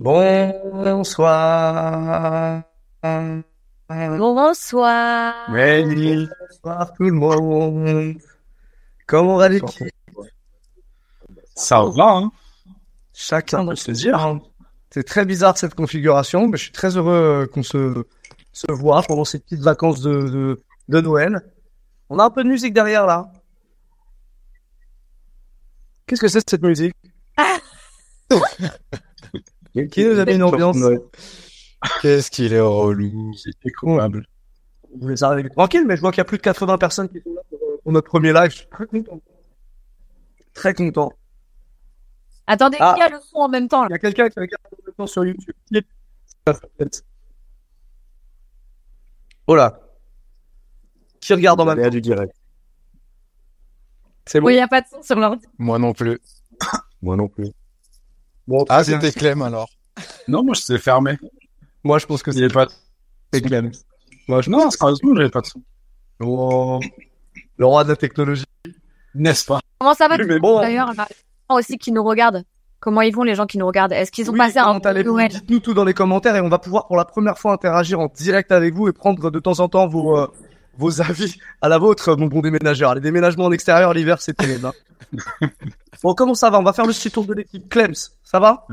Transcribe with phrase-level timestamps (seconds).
[0.00, 0.54] Bonsoir.
[4.00, 5.34] Bonsoir.
[5.50, 8.14] Bonsoir tout le monde.
[9.06, 9.92] Comment va l'équipe
[11.54, 12.32] Ça va, hein?
[13.12, 14.38] Chacun peut se dire.
[14.88, 18.06] C'est très bizarre cette configuration, mais je suis très heureux euh, qu'on se,
[18.52, 21.42] se voit pendant ces petites vacances de, de, de Noël.
[22.08, 23.30] On a un peu de musique derrière là.
[26.06, 26.96] Qu'est-ce que c'est cette musique?
[29.72, 30.76] Qui nous a mis une ambiance
[32.02, 33.32] Qu'est-ce qu'il est relou.
[33.36, 34.26] C'est coupable.
[34.98, 37.20] Vous les arrivez tranquille, mais je vois qu'il y a plus de 80 personnes qui
[37.20, 38.50] sont là pour, euh, pour notre premier live.
[38.50, 39.20] Je suis très content.
[40.52, 41.12] Très content.
[42.46, 42.94] Attendez, Ah.
[42.96, 44.94] qui a le son en même temps Il y a quelqu'un qui regarde en même
[44.96, 45.54] temps sur YouTube.
[49.46, 49.80] Oh là.
[51.20, 52.34] Qui regarde en même temps du direct.
[54.26, 54.46] C'est bon.
[54.48, 55.46] Oui, il n'y a pas de son sur l'ordi.
[55.58, 56.18] Moi non plus.
[57.02, 57.48] Moi non plus.
[58.50, 59.68] Bon, Ah, c'était Clem alors.
[60.26, 61.16] Non, moi, je sais fermé.
[61.84, 62.66] Moi, je pense que c'est pas
[63.32, 63.70] c'est Clem.
[64.26, 65.62] Moi, je Non, sérieusement, j'avais pas de son.
[66.18, 66.80] Oh,
[67.56, 68.44] le roi de la technologie.
[69.14, 69.60] N'est-ce pas?
[69.78, 70.60] Comment ça va bon.
[70.60, 71.16] d'ailleurs là, les
[71.48, 72.42] gens aussi qui nous regardent?
[72.80, 73.92] Comment ils vont les gens qui nous regardent?
[73.92, 76.48] Est-ce qu'ils ont Oui, passé un bon Noël Dites-nous tout dans les commentaires et on
[76.48, 79.60] va pouvoir pour la première fois interagir en direct avec vous et prendre de temps
[79.60, 80.26] en temps vos, euh,
[80.80, 82.94] vos avis à la vôtre, mon bon déménageur.
[82.94, 84.66] Les déménagements en extérieur l'hiver, c'est terrible.
[84.66, 84.72] hein.
[86.02, 86.58] bon, comment ça va?
[86.58, 87.68] On va faire le petit tour de l'équipe.
[87.68, 88.66] Clems, ça va?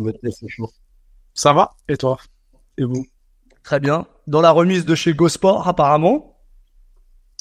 [1.33, 1.75] Ça va?
[1.87, 2.17] Et toi?
[2.77, 3.05] Et vous?
[3.63, 4.05] Très bien.
[4.27, 6.37] Dans la remise de chez GoSport, apparemment.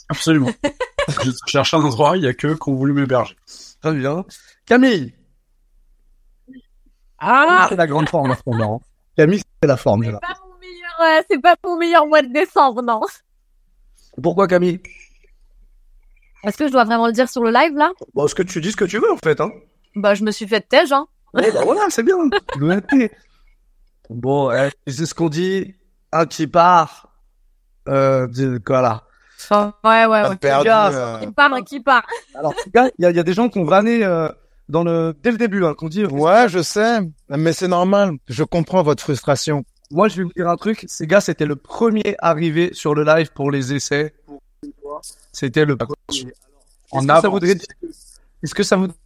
[0.08, 0.50] Absolument.
[1.24, 3.36] je cherche un endroit, il n'y a que qu'on voulu m'héberger.
[3.80, 4.24] Très bien.
[4.66, 5.14] Camille.
[7.18, 8.80] Ah C'est la grande forme en ce moment.
[8.82, 8.86] hein.
[9.16, 10.04] Camille, c'est la forme.
[10.04, 13.00] C'est pas mon meilleur, euh, c'est pas mon meilleur mois de décembre, non.
[14.22, 14.80] Pourquoi Camille?
[16.44, 17.90] Est-ce que je dois vraiment le dire sur le live là?
[18.14, 19.40] Bon, ce que tu dis ce que tu veux en fait.
[19.40, 19.50] Hein.
[19.94, 21.06] Bah, je me suis fait tège, hein.
[21.34, 22.16] Ouais, bah voilà, c'est bien.
[24.08, 25.74] Bon, eh, c'est ce qu'on dit.
[26.12, 27.12] Un qui part.
[27.88, 28.28] Euh,
[28.66, 29.02] voilà.
[29.50, 30.36] Ouais, ouais, ouais.
[30.36, 30.68] Perdu.
[30.70, 32.06] euh, Qui part, qui part.
[32.36, 34.28] Alors, les gars, il y a, il y a des gens qui ont vanné euh,
[34.68, 36.04] dans le dès le début, hein, qu'on dit.
[36.04, 37.00] Ouais, je sais.
[37.28, 38.12] Mais c'est normal.
[38.28, 39.64] Je comprends votre frustration.
[39.90, 40.84] Moi, je vais vous dire un truc.
[40.88, 44.14] Ces gars, c'était le premier arrivé sur le live pour les essais.
[45.32, 46.32] C'était le premier.
[46.90, 47.30] En Est-ce que ça avance.
[47.32, 47.86] voudrait dire que,
[48.42, 48.96] est-ce que ça voudrait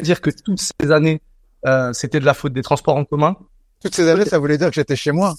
[0.00, 1.20] dire que toutes ces années,
[1.66, 3.36] euh, c'était de la faute des transports en commun?
[3.82, 5.34] Toutes ces années, ça voulait dire que j'étais chez moi.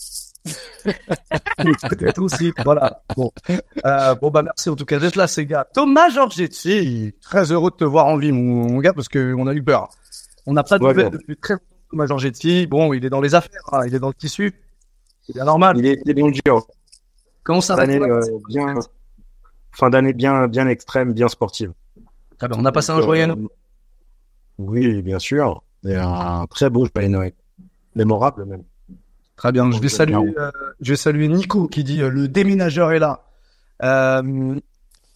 [0.83, 2.51] Peut-être aussi.
[2.65, 3.01] Voilà.
[3.15, 3.31] Bon.
[3.85, 5.65] Euh, bon, bah, merci en tout cas d'être là, ces gars.
[5.73, 9.47] Thomas Giorgetti, très heureux de te voir en vie, mon, mon gars, parce que on
[9.47, 9.89] a eu peur.
[10.45, 11.65] On n'a pas de Ouais, nouvelles depuis très longtemps.
[11.93, 14.51] Thomas Giorgetti, bon, il est dans les affaires, hein, il est dans le tissu.
[15.27, 15.77] C'est bien normal.
[15.77, 16.65] Il est, il est dans le dur.
[17.43, 18.73] Comment ça Fin va euh, bien,
[19.71, 21.71] fin d'année bien, bien extrême, bien sportive.
[22.39, 23.43] Très bien, On a passé un joyeux Noël.
[23.43, 23.47] Euh,
[24.57, 25.61] Oui, bien sûr.
[25.85, 27.33] Et un très beau joyeux Noël.
[27.95, 28.63] Mémorable même.
[29.35, 29.69] Très bien.
[29.69, 30.33] Je vais Bon, saluer, bien.
[30.41, 30.51] euh,
[30.81, 33.23] je vais saluer Nico qui dit euh, le déménageur est là.
[33.83, 34.55] Euh,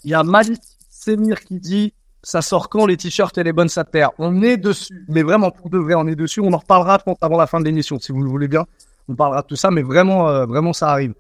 [0.03, 0.61] Il y a Malik
[0.91, 1.93] Semir qui dit
[2.27, 4.11] ça sort quand les t-shirts et les bonnes sapères.
[4.19, 6.41] On est dessus, mais vraiment pour de vrai, on est dessus.
[6.41, 8.65] On en reparlera je avant la fin de l'émission, si vous le voulez bien.
[9.07, 11.13] On parlera de tout ça, mais vraiment, euh, vraiment, ça arrive.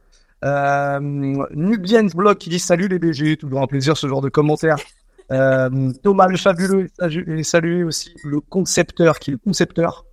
[0.43, 4.75] Euh, Nubien's Blog qui dit salut les BG, toujours un plaisir ce genre de commentaires.
[5.29, 10.05] Euh, Thomas le fabuleux est salu- est salué aussi le concepteur qui est le concepteur.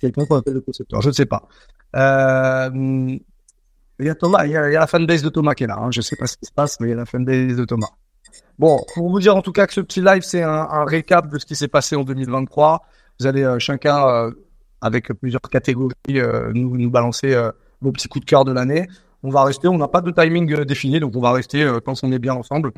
[0.00, 1.48] Quelqu'un qu'on appelle le concepteur, je ne sais pas.
[1.96, 2.70] Euh,
[3.98, 5.64] il y a Thomas, il y a, il y a la fanbase de Thomas qui
[5.64, 5.78] est là.
[5.80, 5.90] Hein.
[5.90, 7.88] Je sais pas ce qui se passe, mais il y a la fanbase de Thomas.
[8.58, 11.28] Bon, pour vous dire en tout cas que ce petit live, c'est un, un récap
[11.28, 12.82] de ce qui s'est passé en 2023.
[13.20, 14.30] Vous allez euh, chacun, euh,
[14.80, 17.36] avec plusieurs catégories, euh, nous, nous balancer
[17.80, 18.88] vos petits coups de cœur de l'année.
[19.22, 22.10] On va rester, on n'a pas de timing défini, donc on va rester quand on
[22.10, 22.72] est bien ensemble.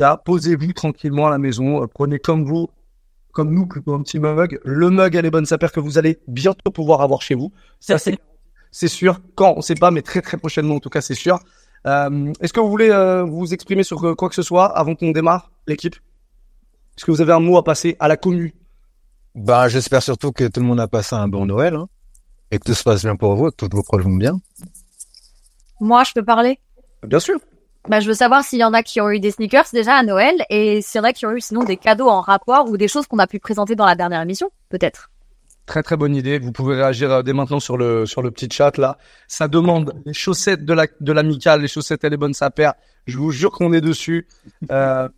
[0.00, 2.68] En posez-vous tranquillement à la maison, prenez comme vous,
[3.32, 6.20] comme nous, plutôt un petit mug, le mug à les bonnes sapeurs que vous allez
[6.28, 7.50] bientôt pouvoir avoir chez vous.
[7.80, 9.20] Ça, c'est sûr.
[9.34, 11.40] Quand, on sait pas, mais très très prochainement, en tout cas, c'est sûr.
[11.86, 14.94] Euh, Est-ce que vous voulez euh, vous exprimer sur euh, quoi que ce soit avant
[14.94, 15.96] qu'on démarre, l'équipe?
[16.96, 18.52] Est-ce que vous avez un mot à passer à la commune
[19.34, 21.88] Bah, j'espère surtout que tout le monde a passé un bon Noël, hein,
[22.50, 24.38] et que tout se passe bien pour vous, que toutes vos proches vont bien.
[25.80, 26.60] Moi, je peux parler?
[27.02, 27.38] Bien sûr.
[27.88, 30.02] Bah, je veux savoir s'il y en a qui ont eu des sneakers déjà à
[30.04, 32.76] Noël et s'il y en a qui ont eu sinon des cadeaux en rapport ou
[32.76, 35.10] des choses qu'on a pu présenter dans la dernière émission, peut-être.
[35.72, 36.38] Très très bonne idée.
[36.38, 38.98] Vous pouvez réagir euh, dès maintenant sur le sur le petit chat là.
[39.26, 42.74] Ça demande les chaussettes de la de l'amicale, les chaussettes et les bonnes sapères.
[43.06, 44.28] Je vous jure qu'on est dessus.
[44.70, 45.08] Euh,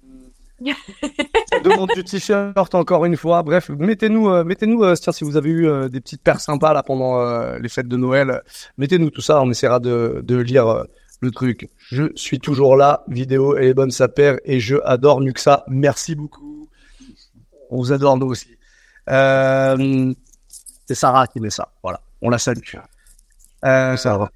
[1.50, 3.42] ça demande du t-shirt encore une fois.
[3.42, 6.72] Bref, mettez-nous euh, mettez-nous euh, tiens si vous avez eu euh, des petites paires sympas
[6.72, 7.18] là pendant
[7.58, 8.40] les fêtes de Noël,
[8.78, 9.42] mettez-nous tout ça.
[9.42, 10.84] On essaiera de de lire
[11.20, 11.68] le truc.
[11.78, 13.02] Je suis toujours là.
[13.08, 15.64] Vidéo et les bonnes sapères et je adore Nuxa.
[15.66, 16.68] Merci beaucoup.
[17.70, 18.56] On vous adore nous aussi.
[19.10, 20.14] Euh,
[20.86, 21.68] c'est Sarah qui met ça.
[21.82, 22.00] Voilà.
[22.22, 22.60] On la salue.
[23.64, 24.30] Euh, Ça va.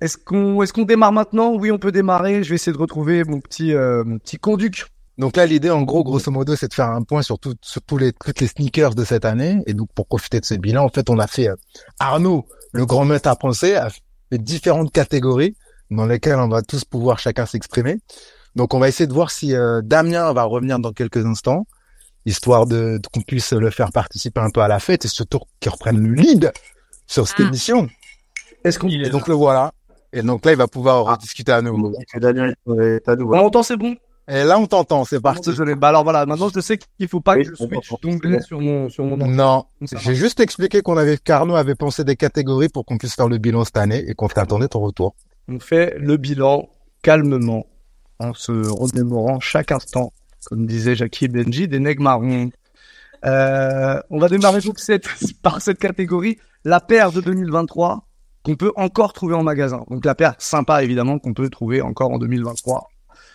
[0.00, 1.54] est-ce qu'on est-ce qu'on démarre maintenant?
[1.54, 2.42] Oui, on peut démarrer.
[2.42, 4.86] Je vais essayer de retrouver mon petit euh, mon petit conduc.
[5.16, 7.80] Donc là, l'idée, en gros, grosso modo, c'est de faire un point sur, tout, sur
[7.82, 9.62] tous les, toutes les sneakers de cette année.
[9.66, 11.54] Et donc, pour profiter de ce bilan, en fait, on a fait euh,
[12.00, 15.56] Arnaud, le grand maître à penser, a fait différentes catégories
[15.90, 18.00] dans lesquelles on va tous pouvoir chacun s'exprimer.
[18.56, 21.66] Donc, on va essayer de voir si euh, Damien va revenir dans quelques instants,
[22.26, 25.40] histoire de, de qu'on puisse le faire participer un peu à la fête et surtout
[25.60, 26.52] qu'il reprenne le lead
[27.06, 27.48] sur cette Ah.
[27.48, 27.88] émission.
[28.64, 29.72] Est-ce qu'on est Et donc, le voilà.
[30.12, 31.92] Et donc là, il va pouvoir rediscuter à nouveau.
[32.14, 33.26] Daniel est à nous.
[33.32, 33.96] on entend c'est bon?
[34.26, 35.50] Et là, on t'entend, c'est parti.
[35.50, 35.74] Désolé.
[35.74, 36.24] Bah alors voilà.
[36.24, 39.04] Maintenant, je sais qu'il faut pas Oui, que je on switch d'onglet sur mon sur
[39.04, 39.18] mon.
[39.18, 43.28] Non, j'ai juste expliqué qu'on avait qu'Arnaud avait pensé des catégories pour qu'on puisse faire
[43.28, 45.14] le bilan cette année et qu'on t'attendait ton retour.
[45.46, 46.70] On fait le bilan
[47.02, 47.66] calmement,
[48.18, 50.13] en se remémorant chaque instant,
[50.44, 52.50] comme disait Jackie Benji, des nègres marrons.
[53.24, 55.08] Euh, on va démarrer donc cette,
[55.42, 58.06] par cette catégorie, la paire de 2023
[58.44, 59.84] qu'on peut encore trouver en magasin.
[59.90, 62.90] Donc la paire sympa évidemment qu'on peut trouver encore en 2023.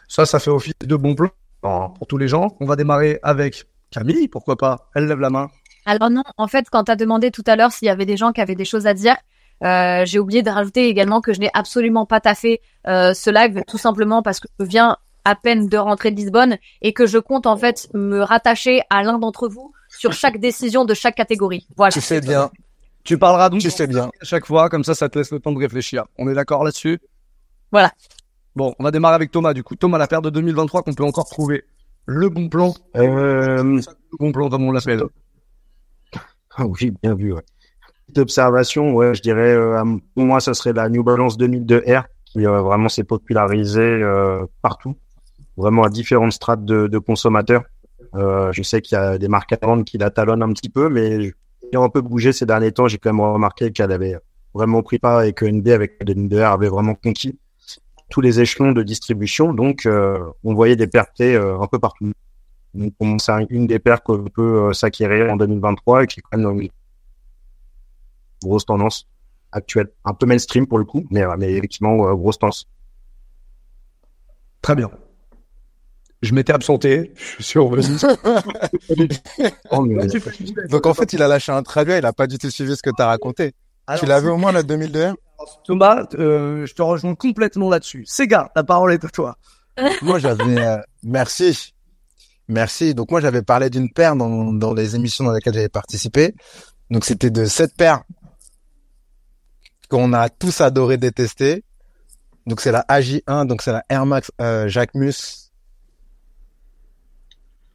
[0.07, 1.29] Ça, ça fait office de bon plan
[1.61, 2.55] pour tous les gens.
[2.59, 4.89] On va démarrer avec Camille, pourquoi pas?
[4.95, 5.49] Elle lève la main.
[5.85, 8.17] Alors non, en fait, quand tu as demandé tout à l'heure s'il y avait des
[8.17, 9.15] gens qui avaient des choses à dire,
[9.63, 13.63] euh, j'ai oublié de rajouter également que je n'ai absolument pas taffé euh, ce live,
[13.67, 17.17] tout simplement parce que je viens à peine de rentrer de Lisbonne et que je
[17.17, 21.67] compte en fait me rattacher à l'un d'entre vous sur chaque décision de chaque catégorie.
[21.77, 21.91] Voilà.
[21.91, 22.49] Tu fais bien,
[23.03, 24.11] Tu parleras donc tu sais bien.
[24.21, 26.05] à chaque fois, comme ça, ça te laisse le temps de réfléchir.
[26.17, 26.99] On est d'accord là-dessus?
[27.71, 27.91] Voilà.
[28.55, 29.75] Bon, on va démarrer avec Thomas, du coup.
[29.75, 31.63] Thomas, la paire de 2023 qu'on peut encore trouver.
[32.05, 32.73] Le bon plan.
[32.95, 35.03] Euh, Le bon plan, comme on l'appelle.
[36.55, 37.33] Ah oui, bien vu.
[37.33, 37.41] Ouais.
[38.07, 39.83] Petite observation, ouais, je dirais, euh,
[40.15, 44.45] pour moi, ça serait la New Balance 2002 R qui euh, vraiment s'est popularisée euh,
[44.61, 44.95] partout,
[45.59, 47.63] vraiment à différentes strates de, consommateurs.
[48.15, 50.89] Euh, je sais qu'il y a des marques allemandes qui la talonnent un petit peu,
[50.89, 51.31] mais
[51.71, 54.17] ayant un peu bougé ces derniers temps, j'ai quand même remarqué qu'elle avait
[54.53, 57.37] vraiment pris pas et que NB avec la 2002 R avait vraiment conquis
[58.09, 59.53] tous les échelons de distribution.
[59.53, 62.11] Donc, euh, on voyait des pertes euh, un peu partout.
[62.73, 66.37] Donc, c'est un- une des paires qu'on peut s'acquérir en 2023 et qui est quand
[66.39, 66.69] même une
[68.41, 69.07] grosse tendance
[69.51, 69.89] actuelle.
[70.05, 72.67] Un peu mainstream pour le coup, mais, effectivement, grosse tendance.
[74.61, 74.89] Très bien.
[76.21, 77.13] Je m'étais absenté.
[77.37, 77.85] Je suis revenu.
[79.71, 80.07] Oh, mais-
[80.69, 82.81] Donc en fait, il a lâché un traduit, il a pas du tout suivi ce
[82.81, 83.53] que tu as raconté.
[83.87, 85.13] Alors, tu l'avais au moins la 2002
[85.63, 88.03] Thomas, euh, je te rejoins complètement là-dessus.
[88.05, 89.37] Sega, la parole est à toi.
[90.01, 90.43] Moi, j'avais...
[90.59, 91.73] euh, Merci.
[92.49, 92.93] Merci.
[92.93, 96.33] Donc moi, j'avais parlé d'une paire dans, dans les émissions dans lesquelles j'avais participé.
[96.91, 98.01] Donc c'était de cette paire
[99.89, 101.63] qu'on a tous adoré détester.
[102.47, 105.48] Donc c'est la AJ1, donc c'est la Air Max euh, Jacquemus.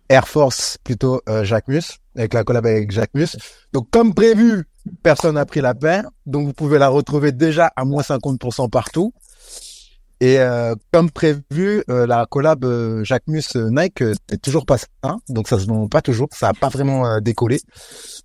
[0.08, 1.44] Air Force plutôt euh,
[2.16, 3.36] avec la collab avec Jacquemus.
[3.72, 4.64] Donc comme prévu,
[5.02, 6.04] personne n'a pris la paire.
[6.26, 9.12] Donc vous pouvez la retrouver déjà à moins 50% partout.
[10.20, 15.16] Et euh, comme prévu, euh, la collab euh, Jacquemus euh, Nike euh, toujours pas ça,
[15.28, 17.60] donc ça se vend pas toujours, ça a pas vraiment décollé.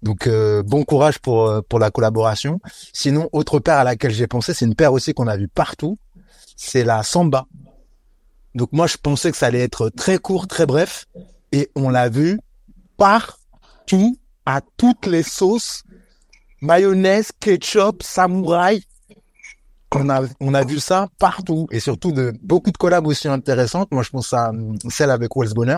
[0.02, 0.30] Donc
[0.66, 2.62] bon courage pour pour la collaboration.
[2.94, 5.98] Sinon, autre paire à laquelle j'ai pensé, c'est une paire aussi qu'on a vu partout,
[6.56, 7.48] c'est la Samba.
[8.56, 11.06] Donc moi je pensais que ça allait être très court, très bref,
[11.52, 12.40] et on l'a vu
[12.98, 15.84] partout, à toutes les sauces,
[16.62, 18.84] mayonnaise, ketchup, samouraï.
[19.96, 23.90] On a, on a vu ça partout et surtout de beaucoup de collabs aussi intéressantes.
[23.92, 25.78] Moi, je pense à hum, celle avec Wells Bonner.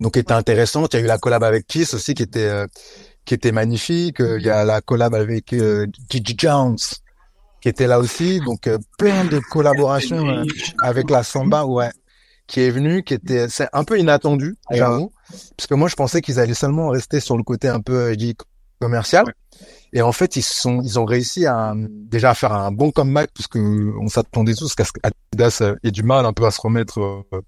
[0.00, 0.94] Donc, qui était intéressante.
[0.94, 2.66] Il y a eu la collab avec Kiss aussi qui était, euh,
[3.24, 4.20] qui était magnifique.
[4.20, 6.78] Euh, Il y a la collab avec euh, Gigi Jones
[7.60, 8.40] qui était là aussi.
[8.40, 8.68] Donc,
[8.98, 10.44] plein de collaborations
[10.80, 11.90] avec la Samba, ouais,
[12.46, 15.12] qui est venue, qui était, c'est un peu inattendu, j'avoue.
[15.56, 18.10] Parce que moi, je pensais qu'ils allaient seulement rester sur le côté un peu, euh,
[18.10, 18.36] je dis,
[18.82, 19.24] commercial.
[19.92, 23.30] Et en fait, ils sont, ils ont réussi à déjà à faire un bon comeback
[23.34, 23.58] parce que
[24.00, 26.98] on s'attendait tous qu'à ce qu'Adidas euh, ait du mal un peu à se remettre
[27.00, 27.42] euh,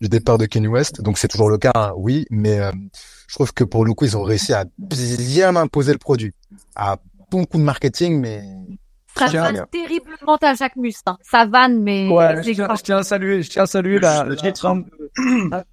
[0.00, 1.00] du départ de Kanye West.
[1.00, 2.70] Donc c'est toujours le cas, hein, oui, mais euh,
[3.28, 6.32] je trouve que pour le coup, ils ont réussi à bien imposer le produit,
[6.76, 6.98] à
[7.30, 8.42] bon coup de marketing, mais
[9.18, 10.94] Ça Tiens, vanne terriblement à Jacques Mus.
[11.06, 11.16] hein.
[11.22, 12.78] Ça vanne, mais Ouais, je tiens, grave.
[12.78, 14.26] je tiens à saluer, je tiens à saluer la,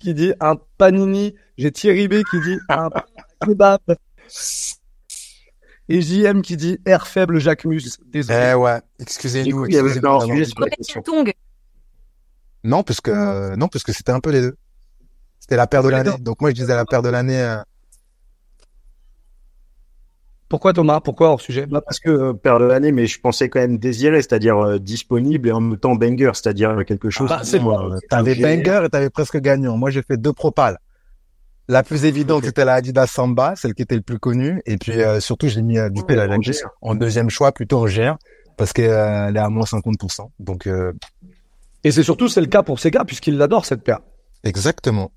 [0.00, 1.34] qui dit un panini.
[1.58, 2.88] J'ai Thierry B qui dit un
[3.44, 3.80] kebab.
[5.88, 7.98] Et JM qui dit air faible Jacquemus.
[8.06, 8.50] Désolé.
[8.52, 9.66] eh ouais, excusez-nous.
[9.66, 11.02] excusez.
[12.62, 14.56] Non, parce que euh, non, parce que c'était un peu les deux.
[15.38, 16.18] C'était la paire de Les l'année.
[16.20, 17.40] Donc moi, je disais la paire de l'année.
[17.40, 17.56] euh,
[20.50, 21.00] Pourquoi Thomas?
[21.00, 21.66] Pourquoi hors sujet?
[21.66, 25.48] Parce que euh, paire de l'année, mais je pensais quand même désiré, c'est-à-dire euh, disponible
[25.48, 27.28] et en même temps banger, c'est-à-dire quelque chose.
[27.28, 27.92] bah, qui, bon.
[27.92, 29.76] euh, T'avais banger et t'avais presque gagnant.
[29.78, 30.78] Moi, j'ai fait deux propales.
[31.68, 34.60] La plus évidente, c'était la Adidas Samba, celle qui était le plus connue.
[34.66, 36.26] Et puis, euh, surtout, j'ai mis euh, du coup la
[36.82, 38.16] en deuxième choix, plutôt en GR,
[38.56, 40.30] parce qu'elle est à moins 50%.
[40.40, 40.92] Donc, euh,
[41.84, 44.00] Et c'est surtout c'est le cas pour Sega puisqu'il l'adore cette paire.
[44.42, 45.12] exactement.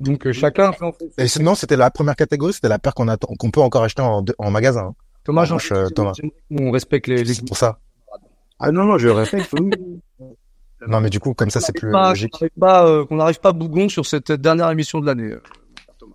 [0.00, 0.70] Donc euh, chacun.
[1.16, 4.02] Et sinon, c'était la première catégorie, c'était la paire qu'on attend, qu'on peut encore acheter
[4.02, 4.86] en, en magasin.
[4.88, 4.94] hein.
[5.24, 6.12] Thomas, j'en euh, Thomas.
[6.50, 7.24] On respecte les.
[7.24, 7.34] les...
[7.34, 7.80] C'est pour ça.
[8.60, 9.70] Ah non, non, je oui.
[10.86, 12.30] Non, mais du coup, comme ça, c'est plus pas, logique.
[12.32, 15.32] qu'on n'arrive pas, euh, qu'on n'arrive pas bougon sur cette dernière émission de l'année.
[15.32, 15.42] euh,
[15.98, 16.14] Thomas.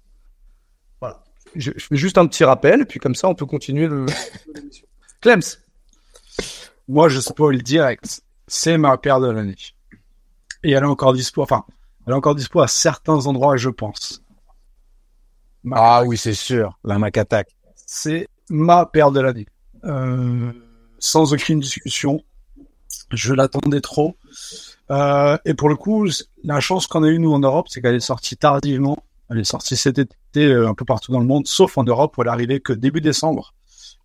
[1.02, 1.22] Voilà.
[1.54, 4.06] Je, je fais juste un petit rappel, et puis comme ça, on peut continuer le.
[4.56, 4.88] l'émission.
[5.20, 5.42] Clems.
[6.88, 8.22] Moi, je spoil direct.
[8.48, 9.56] C'est ma paire de l'année.
[10.64, 11.66] Et elle est encore dispo, enfin,
[12.06, 14.22] elle est encore dispo à certains endroits, je pense.
[15.64, 16.78] Ma- Ah oui, c'est sûr.
[16.84, 17.56] La Mac Attack.
[17.76, 19.46] c'est ma paire de l'année.
[19.86, 20.52] Euh,
[21.00, 22.22] sans aucune discussion.
[23.12, 24.16] Je l'attendais trop.
[24.92, 26.08] Euh, et pour le coup,
[26.44, 28.98] la chance qu'on a eue, nous, en Europe, c'est qu'elle est sortie tardivement.
[29.30, 32.18] Elle est sortie cet été euh, un peu partout dans le monde, sauf en Europe
[32.18, 33.54] où elle est arrivée que début décembre.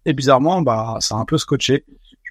[0.05, 1.85] Et bizarrement, bah, ça a un peu scotché.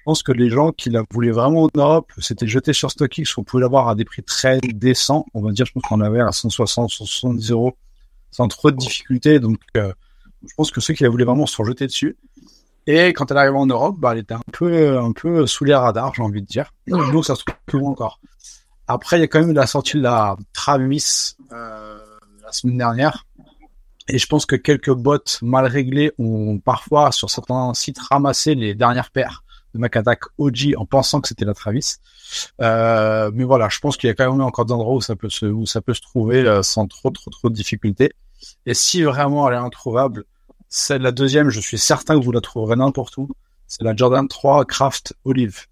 [0.08, 3.36] Pense que les gens qui la voulaient vraiment en Europe s'étaient jetés sur StockX.
[3.36, 5.26] On pouvait l'avoir à des prix très décents.
[5.34, 7.76] On va dire, je pense qu'on l'avait à 160, 170 euros
[8.30, 9.38] sans trop de difficultés.
[9.38, 9.92] Donc, euh,
[10.46, 12.16] je pense que ceux qui la voulaient vraiment se sont jetés dessus.
[12.86, 15.74] Et quand elle arrive en Europe, bah, elle était un peu, un peu sous les
[15.74, 16.72] radars, j'ai envie de dire.
[16.86, 18.18] Donc, ça se trouve plus loin encore.
[18.86, 21.98] Après, il y a quand même la sortie de la Travis euh,
[22.42, 23.26] la semaine dernière.
[24.08, 28.74] Et je pense que quelques bots mal réglés ont parfois, sur certains sites, ramassé les
[28.74, 29.44] dernières paires
[29.78, 31.96] Mac Attack OG en pensant que c'était la Travis.
[32.60, 35.30] Euh, mais voilà, je pense qu'il y a quand même encore d'endroits où ça peut
[35.30, 38.12] se, où ça peut se trouver euh, sans trop, trop, trop de difficultés.
[38.66, 40.24] Et si vraiment elle est introuvable,
[40.68, 43.28] c'est la deuxième, je suis certain que vous la trouverez n'importe où.
[43.66, 45.66] C'est la Jordan 3 Craft Olive.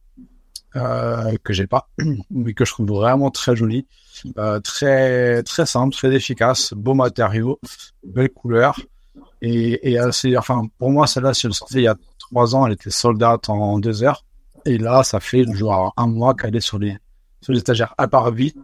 [0.77, 1.89] Euh, que j'ai pas,
[2.31, 3.87] mais que je trouve vraiment très jolie.
[4.37, 7.59] Euh, très, très simple, très efficace, beau matériau,
[8.05, 8.79] belle couleur.
[9.43, 9.99] Et,
[10.37, 13.23] enfin, pour moi, celle-là, si elle sortait il y a trois ans, elle était sold
[13.23, 14.25] out en deux heures.
[14.65, 16.97] Et là, ça fait genre un mois qu'elle est sur les,
[17.41, 17.95] sur étagères.
[17.99, 18.57] Elle part vite.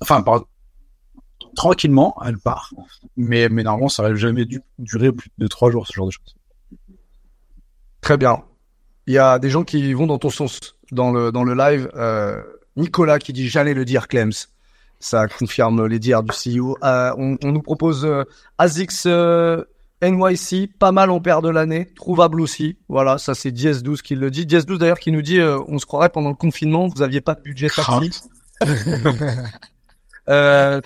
[0.00, 0.44] Enfin, part
[1.56, 2.72] tranquillement, elle part.
[3.16, 6.36] Mais, normalement, ça aurait jamais dû durer plus de trois jours, ce genre de choses.
[8.00, 8.42] Très bien.
[9.06, 11.90] Il y a des gens qui vont dans ton sens dans le le live.
[11.96, 12.42] Euh,
[12.76, 14.32] Nicolas qui dit j'allais le dire Clems.
[15.00, 16.76] Ça confirme les dires du CEO.
[16.82, 18.24] Euh, on, nous propose euh,
[18.58, 19.06] Azix
[20.02, 22.76] NYC, pas mal en paire de l'année, trouvable aussi.
[22.88, 24.46] Voilà, ça c'est Diez12 qui le dit.
[24.46, 27.34] Diez12 d'ailleurs qui nous dit euh, on se croirait pendant le confinement, vous aviez pas
[27.34, 28.10] de budget taxi.
[30.28, 30.80] euh,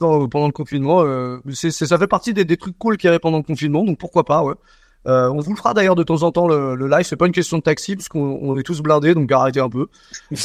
[0.00, 3.08] dans- pendant le confinement, euh, c'est, c'est- ça fait partie des, des trucs cool qu'il
[3.08, 4.54] y avait pendant le confinement, donc pourquoi pas, ouais.
[5.06, 7.04] Euh, on vous le fera d'ailleurs de temps en temps le, le live.
[7.06, 9.70] C'est pas une question de taxi parce qu'on on est tous blindés, donc arrêtez un
[9.70, 9.86] peu.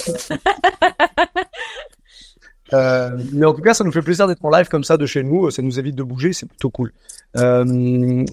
[2.74, 5.06] Euh, mais en tout cas, ça nous fait plaisir d'être en live comme ça de
[5.06, 5.50] chez nous.
[5.52, 6.92] Ça nous évite de bouger, c'est plutôt cool.
[7.38, 8.26] Euh,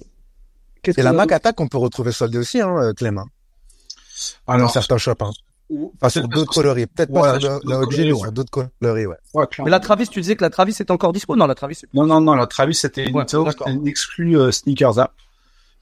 [0.85, 3.15] Et la Mac Attack, on peut retrouver soldée aussi, hein, euh, Clem.
[3.15, 3.25] dans
[4.47, 5.21] Alors, certains shops.
[5.21, 5.31] Hein.
[5.95, 6.87] Enfin, sur d'autres coloris.
[6.87, 8.19] Peut-être pas sur d'autres OG, coloris, mais ouais.
[8.19, 9.15] sur d'autres coloris, ouais.
[9.33, 9.65] ouais, clairement.
[9.65, 11.35] Mais la Travis, tu disais que la Travis est encore dispo?
[11.35, 11.81] Non, la Travis.
[11.93, 13.25] Non, non, non, la Travis, c'était une, Ouais,
[13.67, 15.13] une exclue euh, sneakers app.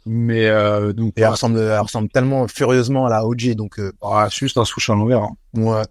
[0.06, 3.92] Mais, euh, donc, Et elle ressemble, elle ressemble tellement furieusement à la OG, donc, euh,
[4.02, 5.24] ah, c'est juste un souche à l'envers.
[5.24, 5.36] hein.
[5.56, 5.84] ouais.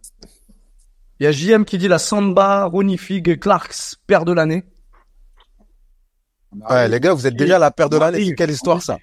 [1.21, 4.65] Il y a JM qui dit la Samba, Ronnie Fig, Clarks, paire de l'année.
[6.69, 8.35] Ouais, les gars, vous êtes déjà la paire de l'année.
[8.35, 8.99] Quelle histoire, ça?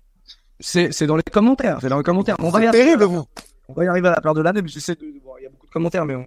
[0.59, 1.77] C'est, c'est dans les commentaires.
[1.79, 2.35] C'est dans les commentaires.
[2.39, 2.83] On va y C'est arriver.
[2.85, 3.23] terrible, vous.
[3.69, 5.01] On va y arriver à la paire de l'année, mais j'essaie de.
[5.23, 6.25] bon, il y a beaucoup de commentaires, mais on,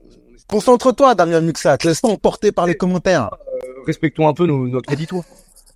[0.49, 1.79] Concentre-toi, Daniel Muxat.
[1.85, 3.31] Laisse-toi emporter par les commentaires.
[3.65, 5.25] euh, respectons un peu nos, notre édito.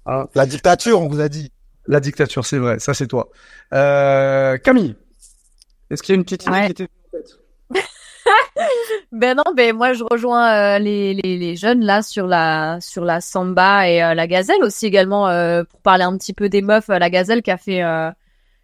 [0.06, 0.26] Hein.
[0.34, 1.50] La dictature, on vous a dit.
[1.86, 2.78] La dictature, c'est vrai.
[2.78, 3.28] Ça, c'est toi.
[3.72, 4.96] Euh, Camille,
[5.90, 6.66] est-ce qu'il y a une petite idée Ouais.
[6.66, 7.38] qui était en tête?
[9.12, 13.04] Ben non, ben moi je rejoins euh, les, les, les jeunes là sur la sur
[13.04, 16.62] la samba et euh, la gazelle aussi également euh, pour parler un petit peu des
[16.62, 16.90] meufs.
[16.90, 18.10] euh, la gazelle qui a fait euh,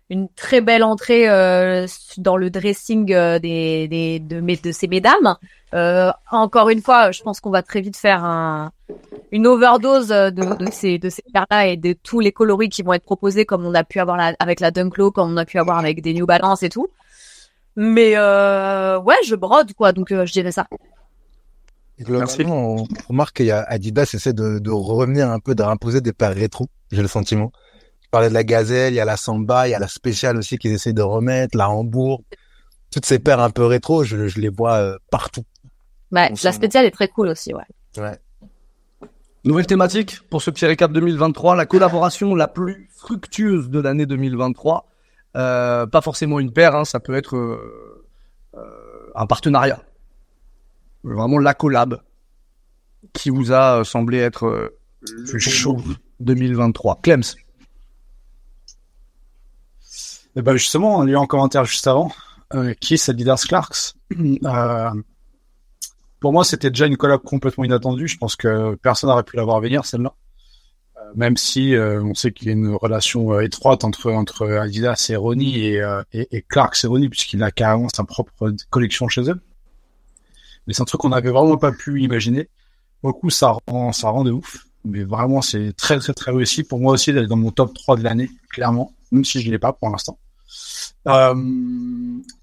[0.09, 1.87] une très belle entrée euh,
[2.19, 5.37] dans le dressing des, des de, mes- de ces mesdames.
[6.33, 8.73] Encore une fois, je pense qu'on va très vite faire un,
[9.31, 12.93] une overdose de, de ces de ces paires-là et de tous les coloris qui vont
[12.93, 15.45] être proposés comme on a pu avoir la- avec la Dunk Low, comme on a
[15.45, 16.89] pu avoir avec des New Balance et tout.
[17.83, 20.67] Mais euh, ouais, je brode quoi, donc euh, je dirais ça.
[21.99, 25.63] Et globalement, on remarque qu'il y a Adidas essaie de, de revenir un peu, de
[25.63, 26.67] imposer des paires rétro.
[26.93, 27.53] J'ai le sentiment.
[28.03, 30.37] Je parlais de la Gazelle, il y a la Samba, il y a la Spéciale
[30.37, 32.23] aussi qu'ils essaient de remettre, la Hambourg.
[32.91, 35.45] Toutes ces paires un peu rétro, je, je les vois euh, partout.
[36.13, 37.65] Ouais, la spéciale est très cool aussi, ouais.
[37.97, 38.19] Ouais.
[39.45, 44.87] Nouvelle thématique pour ce petit récap 2023, la collaboration la plus fructueuse de l'année 2023.
[45.37, 48.05] Euh, pas forcément une paire, hein, ça peut être euh,
[48.57, 49.81] euh, un partenariat.
[51.05, 52.01] Vraiment la collab
[53.13, 54.73] qui vous a euh, semblé être
[55.03, 55.79] le C'est chaud.
[56.21, 57.01] 2023.
[57.03, 57.23] Clems.
[60.37, 62.13] Et ben justement, on a eu un commentaire juste avant.
[62.55, 63.95] Euh, Kiss, Adidas, Clarks.
[66.21, 68.07] Pour moi, c'était déjà une collab complètement inattendue.
[68.07, 70.13] Je pense que personne n'aurait pu l'avoir venir, celle-là.
[71.11, 74.49] Euh, même si euh, on sait qu'il y a une relation euh, étroite entre entre
[74.49, 78.55] Adidas et Ronnie et, euh, et, et Clarks et Ronnie, puisqu'il a carrément sa propre
[78.71, 79.41] collection chez eux.
[80.67, 82.49] Mais c'est un truc qu'on n'avait vraiment pas pu imaginer.
[83.01, 84.67] Pour le coup, ça rend, ça rend de ouf.
[84.85, 86.65] Mais vraiment, c'est très, très, très réussi.
[86.65, 88.95] Pour moi aussi, d'aller dans mon top 3 de l'année, clairement.
[89.11, 90.19] Même si je l'ai pas pour l'instant.
[91.09, 91.35] Euh,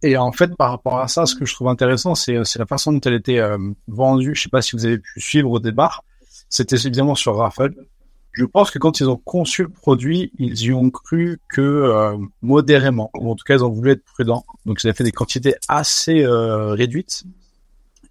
[0.01, 2.65] et en fait, par rapport à ça, ce que je trouve intéressant, c'est, c'est la
[2.65, 3.57] façon dont elle était euh,
[3.87, 4.35] vendue.
[4.35, 6.03] Je sais pas si vous avez pu suivre au départ.
[6.49, 7.73] C'était évidemment sur Raffle.
[8.37, 12.15] Je pense que quand ils ont conçu le produit, ils y ont cru que euh,
[12.43, 13.09] modérément.
[13.15, 14.45] Ou en tout cas, ils ont voulu être prudents.
[14.67, 17.23] Donc, ils avaient fait des quantités assez euh, réduites.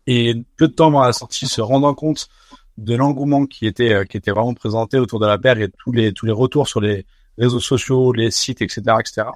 [0.08, 2.28] Et peu de temps avant la sortie, se rendant compte
[2.76, 5.92] de l'engouement qui était euh, qui était vraiment présenté autour de la paire et tous
[5.92, 7.06] les tous les retours sur les
[7.38, 9.28] réseaux sociaux, les sites, etc., etc.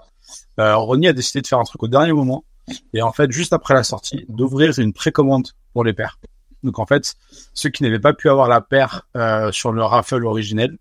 [0.59, 2.45] Euh, Ronnie a décidé de faire un truc au dernier moment
[2.93, 6.19] et en fait juste après la sortie d'ouvrir une précommande pour les paires.
[6.63, 7.15] Donc en fait
[7.55, 10.77] ceux qui n'avaient pas pu avoir la paire euh, sur le raffle originel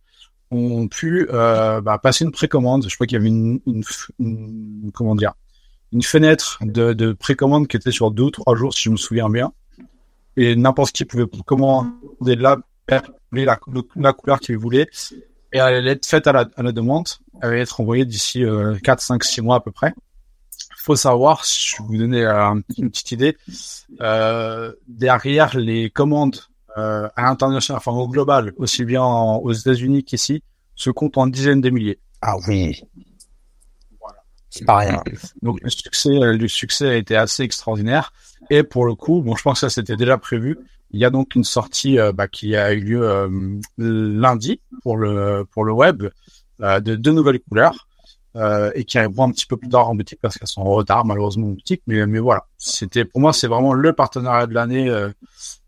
[0.52, 2.86] ont pu euh, bah, passer une précommande.
[2.90, 3.84] Je crois qu'il y avait une, une,
[4.20, 5.34] une- comment dire
[5.92, 8.98] une fenêtre de, de précommande qui était sur deux ou trois jours si je me
[8.98, 9.52] souviens bien
[10.38, 13.60] et n'importe qui pouvait commander la paire, la,
[13.96, 14.88] la couleur qu'il voulait,
[15.52, 17.08] et elle allait être faite à la, à la demande,
[17.42, 19.94] elle allait être envoyée d'ici euh, 4, 5, 6 mois à peu près.
[20.82, 23.38] Faut savoir, si je vais vous donner euh, une petite idée,
[24.02, 26.38] euh, derrière les commandes
[26.78, 30.42] euh, à l'international, enfin au global, aussi bien en- aux États-Unis qu'ici,
[30.76, 32.00] se comptent en dizaines de milliers.
[32.22, 32.82] Ah oui.
[34.50, 35.04] C'est pas rien.
[35.44, 38.14] Donc le succès, euh, le succès a été assez extraordinaire.
[38.50, 40.58] Et pour le coup, bon, je pense que ça c'était déjà prévu.
[40.92, 43.30] Il y a donc une sortie euh, bah, qui a eu lieu euh,
[43.78, 46.04] lundi pour le pour le web
[46.62, 47.88] euh, de deux nouvelles couleurs
[48.36, 50.72] euh, et qui arriveront un petit peu plus tard en boutique parce qu'elles sont en
[50.72, 51.82] retard malheureusement en boutique.
[51.88, 54.90] Mais mais voilà, c'était pour moi c'est vraiment le partenariat de l'année.
[54.90, 55.10] euh,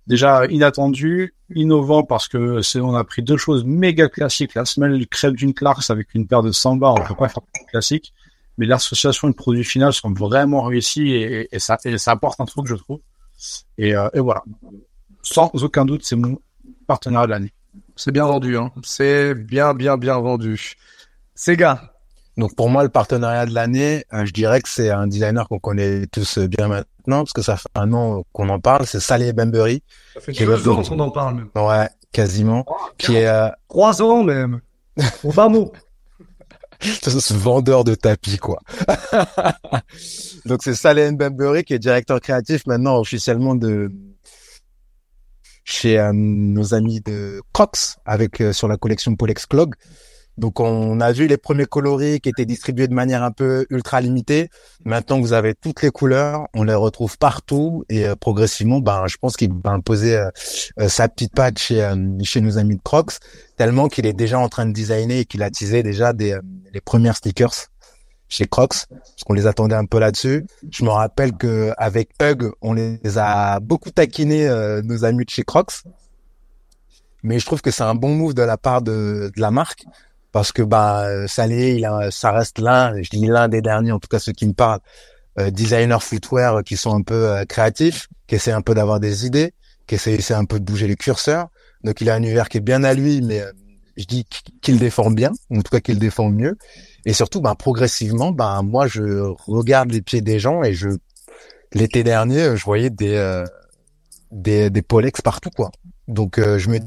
[0.08, 4.56] déjà inattendu, innovant parce que c'est on a pris deux choses méga classiques.
[4.56, 7.65] La semelle crêpe d'une Clarks avec une paire de samba, on peut pas faire plus
[7.65, 8.13] classique
[8.58, 12.39] mais l'association et le produit final sont vraiment réussis et, et ça, et ça apporte
[12.39, 13.00] un truc, je trouve.
[13.78, 14.43] Et, euh, et voilà.
[15.24, 16.39] Sans aucun doute, c'est mon
[16.86, 17.54] partenaire de l'année.
[17.95, 18.71] C'est bien vendu, hein.
[18.84, 20.76] C'est bien, bien, bien vendu.
[21.34, 21.90] Sega.
[22.38, 25.60] Donc pour moi, le partenariat de l'année, euh, je dirais que c'est un designer qu'on
[25.60, 29.00] connaît tous euh, bien maintenant, parce que ça fait un an qu'on en parle, c'est
[29.00, 29.84] Saleh Bembury.
[30.13, 31.50] Ça fait deux ans qu'on en parle, même.
[31.56, 32.65] Ouais, quasiment.
[32.98, 34.62] Qui est euh, Trois ans, même.
[35.24, 35.72] Bas mot.
[36.82, 38.60] ce vendeur de tapis, quoi.
[40.46, 43.91] Donc c'est Saleh Bembury qui est directeur créatif maintenant officiellement de
[45.63, 49.76] chez euh, nos amis de Crocs avec euh, sur la collection Polex Clog.
[50.38, 54.02] Donc on a vu les premiers coloris qui étaient distribués de manière un peu ultra
[54.02, 54.50] limitée.
[54.86, 59.06] Maintenant que vous avez toutes les couleurs, on les retrouve partout et euh, progressivement, ben
[59.08, 60.30] je pense qu'il va imposer euh,
[60.80, 61.82] euh, sa petite patte chez
[62.24, 63.13] chez nos amis de Crocs,
[63.58, 66.38] tellement qu'il est déjà en train de designer et qu'il a teasé déjà des
[66.74, 67.67] les premières stickers
[68.30, 70.46] chez Crocs, parce qu'on les attendait un peu là-dessus.
[70.72, 74.50] Je me rappelle que avec Hug, on les a beaucoup taquinés
[74.86, 75.84] nos amis de chez Crocs,
[77.24, 79.86] mais je trouve que c'est un bon move de la part de la marque
[80.32, 84.00] parce que bah Salé, il a, ça reste l'un, je dis l'un des derniers, en
[84.00, 84.80] tout cas ceux qui me parlent,
[85.39, 89.26] euh, designers footwear qui sont un peu euh, créatifs, qui essaient un peu d'avoir des
[89.26, 89.54] idées,
[89.88, 91.48] qui essaient, un peu de bouger les curseurs.
[91.84, 93.52] Donc il a un univers qui est bien à lui, mais euh,
[93.98, 94.26] je dis
[94.62, 96.58] qu'il défend bien, en tout cas qu'il défend mieux.
[97.06, 100.89] Et surtout, ben progressivement, ben moi je regarde les pieds des gens et je
[101.74, 103.46] l'été dernier, je voyais des euh,
[104.32, 105.72] des des Polex partout quoi.
[106.08, 106.80] Donc euh, je me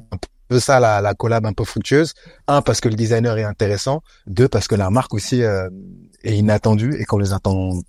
[0.59, 2.15] ça la, la collab un peu fructueuse.
[2.47, 5.69] Un parce que le designer est intéressant, deux parce que la marque aussi euh,
[6.23, 7.81] est inattendue et qu'on les attend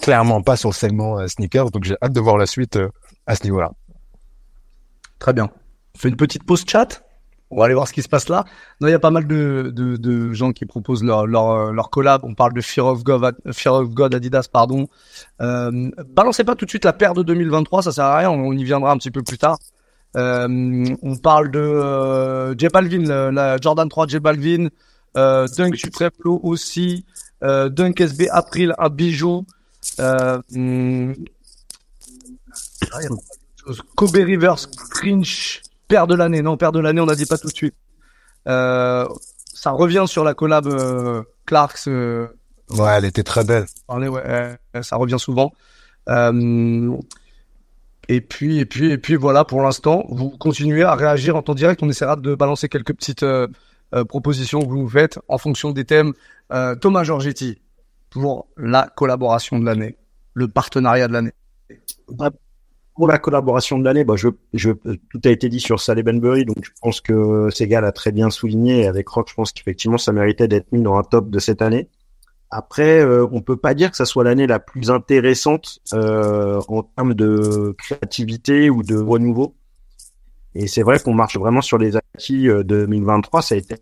[0.00, 1.70] clairement pas sur le segment euh, sneakers.
[1.70, 2.88] Donc j'ai hâte de voir la suite euh,
[3.26, 3.72] à ce niveau-là.
[5.18, 5.50] Très bien.
[5.96, 7.02] Fait une petite pause chat.
[7.50, 8.44] On va aller voir ce qui se passe là.
[8.80, 12.24] Non, il y a pas mal de, de, gens qui proposent leur, leur, collab.
[12.24, 14.88] On parle de Fear of God, Fear of God Adidas, pardon.
[15.38, 18.30] Balancez pas tout de suite la paire de 2023, ça sert à rien.
[18.30, 19.58] On y viendra un petit peu plus tard.
[20.16, 24.68] Euh, on parle de euh, J Balvin, la, la Jordan 3 J Balvin,
[25.16, 27.04] euh, Dunk Supreme Low aussi,
[27.42, 29.44] Dunk SB April, un bijou.
[29.98, 31.14] Hum,
[33.64, 33.82] choses.
[33.96, 36.42] Kobe Rivers, Cringe, père de l'année.
[36.42, 37.74] Non, père de l'année, on n'a dit pas tout de suite.
[38.48, 39.06] Euh,
[39.52, 41.88] ça revient sur la collab euh, Clarks.
[41.88, 42.28] Euh,
[42.70, 43.66] Ouais, elle était très belle.
[43.90, 45.52] ouais, ça revient souvent.
[48.08, 51.54] Et puis, et puis, et puis voilà, pour l'instant, vous continuez à réagir en temps
[51.54, 51.82] direct.
[51.82, 53.48] On essaiera de balancer quelques petites, euh,
[53.94, 56.12] euh, propositions que vous nous faites en fonction des thèmes.
[56.52, 57.60] Euh, Thomas Giorgetti,
[58.10, 59.96] toujours la collaboration de l'année,
[60.34, 61.32] le partenariat de l'année.
[62.94, 66.44] Pour la collaboration de l'année, bah, je, je, tout a été dit sur Sally Benbury,
[66.44, 68.86] donc je pense que Segal a très bien souligné.
[68.86, 71.88] Avec Rock, je pense qu'effectivement, ça méritait d'être mis dans un top de cette année.
[72.56, 76.84] Après, euh, on peut pas dire que ça soit l'année la plus intéressante euh, en
[76.84, 79.56] termes de créativité ou de renouveau.
[80.54, 83.42] Et c'est vrai qu'on marche vraiment sur les acquis euh, de 2023.
[83.42, 83.74] Ça a été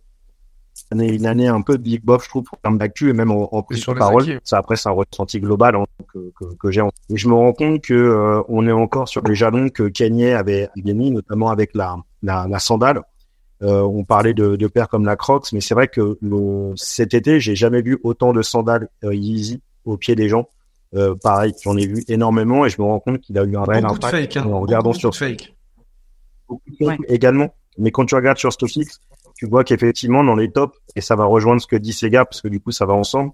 [0.91, 3.63] une année, un peu big bof, je trouve, en termes d'actu et même en, en
[3.63, 4.23] prise de parole.
[4.23, 4.39] acquis.
[4.43, 6.81] Ça, après, c'est un ressenti global hein, que, que, que j'ai.
[7.11, 10.31] Et je me rends compte que euh, on est encore sur les jalons que Kanye
[10.31, 13.03] avait avait mis, notamment avec la, la, la sandale.
[13.62, 17.14] Euh, on parlait de, de paires comme la Crocs, mais c'est vrai que le- cet
[17.14, 20.48] été, j'ai jamais vu autant de sandales euh, Yeezy au pied des gens.
[20.94, 23.62] Euh, pareil, j'en ai vu énormément et je me rends compte qu'il a eu un
[23.64, 24.51] réel Beaucoup de impact fake, hein.
[24.51, 25.55] en regardant Beaucoup sur de fake.
[26.48, 27.55] beaucoup de choses également.
[27.79, 28.98] Mais quand tu regardes sur StockX,
[29.37, 32.42] tu vois qu'effectivement dans les tops, et ça va rejoindre ce que dit Sega, parce
[32.42, 33.33] que du coup ça va ensemble,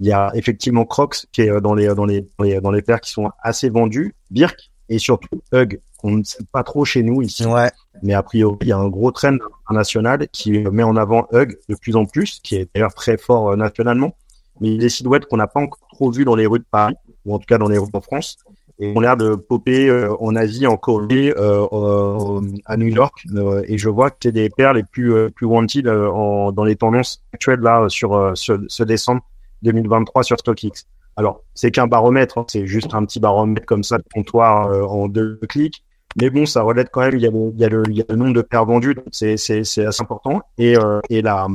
[0.00, 2.70] il y a effectivement Crocs qui est euh, dans les dans les dans les, dans
[2.70, 6.84] les paires qui sont assez vendus, Birk et surtout Hug, qu'on ne sait pas trop
[6.84, 7.44] chez nous ici.
[7.44, 7.70] Ouais.
[8.02, 11.58] Mais a priori, il y a un gros trend international qui met en avant Hug
[11.68, 14.14] de plus en plus, qui est d'ailleurs très fort euh, nationalement.
[14.60, 16.94] Mais a des silhouettes qu'on n'a pas encore trop vues dans les rues de Paris,
[17.24, 18.38] ou en tout cas dans les rues en France,
[18.80, 23.24] et ont l'air de popper euh, en Asie, en Corée, euh, euh, à New York.
[23.34, 26.52] Euh, et je vois que c'est des paires les plus euh, plus wanted euh, en,
[26.52, 29.22] dans les tendances actuelles là sur euh, ce, ce décembre
[29.62, 30.86] 2023 sur StockX.
[31.16, 34.82] Alors, c'est qu'un baromètre, hein, c'est juste un petit baromètre comme ça de comptoir euh,
[34.82, 35.82] en deux clics.
[36.16, 38.32] Mais bon, ça relève quand même, il y a le, il y a le, nombre
[38.32, 40.40] de paires vendues, donc c'est, c'est, c'est assez important.
[40.56, 41.46] Et, euh, et la,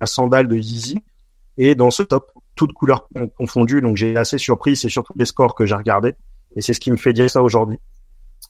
[0.00, 1.02] la sandale de Yeezy
[1.58, 5.54] est dans ce top, toutes couleurs confondues, donc j'ai assez surpris, c'est surtout les scores
[5.54, 6.14] que j'ai regardés,
[6.54, 7.78] et c'est ce qui me fait dire ça aujourd'hui.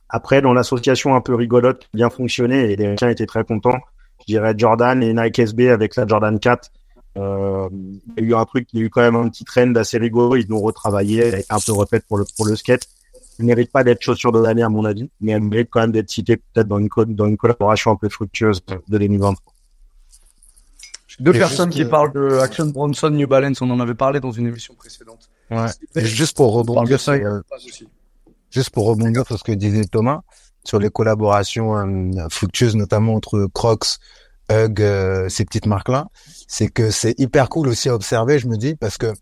[0.08, 3.78] Après, dans l'association un peu rigolote, bien fonctionné, et les Américains étaient très contents,
[4.20, 6.70] je dirais Jordan et Nike SB avec la Jordan 4,
[7.16, 7.68] euh,
[8.16, 9.74] il y a eu un truc, il y a eu quand même un petit trend
[9.76, 12.88] assez rigolo, ils l'ont retravaillé, un peu refaite pour le, pour le skate.
[13.38, 15.92] Elle mérite pas d'être chaussure de l'année à mon avis, mais elle mérite quand même
[15.92, 19.52] d'être citée peut-être dans une, co- dans une collaboration un peu fructueuse de 2023.
[21.20, 24.18] Deux Et personnes qui euh, parlent de Action Bronson New Balance, on en avait parlé
[24.20, 25.30] dans une émission précédente.
[25.50, 25.66] Ouais.
[25.94, 27.40] Et juste pour rebondir ça, sur, euh,
[28.50, 30.22] juste pour rebondir sur ce que disait Thomas,
[30.64, 33.98] sur les collaborations euh, fructueuses, notamment entre Crocs,
[34.50, 36.08] Hug, euh, ces petites marques-là,
[36.48, 39.12] c'est que c'est hyper cool aussi à observer, je me dis, parce que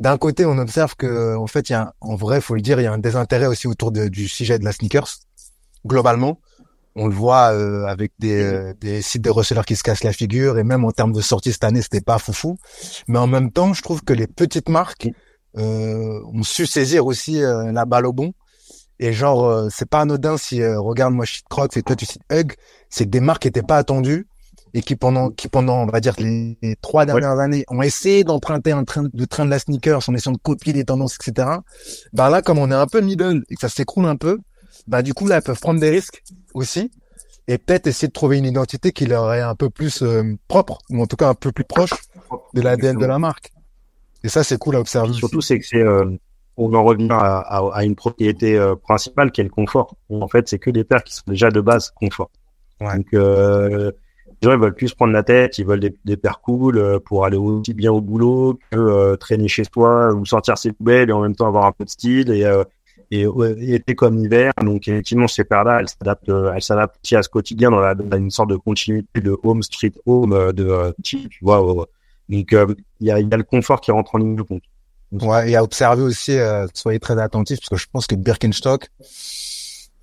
[0.00, 2.62] d'un côté, on observe que, en fait, il y a, un- en vrai, faut le
[2.62, 5.08] dire, il y a un désintérêt aussi autour de- du sujet de la sneakers,
[5.86, 6.40] globalement.
[6.96, 10.12] On le voit euh, avec des, euh, des sites de receleurs qui se cassent la
[10.12, 12.58] figure, et même en termes de sortie cette année, c'était pas foufou.
[13.08, 15.08] Mais en même temps, je trouve que les petites marques
[15.58, 18.32] euh, ont su saisir aussi euh, la balle au bon.
[18.98, 21.96] Et genre, euh, c'est pas anodin si, euh, regarde, moi je cite Crocs et toi
[21.96, 22.52] tu cites Hug,
[22.90, 24.28] c'est que des marques qui étaient pas attendues
[24.74, 28.24] et qui pendant, qui pendant, on va dire, les, les trois dernières années ont essayé
[28.24, 31.48] d'emprunter un train, de train de la sneakers en essayant de copier les tendances, etc.
[32.12, 34.38] Ben là, comme on est un peu middle et que ça s'écroule un peu,
[34.86, 36.22] ben du coup là, elles peuvent prendre des risques
[36.54, 36.90] aussi
[37.48, 40.78] et peut-être essayer de trouver une identité qui leur est un peu plus euh, propre
[40.90, 41.94] ou en tout cas un peu plus proche
[42.54, 43.52] de l'ADN de la marque.
[44.22, 45.14] Et ça, c'est cool à observer.
[45.14, 46.04] Surtout, c'est que c'est, euh,
[46.56, 49.96] on en revient à, à, à une propriété euh, principale qui est le confort.
[50.10, 52.30] En fait, c'est que des paires qui sont déjà de base confort.
[52.80, 52.96] Ouais.
[52.96, 53.90] Donc, euh,
[54.42, 56.98] gens ils veulent plus se prendre la tête, ils veulent des, des paires cool euh,
[56.98, 61.10] pour aller aussi bien au boulot que euh, traîner chez soi ou sortir ses poubelles
[61.10, 62.64] et en même temps avoir un peu de style et euh,
[63.10, 63.26] et,
[63.74, 64.52] été comme hiver.
[64.62, 67.94] Donc effectivement, ces paires-là, elles s'adaptent, euh, elles s'adaptent aussi à ce quotidien dans, la,
[67.94, 71.58] dans une sorte de continuité de home street home euh, de euh, tu vois.
[72.28, 74.62] Donc il y, a, y a le confort qui rentre en ligne de compte.
[75.12, 76.36] Ouais, et à observer aussi,
[76.72, 78.86] soyez très attentifs parce que je pense que Birkenstock,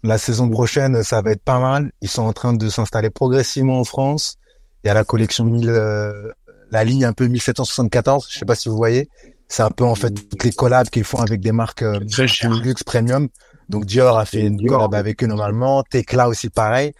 [0.04, 1.92] la saison prochaine, ça va être pas mal.
[2.02, 4.38] Ils sont en train de s'installer progressivement en France.
[4.84, 6.32] Il y a la collection 1000, euh,
[6.72, 8.28] la ligne un peu 1774.
[8.30, 9.10] Je sais pas si vous voyez.
[9.48, 12.28] C'est un peu en fait toutes les collabs qu'ils font avec des marques euh, Très
[12.64, 13.30] luxe premium.
[13.70, 14.78] Donc Dior a fait une Dior.
[14.78, 15.84] collab avec eux normalement.
[15.84, 16.94] Tekla aussi pareil.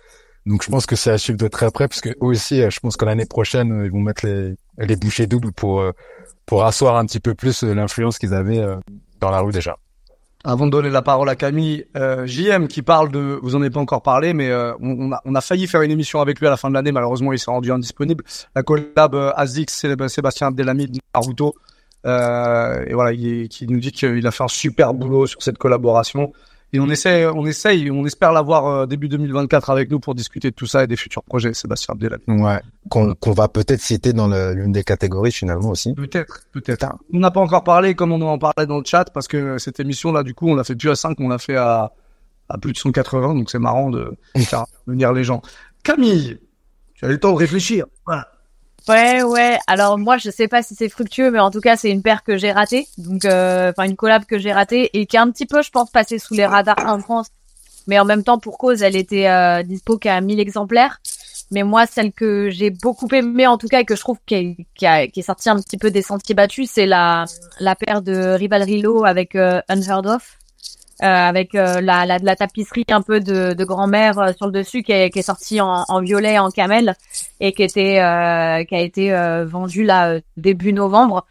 [0.48, 2.70] Donc je pense que c'est à suivre de très près parce que eux aussi, euh,
[2.70, 5.92] je pense que l'année prochaine, euh, ils vont mettre les, les bouchées doubles pour euh,
[6.46, 8.66] pour asseoir un petit peu plus l'influence qu'ils avaient
[9.20, 9.78] dans la rue déjà.
[10.50, 13.70] Avant de donner la parole à Camille, euh, JM qui parle de, vous en avez
[13.70, 16.56] pas encore parlé, mais euh, on, a, failli faire une émission avec lui à la
[16.56, 16.94] fin de l'année.
[16.94, 18.24] Malheureusement, il s'est rendu indisponible.
[18.56, 21.54] La collab euh, Azix, Sé- Sébastien Abdelhamid, Naruto,
[22.06, 25.58] euh, et voilà, il, qui nous dit qu'il a fait un super boulot sur cette
[25.58, 26.32] collaboration.
[26.74, 30.52] Et on essaie, on essaye, on espère l'avoir euh, début 2024 avec nous pour discuter
[30.52, 31.54] de tout ça et des futurs projets.
[31.54, 32.24] Sébastien Abdelhamid.
[32.28, 32.60] Ouais.
[32.90, 35.94] Qu'on qu'on va peut-être citer dans l'une des catégories finalement aussi.
[35.94, 36.94] Peut-être, peut-être.
[37.14, 39.80] On n'a pas encore parlé comme on en parlait dans le chat parce que cette
[39.80, 41.94] émission là, du coup, on l'a fait plus à 5, on l'a fait à,
[42.50, 45.42] à plus de 180, donc c'est marrant de faire venir les gens.
[45.84, 46.38] Camille,
[46.96, 47.86] tu as eu le temps de réfléchir.
[48.06, 48.28] Voilà.
[48.88, 49.60] Ouais, ouais.
[49.67, 52.23] Alors moi, je sais pas si c'est fructueux, mais en tout cas, c'est une paire
[52.23, 52.88] que j'ai ratée.
[52.97, 55.71] Donc, euh, enfin, une collab que j'ai ratée et qui est un petit peu, je
[55.71, 57.28] pense, passée sous les radars en France.
[57.88, 61.02] Mais en même temps, pour cause, elle était euh, dispo qu'à 1000 exemplaires.
[61.52, 64.36] Mais moi, celle que j'ai beaucoup aimée, en tout cas, et que je trouve qui
[64.36, 67.26] est, est sortie un petit peu des sentiers battus, c'est la,
[67.60, 70.37] la paire de Rivalry Low avec euh, Unheard of.
[71.04, 74.52] Euh, avec euh, la, la, la tapisserie un peu de, de grand-mère euh, sur le
[74.52, 76.96] dessus qui est, qui est sortie en, en violet et en camel
[77.40, 77.98] et qui était
[78.68, 79.12] qui a été
[79.46, 81.24] vendue là début novembre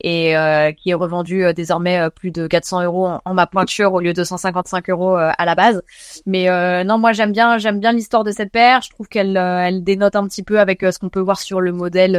[0.00, 3.46] et euh, qui est revendue euh, désormais euh, plus de 400 euros en, en ma
[3.46, 5.82] pointure au lieu de 155 euros à la base.
[6.26, 6.44] Mais
[6.84, 8.82] non, moi j'aime bien j'aime bien l'histoire de cette paire.
[8.82, 11.72] Je trouve qu'elle elle dénote un petit peu avec ce qu'on peut voir sur le
[11.72, 12.16] modèle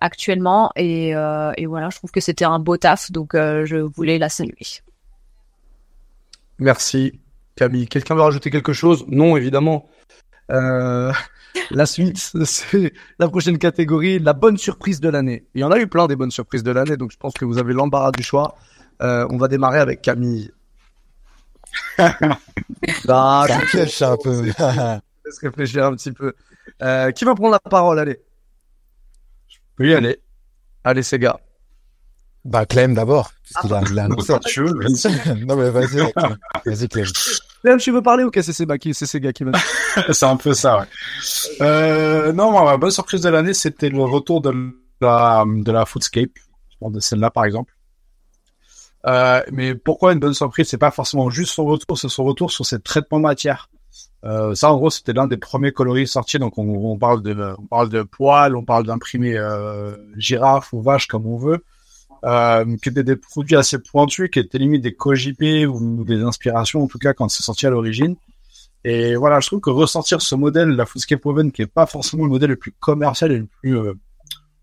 [0.00, 4.28] actuellement et, et voilà, je trouve que c'était un beau taf donc je voulais la
[4.28, 4.82] saluer.
[6.58, 7.20] Merci,
[7.56, 7.88] Camille.
[7.88, 9.04] Quelqu'un veut rajouter quelque chose?
[9.08, 9.88] Non, évidemment.
[10.50, 11.12] Euh,
[11.70, 15.46] la suite, c'est la prochaine catégorie, la bonne surprise de l'année.
[15.54, 17.44] Il y en a eu plein des bonnes surprises de l'année, donc je pense que
[17.44, 18.56] vous avez l'embarras du choix.
[19.02, 20.50] Euh, on va démarrer avec Camille.
[21.98, 24.44] Ça piège un peu.
[24.44, 24.52] je
[25.24, 26.34] laisse réfléchir un petit peu.
[26.82, 27.98] Euh, qui va prendre la parole?
[27.98, 28.20] Allez.
[29.78, 30.18] Oui, allez.
[30.84, 31.38] Allez, ces gars.
[32.48, 33.30] Bah, Clem d'abord.
[33.44, 34.34] Puisqu'il a, il a annoncé.
[34.46, 34.72] Tu veux,
[35.46, 36.12] non, mais vas-y.
[36.12, 36.36] Clem.
[36.66, 37.06] Vas-y, Clem.
[37.62, 39.54] Clem, tu veux parler ou qu'est-ce que c'est bah, qui- c'est ces gars qui veulent
[40.12, 40.86] c'est un peu ça, ouais.
[41.60, 44.52] Euh, non, moi, ma bonne surprise de l'année, c'était le retour de
[45.00, 46.30] la, de la Foodscape.
[46.70, 47.74] Je pense de celle-là, par exemple.
[49.06, 50.68] Euh, mais pourquoi une bonne surprise?
[50.68, 53.70] C'est pas forcément juste son retour, c'est son retour sur ses traitements matière.
[54.24, 56.38] Euh, ça, en gros, c'était l'un des premiers coloris sortis.
[56.38, 60.82] Donc, on, on parle de, on parle de poils, on parle d'imprimé euh, girafe ou
[60.82, 61.64] vache, comme on veut.
[62.24, 66.82] Euh, qui étaient des produits assez pointus, qui étaient limite des co-JP ou des inspirations,
[66.82, 68.16] en tout cas, quand c'est sorti à l'origine.
[68.84, 72.24] Et voilà, je trouve que ressortir ce modèle, la Foodscape Oven, qui est pas forcément
[72.24, 73.94] le modèle le plus commercial et le plus, euh,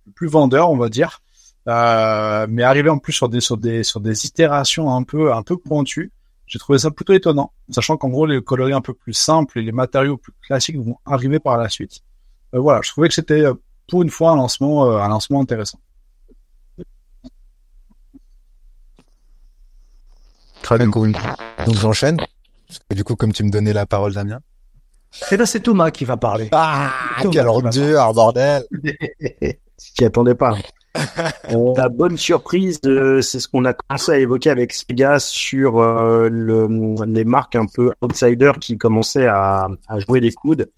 [0.05, 1.21] le plus vendeur, on va dire,
[1.67, 5.43] euh, mais arriver en plus sur des, sur des, sur des itérations un peu, un
[5.43, 6.11] peu pointues,
[6.47, 9.61] j'ai trouvé ça plutôt étonnant, sachant qu'en gros, les coloris un peu plus simples et
[9.63, 12.01] les matériaux plus classiques vont arriver par la suite.
[12.53, 13.53] Euh, voilà, je trouvais que c'était, euh,
[13.87, 15.79] pour une fois, un lancement, euh, un lancement intéressant.
[20.61, 20.87] Très bien.
[20.87, 21.15] Donc,
[21.75, 22.17] j'enchaîne.
[22.89, 24.39] Que du coup, comme tu me donnais la parole, Damien.
[25.31, 26.49] Et là, c'est Thomas qui va parler.
[26.51, 26.91] Ah,
[27.21, 28.63] Thomas, quelle ordure, bordel.
[29.77, 30.55] Si tu attendais pas.
[31.51, 35.77] Euh, la bonne surprise, euh, c'est ce qu'on a commencé à évoquer avec Sega sur
[35.79, 36.67] euh, le,
[37.05, 40.69] les marques un peu outsiders qui commençaient à, à jouer les coudes.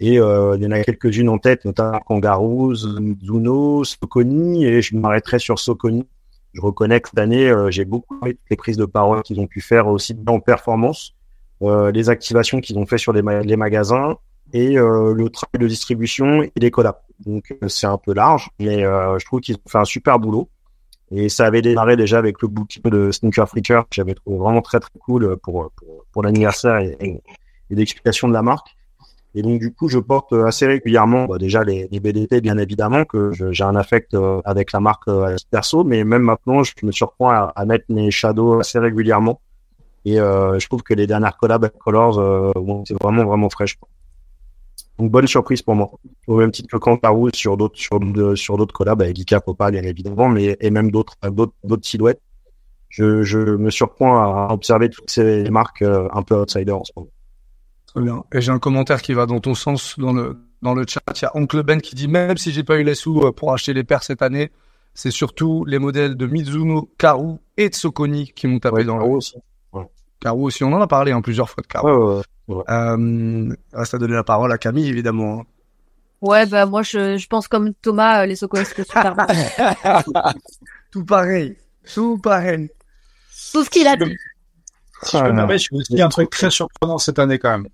[0.00, 4.96] Et euh, il y en a quelques-unes en tête, notamment Kangaroo, Zuno, Soconi, et je
[4.96, 6.06] m'arrêterai sur Soconi.
[6.52, 9.46] Je reconnais que cette année, euh, j'ai beaucoup aimé les prises de parole qu'ils ont
[9.46, 11.14] pu faire aussi bien en performance,
[11.62, 14.16] euh, les activations qu'ils ont fait sur les, ma- les magasins
[14.52, 17.00] et euh, le travail de distribution et les collabs.
[17.24, 20.48] Donc c'est un peu large, mais je trouve qu'ils ont fait un super boulot.
[21.12, 24.62] Et ça avait démarré déjà avec le bouquin de Sneaker Freaker, que j'avais trouvé vraiment
[24.62, 25.70] très très cool pour
[26.12, 27.20] pour, l'anniversaire et
[27.68, 28.76] l'explication de la marque.
[29.34, 33.04] Et donc du coup, je porte assez régulièrement bah, déjà les, les BDT, bien évidemment,
[33.04, 36.92] que j'ai un affect euh, avec la marque euh, perso, mais même maintenant, je me
[36.92, 39.40] surprends à, à mettre mes shadows assez régulièrement.
[40.04, 43.50] Et euh, je trouve que les dernières collabs avec Colors, euh, bon, c'est vraiment vraiment
[43.50, 43.78] fraîche.
[44.98, 45.90] Donc bonne surprise pour moi.
[46.26, 47.78] Au même titre que Kangaroo sur d'autres
[48.34, 52.20] sur d'autres collabs avec Ika Popa bien évidemment, mais et même d'autres d'autres d'autres silhouettes.
[52.88, 56.92] Je, je me surprends à observer toutes ces marques euh, un peu outsiders en ce
[56.96, 57.08] moment.
[57.94, 58.22] Très bien.
[58.32, 61.00] Et j'ai un commentaire qui va dans ton sens dans le dans le chat.
[61.16, 63.32] Il y a Oncle Ben qui dit même si j'ai pas eu les sous euh,
[63.32, 64.52] pour acheter les paires cette année,
[64.94, 69.36] c'est surtout les modèles de Mizuno, Karu et Tsokoni qui m'ont tapé dans le aussi.
[70.20, 70.62] Karu aussi.
[70.64, 71.90] On en a parlé hein, plusieurs fois de Karu.
[71.90, 72.64] Ouais, ouais, ouais.
[72.68, 75.40] Euh, reste à donner la parole à Camille évidemment.
[75.40, 75.44] hein.
[76.20, 79.16] Ouais, bah moi je, je pense comme Thomas, euh, les Socos c'est super.
[80.90, 81.56] Tout pareil,
[81.94, 82.68] tout pareil.
[83.52, 84.16] Tout ce qu'il a dit.
[85.02, 87.50] Si je peux me permettre, je vais aussi un truc très surprenant cette année quand
[87.50, 87.68] même.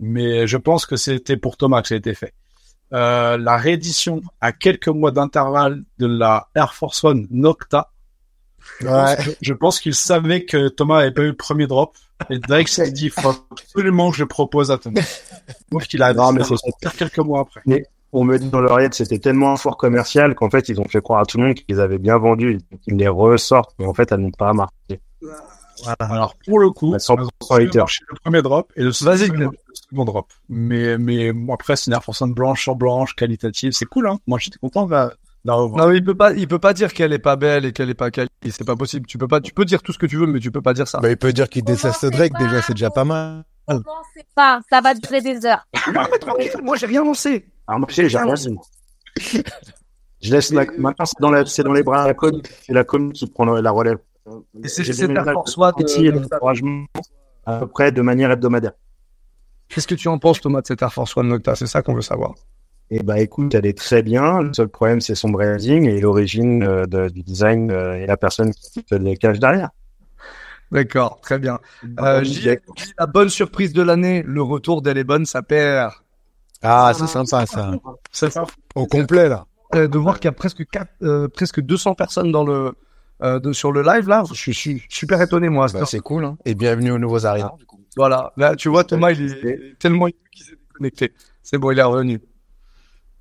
[0.00, 2.32] Mais je pense que c'était pour Thomas que ça a été fait.
[2.92, 7.90] Euh, la réédition à quelques mois d'intervalle de la Air Force One Nocta.
[8.80, 9.82] Je pense Ouais.
[9.82, 11.96] qu'il savait que Thomas avait pas eu le premier drop.
[12.30, 15.02] Et Drake s'est dit, il faut absolument que je le propose à Thomas.
[15.70, 17.62] Donc il a Non, mais c'est quelques mois après.
[18.12, 21.02] On me dit dans l'oreillette c'était tellement un fort commercial qu'en fait ils ont fait
[21.02, 24.10] croire à tout le monde qu'ils avaient bien vendu, qu'ils les ressortent, mais en fait
[24.12, 24.54] elles n'ont pas
[25.98, 27.78] Alors pour le coup, hater.
[27.78, 30.32] marché le premier drop et le Vas-y, second, le second drop.
[30.48, 34.08] Mais mais bon, après c'est une Air Force One blanche sur blanche, qualitative, c'est cool
[34.08, 34.18] hein.
[34.26, 35.10] Moi j'étais content de
[35.46, 35.86] d'en revoir.
[35.86, 37.88] Non, mais il peut pas, il peut pas dire qu'elle est pas belle et qu'elle
[37.88, 38.28] est pas quali.
[38.50, 39.06] C'est pas possible.
[39.06, 40.74] Tu peux pas, tu peux dire tout ce que tu veux, mais tu peux pas
[40.74, 40.98] dire ça.
[40.98, 43.44] Bah, il peut dire qu'il déteste Drake, déjà, c'est déjà pas mal.
[43.66, 45.66] Commencez pas, ça va durer des heures.
[46.62, 47.46] Moi, j'ai rien lancé.
[47.68, 48.56] Alors moi j'ai j'ai rien dit.
[50.22, 52.72] Je laisse la, maintenant, c'est dans, la, c'est dans les bras de la com, c'est
[52.72, 53.98] la com qui prend la relève.
[54.62, 55.56] Et c'est cette Force
[55.98, 56.84] et euh, l'encouragement
[57.44, 58.72] à peu près de manière hebdomadaire.
[59.68, 61.54] Qu'est-ce que tu en penses, Thomas, de cette Air Force One Nocta?
[61.54, 62.34] C'est ça qu'on veut savoir.
[62.90, 64.40] Et bah écoute, elle est très bien.
[64.42, 68.16] Le seul problème, c'est son branding et l'origine euh, de- du design euh, et la
[68.16, 69.70] personne qui se les cache derrière.
[70.70, 71.58] D'accord, très bien.
[72.00, 72.60] Euh, Gilles,
[72.98, 76.04] la bonne surprise de l'année, le retour d'Elebon, sa paire.
[76.62, 77.72] Ah, c'est sympa ça.
[78.10, 78.44] C'est ça.
[78.74, 79.46] Au complet là.
[79.74, 82.72] Euh, de voir qu'il y a presque quatre, euh, presque 200 personnes dans le,
[83.22, 84.24] euh, de, sur le live là.
[84.32, 85.66] Je suis super étonné moi.
[85.72, 86.24] Bah, c'est cool.
[86.24, 86.36] Hein.
[86.44, 87.58] Et bienvenue aux nouveaux arrivants.
[87.96, 88.32] Voilà.
[88.36, 91.12] Là, tu vois, Thomas, il est, il est tellement ému qu'il s'est déconnecté.
[91.42, 92.20] C'est bon, il est revenu.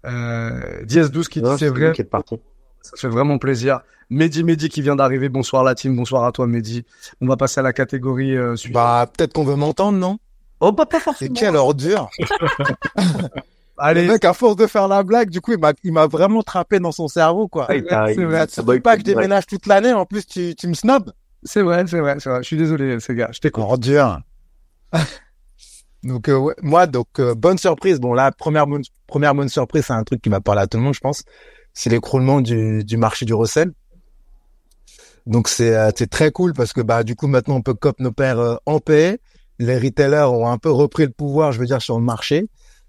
[0.06, 1.94] Euh, DS12 qui dit c'est vrai.
[1.94, 2.36] Qui est parti.
[2.82, 3.82] Ça fait vraiment plaisir.
[4.10, 5.30] Mehdi Mehdi qui vient d'arriver.
[5.30, 5.96] Bonsoir la team.
[5.96, 6.86] Bonsoir à toi Mehdi.
[7.22, 8.74] On va passer à la catégorie euh, suivante.
[8.74, 10.20] Bah, peut-être qu'on veut m'entendre, non?
[10.60, 11.34] Oh, bah, pas forcément.
[11.34, 12.10] quelle ordure?
[13.78, 14.06] Allez.
[14.06, 16.42] Le mec, à force de faire la blague, du coup, il m'a, il m'a vraiment
[16.44, 17.68] trappé dans son cerveau, quoi.
[17.74, 18.48] Il t'a- c'est vrai,
[18.82, 21.12] pas que je déménage toute l'année, en plus, tu, tu me snobs
[21.44, 22.40] C'est vrai, c'est vrai, c'est vrai.
[22.42, 23.30] Je suis désolé, ces gars.
[23.34, 23.64] Je t'écoute.
[23.64, 24.22] Ordure.
[26.04, 28.00] donc, euh, ouais, moi, donc, euh, bonne surprise.
[28.00, 30.78] Bon, là, première bonne, première bonne surprise, c'est un truc qui m'a parlé à tout
[30.78, 31.24] le monde, je pense.
[31.74, 33.72] C'est l'écroulement du, du marché du recel.
[35.26, 38.00] Donc, c'est, euh, c'est très cool parce que, bah, du coup, maintenant, on peut cop
[38.00, 39.20] nos paires euh, en paix.
[39.60, 42.48] Les retailers ont un peu repris le pouvoir, je veux dire, sur le marché.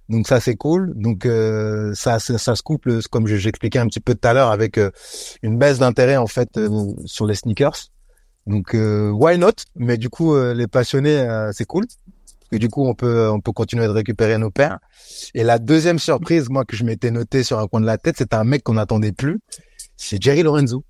[0.08, 0.92] Donc ça c'est cool.
[0.94, 4.32] Donc euh, ça, ça ça se couple comme je- j'expliquais un petit peu tout à
[4.34, 4.90] l'heure avec euh,
[5.42, 6.68] une baisse d'intérêt en fait euh,
[7.06, 7.88] sur les sneakers.
[8.46, 9.52] Donc euh, why not?
[9.74, 11.86] Mais du coup euh, les passionnés euh, c'est cool.
[11.86, 14.78] Parce que du coup on peut on peut continuer de récupérer nos paires.
[15.34, 18.14] Et la deuxième surprise moi que je m'étais noté sur un coin de la tête,
[18.18, 19.40] c'est un mec qu'on n'attendait plus.
[19.96, 20.84] C'est Jerry Lorenzo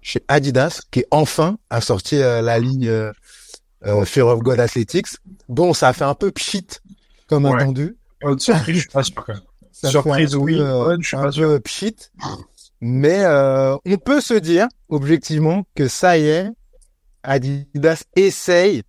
[0.00, 3.12] chez Adidas qui enfin a sorti euh, la ligne euh,
[3.86, 5.06] euh, Fear of God Athletics.
[5.48, 6.66] Bon, ça a fait un peu pchit
[7.28, 7.54] comme Ouais.
[7.62, 7.96] attendu.
[8.24, 9.42] Euh, surprise, je suis pas sûr quand même.
[9.72, 10.60] Ça Surprise, peu, oui.
[10.60, 11.48] euh, je suis un pas sûr.
[11.48, 11.96] peu pchit.
[12.80, 16.50] Mais euh, on peut se dire objectivement que ça y est,
[17.22, 18.82] Adidas essaye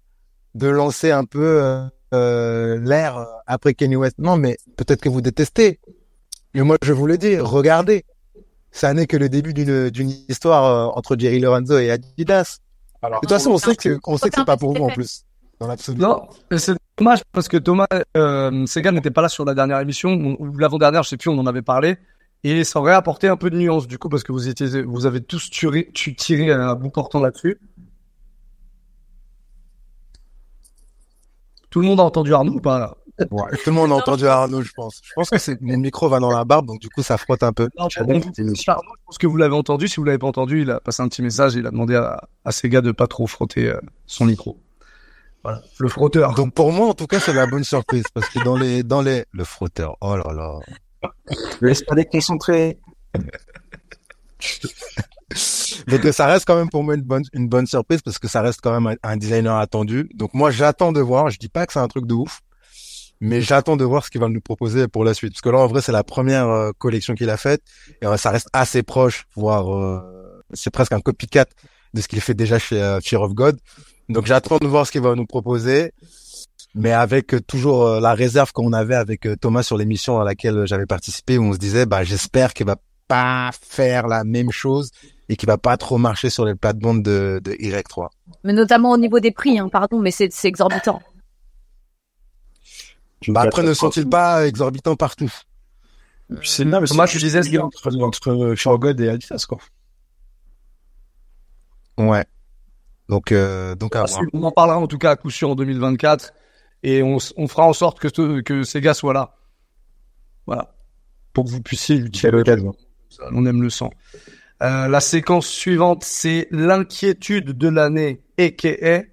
[0.55, 4.15] de lancer un peu euh, euh, l'air après Kanye West.
[4.19, 5.79] Non, mais peut-être que vous détestez.
[6.53, 8.05] Mais moi, je vous le dis, regardez.
[8.71, 12.57] Ça n'est que le début d'une d'une histoire euh, entre Jerry Lorenzo et Adidas.
[13.03, 14.89] Alors, De toute façon, on sait que on sait que c'est pas pour vous en
[14.89, 15.25] plus.
[15.59, 15.99] Dans l'absolu.
[15.99, 20.09] Non, c'est dommage parce que Thomas, euh, Sega n'était pas là sur la dernière émission
[20.11, 21.97] on- ou l'avant-dernière, je sais plus, on en avait parlé.
[22.43, 25.05] Et ça aurait apporté un peu de nuance du coup parce que vous étiez, vous
[25.05, 27.57] avez tous tiré, tu tiré un bout portant là-dessus.
[31.69, 32.97] Tout le monde a entendu Arnaud ou pas là?
[33.31, 34.99] Ouais, tout le monde a entendu Arnaud, je pense.
[35.03, 37.43] Je pense que c'est mon micro va dans la barbe, donc du coup ça frotte
[37.43, 37.69] un peu.
[37.77, 37.87] Non.
[37.95, 38.53] Arnaud, je
[39.05, 39.87] pense que vous l'avez entendu.
[39.87, 41.53] Si vous l'avez pas entendu, il a passé un petit message.
[41.55, 44.59] Il a demandé à, à Sega de pas trop frotter euh, son micro.
[45.43, 46.33] Voilà, le frotteur.
[46.35, 49.01] Donc pour moi, en tout cas, c'est la bonne surprise parce que dans les dans
[49.01, 50.59] les le frotteur, oh là là.
[51.61, 52.79] Laisse pas déconcentrer.
[55.87, 58.41] Donc ça reste quand même pour moi une bonne une bonne surprise parce que ça
[58.41, 60.09] reste quand même un, un designer attendu.
[60.13, 61.29] Donc moi, j'attends de voir.
[61.29, 62.41] Je dis pas que c'est un truc de ouf,
[63.19, 65.33] mais j'attends de voir ce qu'il va nous proposer pour la suite.
[65.33, 67.61] Parce que là, en vrai, c'est la première euh, collection qu'il a faite
[68.01, 71.45] et euh, ça reste assez proche, voire euh, c'est presque un copycat
[71.93, 73.57] de ce qu'il fait déjà chez euh, Fear of God.
[74.09, 75.91] Donc j'attends de voir ce qu'il va nous proposer,
[76.75, 80.23] mais avec euh, toujours euh, la réserve qu'on avait avec euh, Thomas sur l'émission à
[80.23, 82.77] laquelle j'avais participé, où on se disait, bah j'espère qu'il va
[83.07, 84.91] pas faire la même chose
[85.29, 88.09] et qu'il va pas trop marcher sur les plates-bandes de, de Y3.
[88.43, 91.01] Mais notamment au niveau des prix, hein, pardon, mais c'est c'est exorbitant.
[93.29, 95.31] Bah après, ne sont-ils pas exorbitants partout?
[96.43, 99.45] C'est non, mais Thomas, c'est tu disais, entre, entre euh, Fear of God et Adidas,
[99.47, 99.59] quoi.
[101.97, 102.25] Ouais.
[103.09, 104.21] Donc, euh, donc à voir.
[104.33, 106.33] On en parlera en tout cas à coup sûr en 2024
[106.83, 109.35] et on, on fera en sorte que, ce- que Sega soit là.
[110.47, 110.73] Voilà.
[111.33, 112.35] Pour que vous puissiez l'utiliser.
[112.37, 112.73] Occasion.
[113.31, 113.91] On aime le sang.
[114.61, 119.03] Euh, la séquence suivante, c'est l'inquiétude de l'année, a.k.a.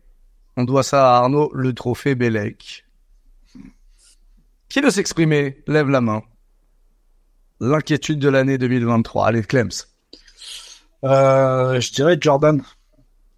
[0.56, 2.84] On doit ça à Arnaud, le trophée Bellec.
[4.68, 5.62] Qui veut s'exprimer?
[5.66, 6.22] Lève la main.
[7.60, 9.26] L'inquiétude de l'année 2023.
[9.26, 9.70] Allez, Clems.
[11.04, 12.62] Euh, je dirais Jordan.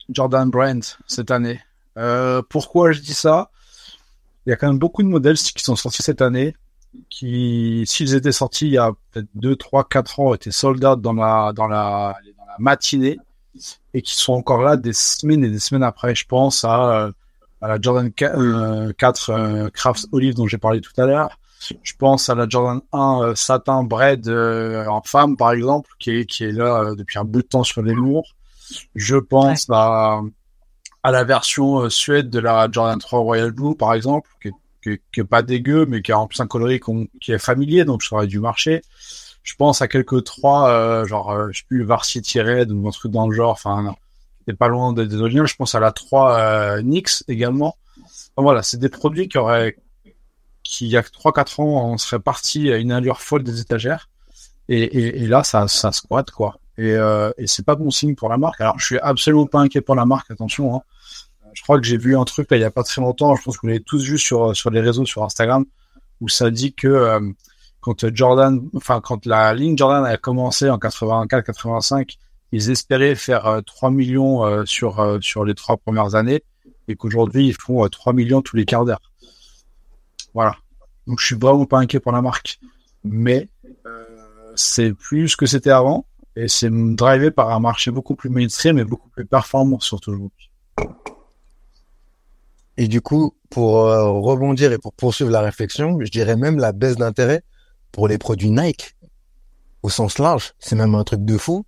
[0.09, 1.61] Jordan Brand, cette année.
[1.97, 3.51] Euh, pourquoi je dis ça?
[4.47, 6.57] Il y a quand même beaucoup de modèles qui sont sortis cette année,
[7.09, 11.01] qui, s'ils étaient sortis il y a peut-être 2, 3, 4 ans, étaient sold out
[11.01, 12.17] dans la, dans la,
[12.59, 13.19] matinée,
[13.95, 16.15] et qui sont encore là des semaines et des semaines après.
[16.15, 17.13] Je pense à, euh,
[17.63, 21.39] la Jordan 4, euh, 4 euh, Crafts Olive dont j'ai parlé tout à l'heure.
[21.83, 26.11] Je pense à la Jordan 1 euh, satin bread euh, en femme par exemple qui
[26.11, 28.35] est qui est là euh, depuis un bout de temps sur les lourds.
[28.95, 30.21] Je pense à
[31.05, 35.21] à la version suède de la Jordan 3 Royal Blue par exemple qui est, qui
[35.21, 36.81] est, pas dégueu mais qui a en plus un coloris
[37.21, 38.83] qui est familier donc ça aurait dû marcher.
[39.43, 42.91] Je pense à quelques trois, euh, genre, euh, je sais plus, Varsity Red ou un
[42.91, 43.51] truc dans le genre.
[43.51, 43.95] Enfin,
[44.47, 45.47] c'est pas loin des, des originaux.
[45.47, 47.77] Je pense à la 3 euh, Nix également.
[47.99, 49.77] Enfin, voilà, c'est des produits qui auraient,
[50.63, 54.09] qui il y a 3-4 ans, on serait parti à une allure folle des étagères.
[54.69, 56.59] Et, et, et là, ça, ça squatte, quoi.
[56.79, 58.61] Et, euh, et c'est pas bon signe pour la marque.
[58.61, 60.77] Alors, je suis absolument pas inquiet pour la marque, attention.
[60.77, 60.83] Hein.
[61.53, 63.37] Je crois que j'ai vu un truc il y a pas très longtemps.
[63.37, 65.65] Je pense que vous l'avez tous vu sur sur les réseaux, sur Instagram,
[66.21, 67.21] où ça dit que euh,
[67.81, 72.17] quand Jordan, enfin quand la ligne Jordan a commencé en 84-85,
[72.53, 76.43] ils espéraient faire euh, 3 millions euh, sur euh, sur les trois premières années,
[76.89, 79.12] et qu'aujourd'hui ils font euh, 3 millions tous les quarts d'heure.
[80.35, 80.57] Voilà.
[81.07, 82.59] Donc je suis vraiment pas inquiet pour la marque,
[83.05, 83.49] mais
[83.87, 84.05] euh,
[84.55, 86.07] c'est plus ce que c'était avant,
[86.37, 90.51] et c'est drivé par un marché beaucoup plus mainstream et beaucoup plus performant surtout aujourd'hui.
[92.79, 96.73] Et du coup, pour euh, rebondir et pour poursuivre la réflexion, je dirais même la
[96.73, 97.43] baisse d'intérêt
[97.91, 98.97] pour les produits Nike
[99.83, 100.55] au sens large.
[100.59, 101.67] C'est même un truc de fou.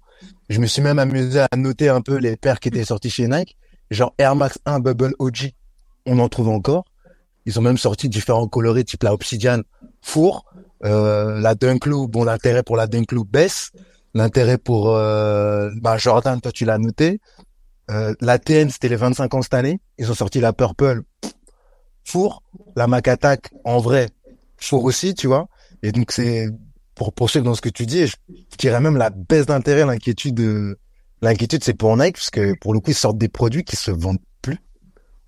[0.49, 3.29] Je me suis même amusé à noter un peu les paires qui étaient sorties chez
[3.29, 3.57] Nike.
[3.91, 5.53] Genre Air Max 1 Bubble OG,
[6.07, 6.85] on en trouve encore.
[7.47, 9.61] Ils ont même sorti différents coloris type la Obsidian
[10.01, 10.45] four,
[10.85, 12.09] euh, la Dunklow.
[12.09, 13.71] Bon, l'intérêt pour la Dunklow baisse.
[14.15, 17.21] L'intérêt pour euh, bah, Jordan, toi tu l'as noté.
[17.91, 19.81] Euh, la TN, c'était les 25 ans cette année.
[19.99, 21.03] Ils ont sorti la Purple
[22.05, 22.43] four,
[22.77, 24.11] la Mac Attack en vrai
[24.57, 25.49] four aussi, tu vois.
[25.83, 26.49] Et donc c'est
[26.95, 28.17] pour poursuivre dans ce que tu dis, je
[28.59, 30.79] dirais même la baisse d'intérêt, l'inquiétude, euh,
[31.23, 33.91] l'inquiétude c'est pour Nike parce que pour le coup ils sortent des produits qui se
[33.91, 34.59] vendent plus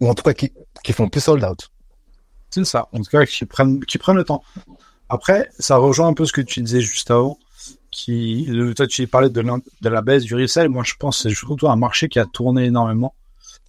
[0.00, 0.52] ou en tout cas qui
[0.84, 1.70] qui font plus sold out.
[2.50, 2.88] C'est ça.
[2.92, 4.42] En tout cas, qui prennent, qui prennent le temps.
[5.08, 7.38] Après, ça rejoint un peu ce que tu disais juste avant.
[7.90, 9.42] Qui, toi, tu parlais de,
[9.82, 10.68] la baisse du resell.
[10.68, 13.14] Moi, je pense que c'est surtout un marché qui a tourné énormément.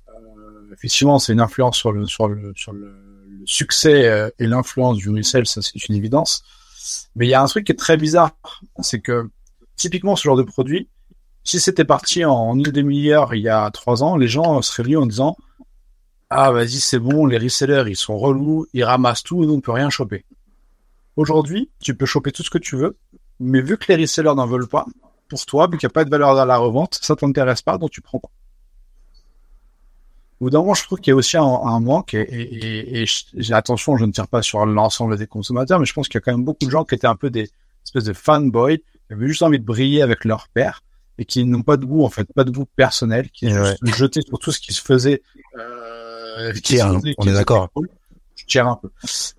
[0.09, 2.93] Euh, effectivement, c'est une influence sur le, sur le, sur le
[3.45, 5.45] succès euh, et l'influence du resell.
[5.45, 6.43] Ça, c'est une évidence.
[7.15, 8.31] Mais il y a un truc qui est très bizarre.
[8.81, 9.29] C'est que,
[9.77, 10.89] typiquement, ce genre de produit,
[11.43, 14.97] si c'était parti en une demi-heure il y a trois ans, les gens seraient venus
[14.97, 15.37] en disant,
[16.29, 19.71] ah, vas-y, c'est bon, les resellers, ils sont relous, ils ramassent tout, nous, on peut
[19.71, 20.25] rien choper.
[21.15, 22.97] Aujourd'hui, tu peux choper tout ce que tu veux,
[23.39, 24.85] mais vu que les resellers n'en veulent pas,
[25.29, 27.77] pour toi, vu qu'il n'y a pas de valeur dans la revente, ça t'intéresse pas,
[27.77, 28.29] donc tu prends pas.
[30.39, 33.53] Au bout d'un moment, je trouve qu'il y a aussi un, un manque, et, et,
[33.53, 36.21] attention, je ne tire pas sur l'ensemble des consommateurs, mais je pense qu'il y a
[36.21, 37.49] quand même beaucoup de gens qui étaient un peu des
[37.83, 40.83] espèces de fanboys, qui avaient juste envie de briller avec leur père,
[41.17, 43.75] et qui n'ont pas de goût, en fait, pas de goût personnel, qui Ouais.
[43.81, 45.23] juste jeté sur tout ce qui se faisait,
[45.57, 45.96] euh,
[46.63, 47.69] qui se hein, on qui est d'accord.
[47.73, 47.89] cool.
[48.35, 48.89] Je tire un peu.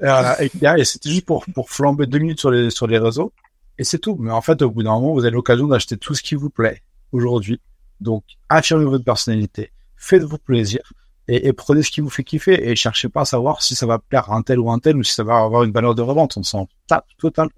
[0.03, 3.32] Euh, et, et c'était juste pour, pour flamber deux minutes sur les, sur les réseaux.
[3.78, 4.16] Et c'est tout.
[4.18, 6.51] Mais en fait, au bout d'un moment, vous avez l'occasion d'acheter tout ce qui vous
[6.51, 6.82] plaît
[7.12, 7.61] aujourd'hui.
[8.01, 10.80] Donc, affirmez votre personnalité, faites-vous plaisir
[11.28, 13.86] et, et prenez ce qui vous fait kiffer et cherchez pas à savoir si ça
[13.86, 15.94] va plaire à un tel ou un tel ou si ça va avoir une valeur
[15.94, 16.36] de revente.
[16.36, 17.49] On s'en tape total.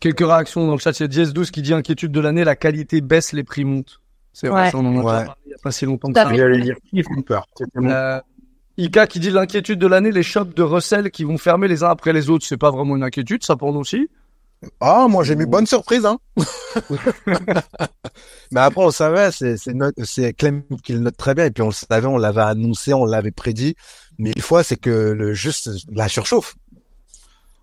[0.00, 0.98] Quelques réactions dans le chat.
[0.98, 4.00] Il y a Diez12 qui dit inquiétude de l'année, la qualité baisse, les prix montent.
[4.32, 4.70] C'est vrai, Ouais.
[4.70, 5.45] ça, on en a déjà Ouais.
[5.66, 6.30] Il pas si longtemps que ça.
[6.58, 7.46] dire, ils font peur.
[7.76, 8.20] Euh,
[8.76, 11.88] Ika qui dit l'inquiétude de l'année, les shops de recel qui vont fermer les uns
[11.90, 12.44] après les autres.
[12.46, 14.08] C'est pas vraiment une inquiétude, ça pour nous aussi.
[14.80, 16.18] Ah, moi j'ai mis bonne surprise, hein.
[18.50, 21.72] Mais après, on savait, c'est Clem qui le note très bien, et puis on le
[21.72, 23.76] savait, on l'avait annoncé, on l'avait prédit.
[24.18, 26.54] Mais une fois, c'est que le juste la surchauffe.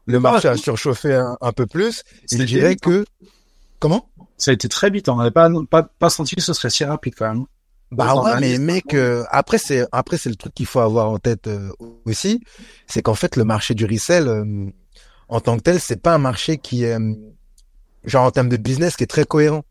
[0.06, 2.00] Le marché a surchauffé un, un peu plus.
[2.00, 2.90] Et je C'était dirais vite, hein.
[2.90, 3.06] que
[3.80, 4.10] comment?
[4.38, 5.10] Ça a été très vite.
[5.10, 7.46] On n'avait pas, pas, pas senti que ce serait si rapide quand même.
[7.94, 11.20] Bah ouais, mais mec, euh, après c'est après c'est le truc qu'il faut avoir en
[11.20, 11.70] tête euh,
[12.06, 12.42] aussi,
[12.88, 14.72] c'est qu'en fait le marché du resell euh,
[15.30, 17.14] en tant que tel, c'est pas un marché qui est euh,
[18.04, 19.64] genre en termes de business qui est très cohérent,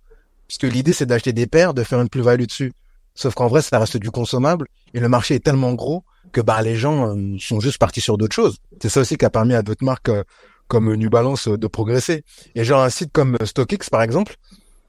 [0.49, 2.73] puisque l'idée c'est d'acheter des paires, de faire une plus-value dessus.
[3.15, 6.63] Sauf qu'en vrai, ça reste du consommable et le marché est tellement gros que bah
[6.63, 8.57] les gens euh, sont juste partis sur d'autres choses.
[8.81, 10.25] C'est ça aussi qui a permis à d'autres marques euh,
[10.67, 12.25] comme New Balance de progresser.
[12.55, 14.37] Et genre un site comme StockX par exemple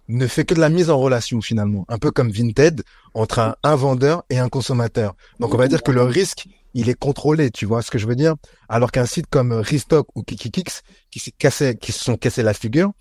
[0.08, 2.84] ne fait que de la mise en relation finalement, un peu comme Vinted
[3.14, 5.16] entre un, un vendeur et un consommateur.
[5.40, 8.08] Donc on va dire que le risque, il est contrôlé, tu vois ce que je
[8.08, 8.36] veux dire?
[8.68, 10.82] Alors qu'un site comme Restock ou Kikikix
[11.12, 12.92] qui s'est cassé, qui se sont cassés la figure,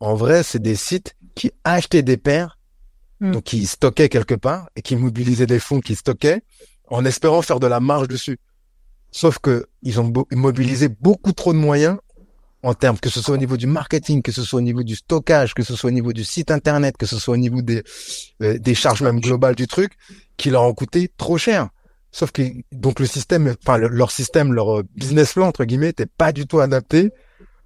[0.00, 2.58] en vrai, c'est des sites qui achetaient des paires,
[3.20, 3.32] Hmm.
[3.32, 6.40] donc qui stockaient quelque part et qui mobilisaient des fonds qui stockaient
[6.88, 8.38] en espérant faire de la marge dessus.
[9.10, 11.98] Sauf que ils ont mobilisé beaucoup trop de moyens
[12.62, 14.96] en termes que ce soit au niveau du marketing, que ce soit au niveau du
[14.96, 17.82] stockage, que ce soit au niveau du site internet, que ce soit au niveau des
[18.42, 19.92] euh, des charges même globales du truc,
[20.36, 21.68] qui leur ont coûté trop cher.
[22.12, 22.42] Sauf que
[22.72, 26.32] donc le système, enfin le- leur système, leur euh, business plan entre guillemets, n'était pas
[26.32, 27.10] du tout adapté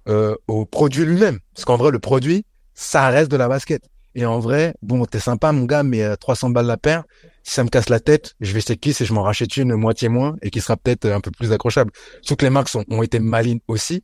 [0.07, 1.39] euh, au produit lui-même.
[1.53, 3.81] Parce qu'en vrai, le produit, ça reste de la basket.
[4.13, 7.03] Et en vrai, bon, t'es sympa mon gars, mais euh, 300 balles la paire,
[7.43, 9.75] si ça me casse la tête, je vais chez Kiss et je m'en rachète une
[9.75, 11.91] moitié moins et qui sera peut-être un peu plus accrochable.
[12.21, 14.03] Sauf que les marques sont- ont été malines aussi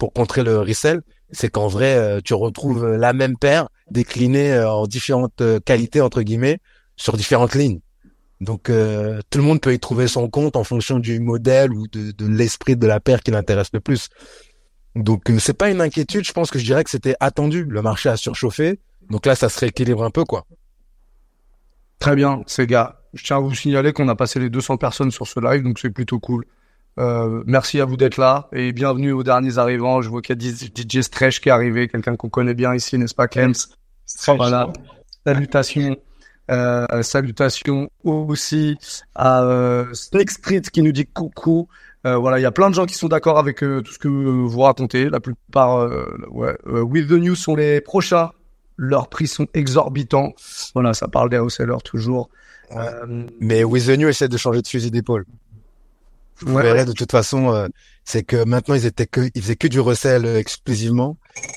[0.00, 1.02] pour contrer le resell.
[1.30, 6.00] c'est qu'en vrai, euh, tu retrouves la même paire déclinée euh, en différentes euh, qualités
[6.00, 6.58] entre guillemets
[6.96, 7.80] sur différentes lignes.
[8.40, 12.10] Donc tout le monde peut y trouver son compte en fonction du modèle ou de,
[12.10, 14.08] de l'esprit de la paire qui l'intéresse le plus.
[14.96, 17.64] Donc c'est pas une inquiétude, je pense que je dirais que c'était attendu.
[17.64, 18.80] Le marché a surchauffé,
[19.10, 20.46] donc là ça se rééquilibre un peu quoi.
[21.98, 23.02] Très bien, ces gars.
[23.12, 25.78] Je tiens à vous signaler qu'on a passé les 200 personnes sur ce live, donc
[25.78, 26.46] c'est plutôt cool.
[26.98, 30.02] Euh, merci à vous d'être là et bienvenue aux derniers arrivants.
[30.02, 32.98] Je vois qu'il y a DJ Stretch qui est arrivé, quelqu'un qu'on connaît bien ici,
[32.98, 33.54] n'est-ce pas, Clems
[34.26, 34.72] Voilà.
[35.24, 35.96] Salutations.
[36.50, 38.76] Euh, salutations aussi
[39.14, 41.68] à euh, Snake Street qui nous dit coucou.
[42.06, 43.98] Euh, voilà, il y a plein de gens qui sont d'accord avec euh, tout ce
[43.98, 45.08] que vous racontez.
[45.10, 48.30] La plupart, euh, ouais, With the News sont les prochains.
[48.76, 50.32] Leurs prix sont exorbitants.
[50.74, 52.30] Voilà, ça parle des wholesalers toujours.
[53.40, 55.26] Mais With the News essaie de changer de fusil d'épaule.
[56.42, 57.68] Vous verrez de toute façon, euh,
[58.04, 61.16] c'est que maintenant ils étaient que ils faisaient que du recel euh, exclusivement,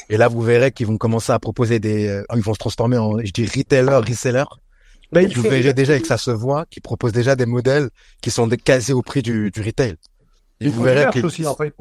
[0.09, 2.97] et là vous verrez qu'ils vont commencer à proposer des, euh, ils vont se transformer
[2.97, 4.43] en, je dis retailer, reseller.
[5.11, 7.89] Ben, vous verrez déjà que ça se voit, qu'ils proposent déjà des modèles
[8.21, 9.95] qui sont casés au prix du, du retail.
[10.59, 11.71] Et vous verrez qu'ils aussi, après,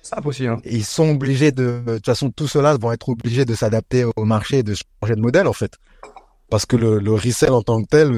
[0.00, 0.60] ça aussi, hein.
[0.64, 4.24] ils sont obligés de, de toute façon, tout cela vont être obligés de s'adapter au
[4.24, 5.74] marché, de changer de modèle en fait,
[6.48, 8.12] parce que le, le resell en tant que tel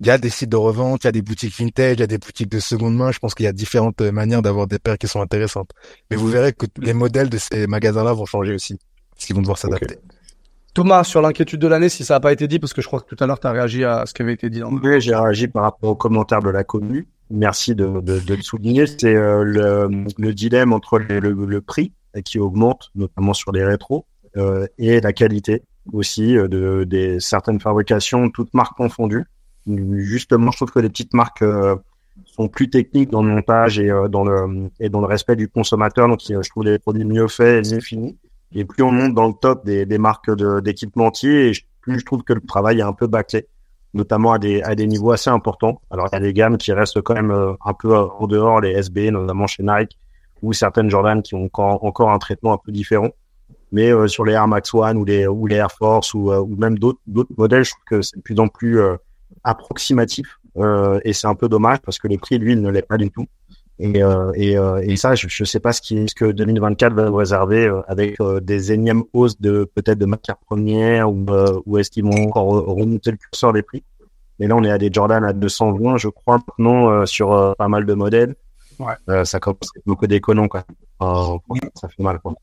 [0.00, 2.02] il y a des sites de revente, il y a des boutiques vintage, il y
[2.02, 3.10] a des boutiques de seconde main.
[3.10, 5.70] Je pense qu'il y a différentes manières d'avoir des paires qui sont intéressantes.
[6.10, 8.78] Mais vous verrez que les modèles de ces magasins-là vont changer aussi,
[9.14, 9.98] parce qu'ils vont devoir s'adapter.
[10.74, 13.00] Thomas, sur l'inquiétude de l'année, si ça n'a pas été dit, parce que je crois
[13.00, 14.60] que tout à l'heure, tu as réagi à ce qui avait été dit.
[14.60, 17.04] Dans oui, j'ai réagi par rapport aux commentaires de la commune.
[17.30, 18.86] Merci de, de, de le souligner.
[18.86, 21.92] C'est euh, le, le, dilemme entre le, le, prix
[22.24, 27.60] qui augmente, notamment sur les rétros, euh, et la qualité aussi euh, de, des certaines
[27.60, 29.24] fabrications, toutes marques confondues
[29.66, 31.76] justement, je trouve que les petites marques euh,
[32.26, 35.48] sont plus techniques dans le montage et euh, dans le et dans le respect du
[35.48, 36.08] consommateur.
[36.08, 38.18] Donc, je trouve les produits mieux faits et mieux finis.
[38.54, 40.30] Et plus on monte dans le top des, des marques
[40.62, 43.46] d'équipementiers, plus je trouve que le travail est un peu bâclé,
[43.92, 45.80] notamment à des à des niveaux assez importants.
[45.90, 48.60] Alors, il y a des gammes qui restent quand même euh, un peu en dehors,
[48.60, 49.98] les SB, notamment chez Nike,
[50.42, 53.10] ou certaines Jordan qui ont encore un traitement un peu différent.
[53.70, 57.00] Mais sur les Air Max One ou les ou les Air Force ou, même d'autres
[57.06, 58.80] d'autres modèles, je trouve que c'est de plus en plus
[59.44, 62.82] approximatif euh, et c'est un peu dommage parce que le prix lui il ne l'est
[62.82, 63.26] pas du tout.
[63.80, 66.94] Et euh, et, euh, et ça je, je sais pas ce qui ce que 2024
[66.94, 71.24] va nous réserver euh, avec euh, des énièmes hausses de peut-être de matières premières ou
[71.64, 73.84] ou est-ce qu'ils vont encore remonter le curseur des prix.
[74.40, 77.86] Mais là on est à des Jordan à 220 je crois maintenant sur pas mal
[77.86, 78.34] de modèles.
[78.80, 79.24] Ouais.
[79.24, 80.64] ça commence à être beaucoup déconnant quoi.
[81.00, 82.34] Ça fait mal quoi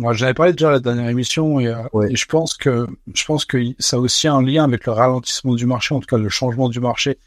[0.00, 3.44] moi, j'avais parlé déjà la dernière émission et, euh, et, je pense que je pense
[3.44, 6.30] que ça a aussi un lien avec le ralentissement du marché, en tout cas le
[6.30, 7.18] changement du marché.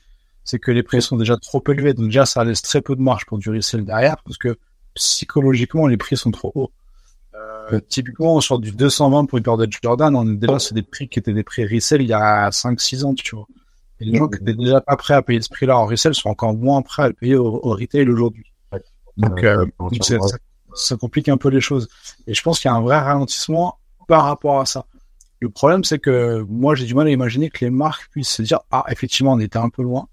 [0.43, 3.01] C'est que les prix sont déjà trop élevés, donc déjà ça laisse très peu de
[3.01, 4.57] marge pour du resell derrière, parce que
[4.95, 6.71] psychologiquement les prix sont trop hauts.
[7.35, 10.81] Euh, typiquement, sur du 220 pour une paire de Jordan, on est déjà c'est des
[10.81, 13.47] prix qui étaient des prix resell il y a 5-6 ans, tu vois.
[13.99, 16.29] Et les gens qui étaient déjà pas prêts à payer ce prix-là en resell sont
[16.29, 18.45] encore moins prêts à le payer au, retail aujourd'hui.
[19.15, 19.93] Donc, euh, donc
[20.75, 21.87] ça complique un peu les choses.
[22.27, 24.85] Et je pense qu'il y a un vrai ralentissement par rapport à ça.
[25.39, 28.41] Le problème, c'est que moi, j'ai du mal à imaginer que les marques puissent se
[28.41, 30.07] dire, ah, effectivement, on était un peu loin,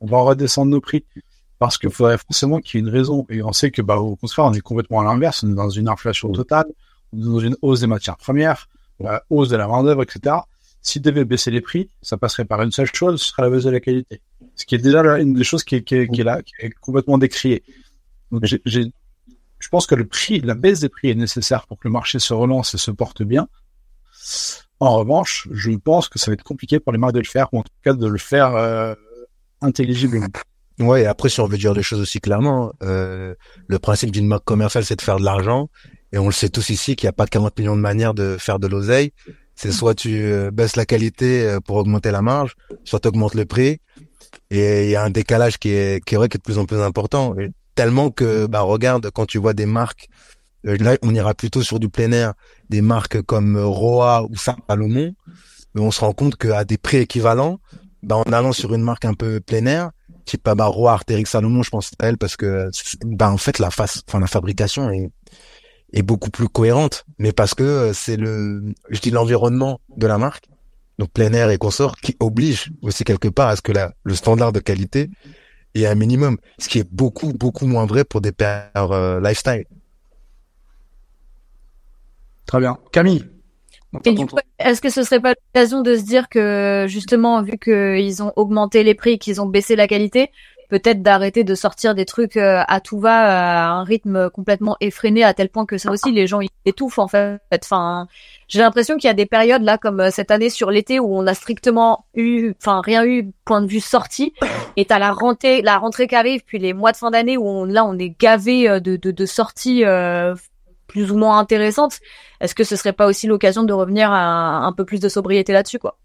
[0.00, 1.04] on va redescendre nos prix.
[1.58, 3.24] Parce qu'il faudrait forcément qu'il y ait une raison.
[3.30, 5.44] Et on sait que, bah, au contraire, on est complètement à l'inverse.
[5.44, 6.66] On est dans une inflation totale,
[7.12, 10.34] on est dans une hausse des matières premières, la hausse de la main-d'œuvre, etc.
[10.80, 13.62] S'ils devaient baisser les prix, ça passerait par une seule chose, ce serait la baisse
[13.62, 14.20] de la qualité.
[14.56, 16.52] Ce qui est déjà une des choses qui est, qui est, qui est là, qui
[16.58, 17.62] est complètement décriée.
[18.32, 18.92] Donc, j'ai
[19.72, 22.34] pense que le prix, la baisse des prix est nécessaire pour que le marché se
[22.34, 23.48] relance et se porte bien.
[24.78, 27.48] En revanche, je pense que ça va être compliqué pour les marques de le faire,
[27.52, 28.94] ou en tout cas de le faire euh,
[29.62, 30.28] intelligiblement.
[30.78, 33.34] Ouais, après, si on veut dire les choses aussi clairement, euh,
[33.66, 35.70] le principe d'une marque commerciale, c'est de faire de l'argent.
[36.12, 38.36] Et on le sait tous ici qu'il n'y a pas 40 millions de manières de
[38.38, 39.12] faire de l'oseille.
[39.54, 43.34] C'est soit tu euh, baisses la qualité euh, pour augmenter la marge, soit tu augmentes
[43.34, 43.78] le prix.
[44.50, 46.80] Et il y a un décalage qui est, vrai qui est de plus en plus
[46.80, 47.34] important.
[47.74, 50.08] Tellement que bah regarde quand tu vois des marques
[50.66, 52.34] euh, là on ira plutôt sur du plein air
[52.68, 55.14] des marques comme euh, Roa ou Saint Salomon
[55.74, 57.58] mais on se rend compte qu'à des prix équivalents
[58.02, 59.90] bah en allant sur une marque un peu plein air
[60.24, 62.68] type bah, Roa Artérix Salomon je pense à elle parce que
[63.04, 65.10] bah en fait la face enfin la fabrication est
[65.92, 70.18] est beaucoup plus cohérente mais parce que euh, c'est le je dis l'environnement de la
[70.18, 70.46] marque.
[70.98, 74.14] Donc plein air et consort qui oblige aussi quelque part à ce que la, le
[74.14, 75.10] standard de qualité
[75.74, 79.64] et un minimum, ce qui est beaucoup, beaucoup moins vrai pour des paires euh, lifestyle.
[82.46, 82.78] Très bien.
[82.92, 83.24] Camille
[84.58, 88.84] est-ce que ce serait pas l'occasion de se dire que justement, vu qu'ils ont augmenté
[88.84, 90.30] les prix, qu'ils ont baissé la qualité,
[90.72, 95.22] peut-être d'arrêter de sortir des trucs euh, à tout va à un rythme complètement effréné
[95.22, 97.42] à tel point que ça aussi les gens ils étouffent en fait.
[97.52, 98.06] Enfin,
[98.48, 101.14] j'ai l'impression qu'il y a des périodes là comme euh, cette année sur l'été où
[101.14, 104.32] on a strictement eu, enfin rien eu point de vue sortie
[104.78, 107.46] et t'as la rentrée, la rentrée qui arrive puis les mois de fin d'année où
[107.46, 109.84] on, là on est gavé euh, de, de, sorties
[110.86, 111.98] plus ou moins intéressantes.
[112.40, 115.52] Est-ce que ce serait pas aussi l'occasion de revenir à un peu plus de sobriété
[115.52, 115.98] là-dessus quoi?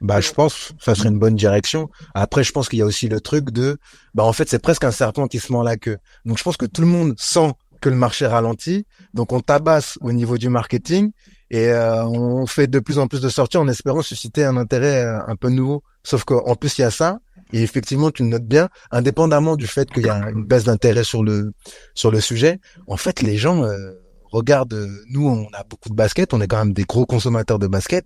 [0.00, 1.90] Bah, je pense ça serait une bonne direction.
[2.14, 3.78] Après, je pense qu'il y a aussi le truc de,
[4.14, 5.98] bah, en fait, c'est presque un serpent qui se mord la queue.
[6.24, 8.86] Donc, je pense que tout le monde sent que le marché ralentit.
[9.14, 11.10] Donc, on tabasse au niveau du marketing
[11.50, 15.04] et euh, on fait de plus en plus de sorties en espérant susciter un intérêt
[15.04, 15.82] euh, un peu nouveau.
[16.02, 17.18] Sauf qu'en plus, il y a ça.
[17.52, 21.04] Et effectivement, tu le notes bien, indépendamment du fait qu'il y a une baisse d'intérêt
[21.04, 21.52] sur le
[21.94, 23.92] sur le sujet, en fait, les gens euh,
[24.30, 24.86] regardent.
[25.10, 28.04] Nous, on a beaucoup de basket, on est quand même des gros consommateurs de basket.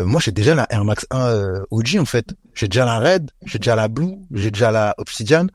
[0.00, 2.34] Euh, moi j'ai déjà la Air Max 1 euh, OG en fait.
[2.54, 5.46] J'ai déjà la Red, j'ai déjà la Blue, j'ai déjà la Obsidian.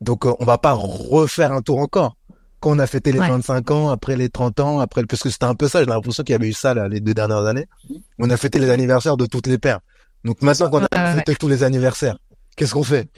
[0.00, 2.16] Donc euh, on va pas refaire un tour encore.
[2.60, 5.44] Quand on a fêté les 25 ans, après les 30 ans, après parce que c'était
[5.44, 7.66] un peu ça, j'ai l'impression qu'il y avait eu ça là, les deux dernières années.
[8.18, 9.80] On a fêté les anniversaires de toutes les paires.
[10.24, 12.18] Donc maintenant qu'on a fêté tous les anniversaires,
[12.56, 13.08] qu'est-ce qu'on fait?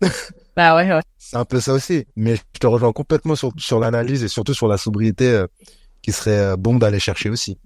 [0.56, 1.00] Bah ouais, ouais.
[1.18, 2.06] C'est un peu ça aussi.
[2.14, 5.44] Mais je te rejoins complètement sur, sur l'analyse et surtout sur la sobriété
[6.00, 7.58] qui serait bon d'aller chercher aussi.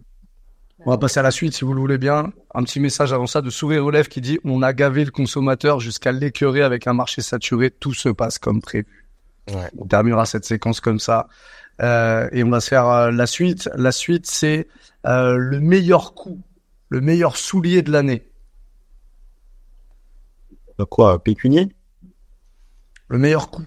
[0.87, 2.33] On va passer à la suite si vous le voulez bien.
[2.55, 5.11] Un petit message avant ça de Sourire aux lèvres qui dit On a gavé le
[5.11, 9.07] consommateur jusqu'à l'écœurer avec un marché saturé, tout se passe comme prévu.
[9.49, 9.71] Ouais.
[9.79, 11.29] On terminera cette séquence comme ça.
[11.81, 13.69] Euh, et on va se faire euh, la suite.
[13.75, 14.69] La suite, c'est
[15.07, 16.41] euh, le meilleur coup,
[16.89, 18.25] le meilleur soulier de l'année.
[20.91, 21.75] Quoi, pécunier?
[23.09, 23.65] Le meilleur coup.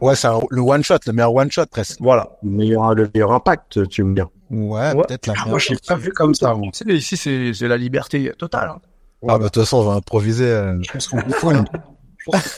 [0.00, 2.00] Ouais, c'est le one shot, le meilleur one shot presque.
[2.00, 2.38] Voilà.
[2.42, 4.22] Le meilleur, le meilleur impact, tu me dis.
[4.50, 6.54] Ouais, peut-être la ah, Moi, je l'ai pas vu comme ça.
[6.86, 8.70] Ici, c'est la liberté totale.
[8.70, 8.80] Hein.
[9.22, 10.48] Ah, bah, de toute façon, on va improviser.
[10.48, 10.78] Euh...
[10.82, 11.18] Je pense qu'on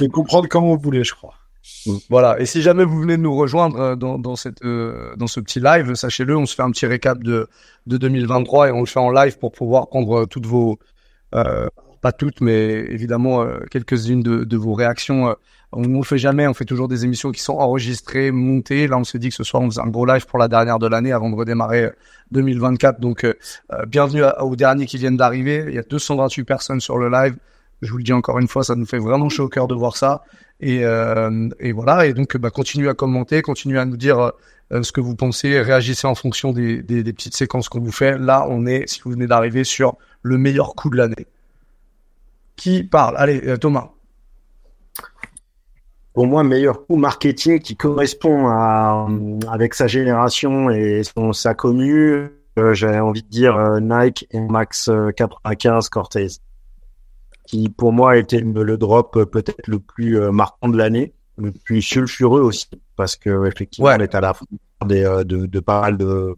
[0.04, 1.34] peut comprendre comme on voulait, je crois.
[2.08, 2.40] Voilà.
[2.40, 5.40] Et si jamais vous venez de nous rejoindre euh, dans, dans, cette, euh, dans ce
[5.40, 7.48] petit live, sachez-le, on se fait un petit récap de,
[7.86, 10.78] de 2023 et on le fait en live pour pouvoir prendre toutes vos,
[11.34, 11.68] euh,
[12.00, 15.34] pas toutes, mais évidemment euh, quelques-unes de, de, vos réactions
[15.72, 18.86] on ne fait jamais, on fait toujours des émissions qui sont enregistrées, montées.
[18.86, 20.78] Là, on se dit que ce soir, on faisait un gros live pour la dernière
[20.78, 21.90] de l'année avant de redémarrer
[22.30, 22.96] 2024.
[22.96, 23.34] Euh, Donc, euh,
[23.72, 25.66] euh, bienvenue aux derniers qui viennent d'arriver.
[25.68, 27.36] Il y a 228 personnes sur le live.
[27.82, 29.74] Je vous le dis encore une fois, ça nous fait vraiment chaud au cœur de
[29.74, 30.24] voir ça.
[30.60, 30.82] Et,
[31.72, 32.06] voilà.
[32.06, 34.32] Et donc, bah, continuez à commenter, continuez à nous dire
[34.70, 38.18] ce que vous pensez, réagissez en fonction des, des, des petites séquences qu'on vous fait.
[38.18, 41.26] Là, on est, si vous venez d'arriver, sur le meilleur coup de l'année.
[42.56, 43.16] Qui parle?
[43.18, 43.90] Allez, Thomas
[46.12, 49.06] pour moi, meilleur coup marketing qui correspond à,
[49.50, 54.40] avec sa génération et son, sa commu, euh, j'avais envie de dire euh, Nike et
[54.40, 56.26] Max 95 euh, Cortez,
[57.46, 62.40] qui pour moi était le, drop peut-être le plus marquant de l'année, le plus sulfureux
[62.40, 64.44] aussi, parce que effectivement, on est à la fin
[64.86, 66.34] des, de, de pas mal de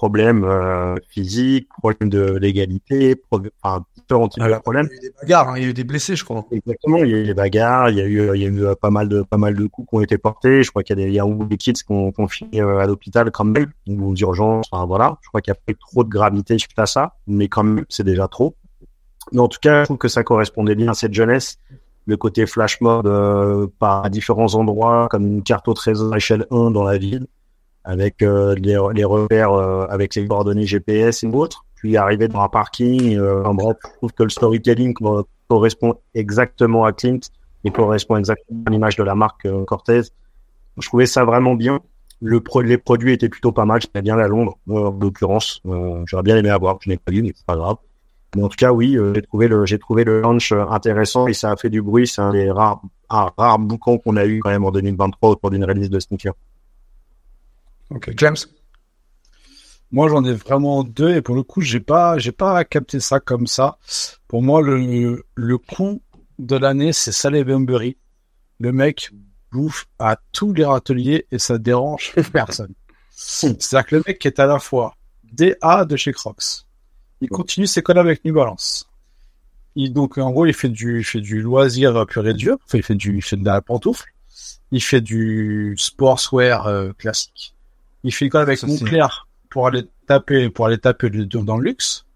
[0.00, 4.88] problèmes euh, physiques, problèmes de légalité, enfin, différents types de problèmes.
[4.90, 6.46] Il y a eu des bagarres, hein, il y a eu des blessés, je crois.
[6.50, 8.64] Exactement, il y a eu des bagarres, il y a eu, il y a eu
[8.64, 10.62] euh, pas mal de, pas mal de coups qui ont été portés.
[10.62, 12.28] Je crois qu'il y a des, il y a des kids qui ont, qui ont
[12.28, 14.64] fini euh, à l'hôpital quand même, ou aux urgences.
[14.72, 17.16] Enfin, voilà, je crois qu'il n'y a pas eu trop de gravité suite à ça,
[17.26, 18.56] mais quand même, c'est déjà trop.
[19.32, 21.58] Mais en tout cas, je trouve que ça correspondait bien à cette jeunesse
[22.06, 26.70] le côté flash mode euh, par différents endroits, comme une carte au trésor échelle 1
[26.70, 27.26] dans la ville,
[27.84, 32.40] avec euh, les, les, repères euh, avec les coordonnées GPS et autres, puis arriver dans
[32.40, 33.16] un parking.
[33.16, 34.94] Euh, en je trouve que le storytelling
[35.48, 37.20] correspond exactement à Clint
[37.64, 40.02] et correspond exactement à l'image de la marque Cortez.
[40.78, 41.80] Je trouvais ça vraiment bien.
[42.22, 43.80] Les produits étaient plutôt pas mal.
[43.80, 45.62] J'aimais bien la Londres, en l'occurrence.
[46.04, 46.78] J'aurais bien aimé avoir.
[46.82, 47.76] Je n'ai pas vu, mais c'est pas grave.
[48.36, 51.56] Mais en tout cas, oui, j'ai trouvé le trouvé le launch intéressant et ça a
[51.56, 52.06] fait du bruit.
[52.06, 55.50] C'est un des rares un rare boucan qu'on a eu quand même en 2023 autour
[55.50, 56.34] d'une release de sneakers.
[57.90, 58.36] Ok, James?
[59.90, 63.18] Moi, j'en ai vraiment deux et pour le coup, j'ai pas, j'ai pas capté ça
[63.18, 63.78] comme ça.
[64.28, 66.00] Pour moi, le, le coup
[66.38, 67.96] de l'année, c'est Saleh Bembury.
[68.60, 69.10] Le mec
[69.50, 72.74] bouffe à tous les râteliers et ça dérange personne.
[73.10, 76.66] C'est-à-dire que le mec est à la fois DA de chez Crocs.
[77.20, 78.88] Il continue ses collabs avec New Balance.
[79.74, 82.56] Il, donc, en gros, il fait du, il fait du loisir pur et dur.
[82.64, 84.12] Enfin, il fait du, il fait de la pantoufle.
[84.70, 87.54] Il fait du sportswear euh, classique.
[88.04, 92.06] Il fait quoi avec Montclair pour aller taper, pour aller taper dans le luxe?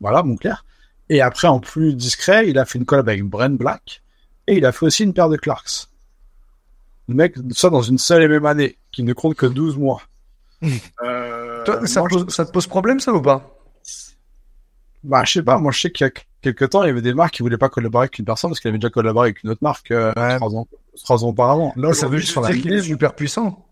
[0.00, 0.64] Voilà, Montclair.
[1.08, 4.02] Et après, en plus discret, il a fait une collab avec Brent Black.
[4.46, 5.86] Et il a fait aussi une paire de Clarks.
[7.08, 10.02] Le mec, ça dans une seule et même année, qui ne compte que 12 mois.
[11.04, 13.52] euh, Toi, ça, te pose, ça, te pose, problème, ça, ou pas?
[15.04, 15.58] Bah, je sais pas.
[15.58, 17.58] Moi, je sais qu'il y a quelque temps, il y avait des marques qui voulaient
[17.58, 20.12] pas collaborer avec une personne parce qu'elle avait déjà collaboré avec une autre marque euh,
[20.16, 20.36] Ouais.
[20.36, 20.66] trois ans,
[21.04, 21.72] trois ans auparavant.
[21.76, 23.65] Là, Ça veut juste dire qu'il est super puissant.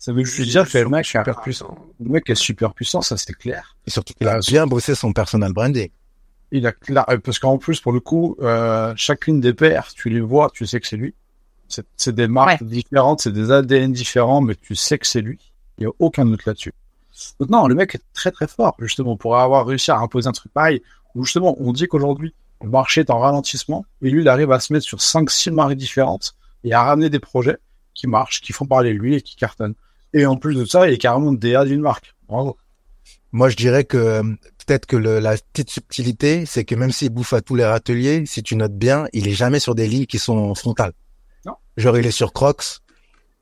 [0.00, 1.76] Ça veut juste dire que le mec, super puissant.
[2.02, 3.76] le mec est super puissant, ça c'est clair.
[3.86, 5.90] Et surtout qu'il a bien bossé son personal branding.
[6.52, 10.08] Il a clair, euh, parce qu'en plus, pour le coup, euh, chacune des paires, tu
[10.08, 11.14] les vois, tu sais que c'est lui.
[11.98, 15.38] C'est des marques différentes, c'est des ADN différents, mais tu sais que c'est lui.
[15.76, 16.72] Il y a aucun doute là-dessus.
[17.38, 20.32] Donc non, le mec est très très fort, justement, pour avoir réussi à imposer un
[20.32, 20.82] truc pareil,
[21.14, 24.60] où justement, on dit qu'aujourd'hui, le marché est en ralentissement, et lui, il arrive à
[24.60, 27.58] se mettre sur 5-6 marques différentes, et à ramener des projets
[27.92, 29.74] qui marchent, qui font parler de lui et qui cartonnent.
[30.14, 32.14] Et en plus de ça, il est carrément DA d'une marque.
[32.28, 32.56] Bravo.
[33.32, 34.22] Moi, je dirais que euh,
[34.66, 38.24] peut-être que le- la petite subtilité, c'est que même s'il bouffe à tous les râteliers,
[38.26, 40.92] si tu notes bien, il est jamais sur des lignes qui sont frontales.
[41.46, 41.52] Non.
[41.76, 42.78] Genre, il est sur Crocs,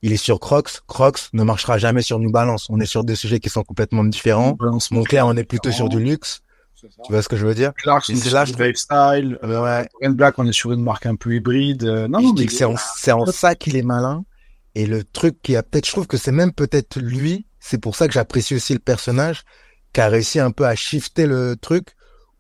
[0.03, 0.81] il est sur Crocs.
[0.87, 2.67] Crocs ne marchera jamais sur New Balance.
[2.69, 4.57] On est sur des sujets qui sont complètement différents.
[4.91, 6.43] Moncler, on est plutôt sur du luxe.
[6.81, 7.73] Tu vois ce que je veux dire?
[7.75, 9.39] Clarks, là, là, je trouve- lifestyle.
[9.43, 9.89] Euh, Ouais.
[10.01, 11.83] Ren Black, on est sur une marque un peu hybride.
[11.83, 14.25] Euh, non, Je non, dis mais que c'est en, c'est en ça qu'il est malin.
[14.75, 17.97] Et le truc qui a peut-être, je trouve que c'est même peut-être lui, c'est pour
[17.97, 19.43] ça que j'apprécie aussi le personnage,
[19.93, 21.89] qui a réussi un peu à shifter le truc,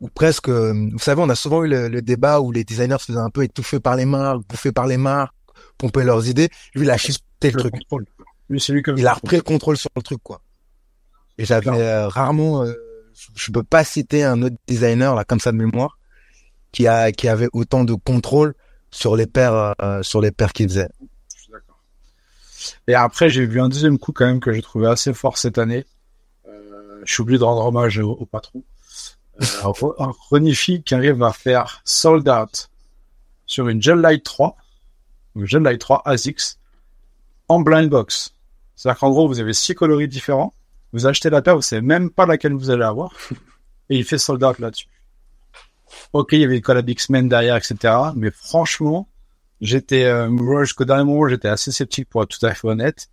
[0.00, 2.98] ou presque, euh, vous savez, on a souvent eu le, le débat où les designers
[3.00, 5.34] se faisaient un peu étouffer par les marques, bouffer par les marques,
[5.76, 6.48] pomper leurs idées.
[6.74, 7.72] Lui, il a shifté le le truc.
[7.72, 8.06] contrôle.
[8.48, 10.40] Lui, c'est lui que Il a repris le contrôle sur le truc, quoi.
[11.36, 12.72] Et j'avais euh, rarement, euh,
[13.14, 15.98] je- je peux pas citer un autre designer, là, comme ça de mémoire,
[16.72, 18.54] qui a, qui avait autant de contrôle
[18.90, 20.88] sur les paires, euh, sur les paires qu'il faisait.
[22.86, 25.58] Et après, j'ai vu un deuxième coup quand même que j'ai trouvé assez fort cette
[25.58, 25.84] année.
[26.46, 28.62] Euh, je suis de rendre hommage au, patron.
[29.40, 29.72] Euh,
[30.30, 32.70] Ronifi qui arrive à faire sold out
[33.46, 34.56] sur une Gel Light 3,
[35.36, 36.58] une Gel Light 3 ASICS,
[37.48, 38.34] en blind box.
[38.74, 40.54] C'est-à-dire qu'en gros, vous avez six coloris différents,
[40.92, 43.12] vous achetez la paire, vous savez même pas laquelle vous allez avoir,
[43.90, 44.88] et il fait sold out là-dessus.
[46.12, 47.94] Ok, il y avait le collab X-Men derrière, etc.
[48.14, 49.08] Mais franchement,
[49.60, 53.08] j'étais, euh, jusqu'au dernier moment, j'étais assez sceptique pour être tout à fait honnête.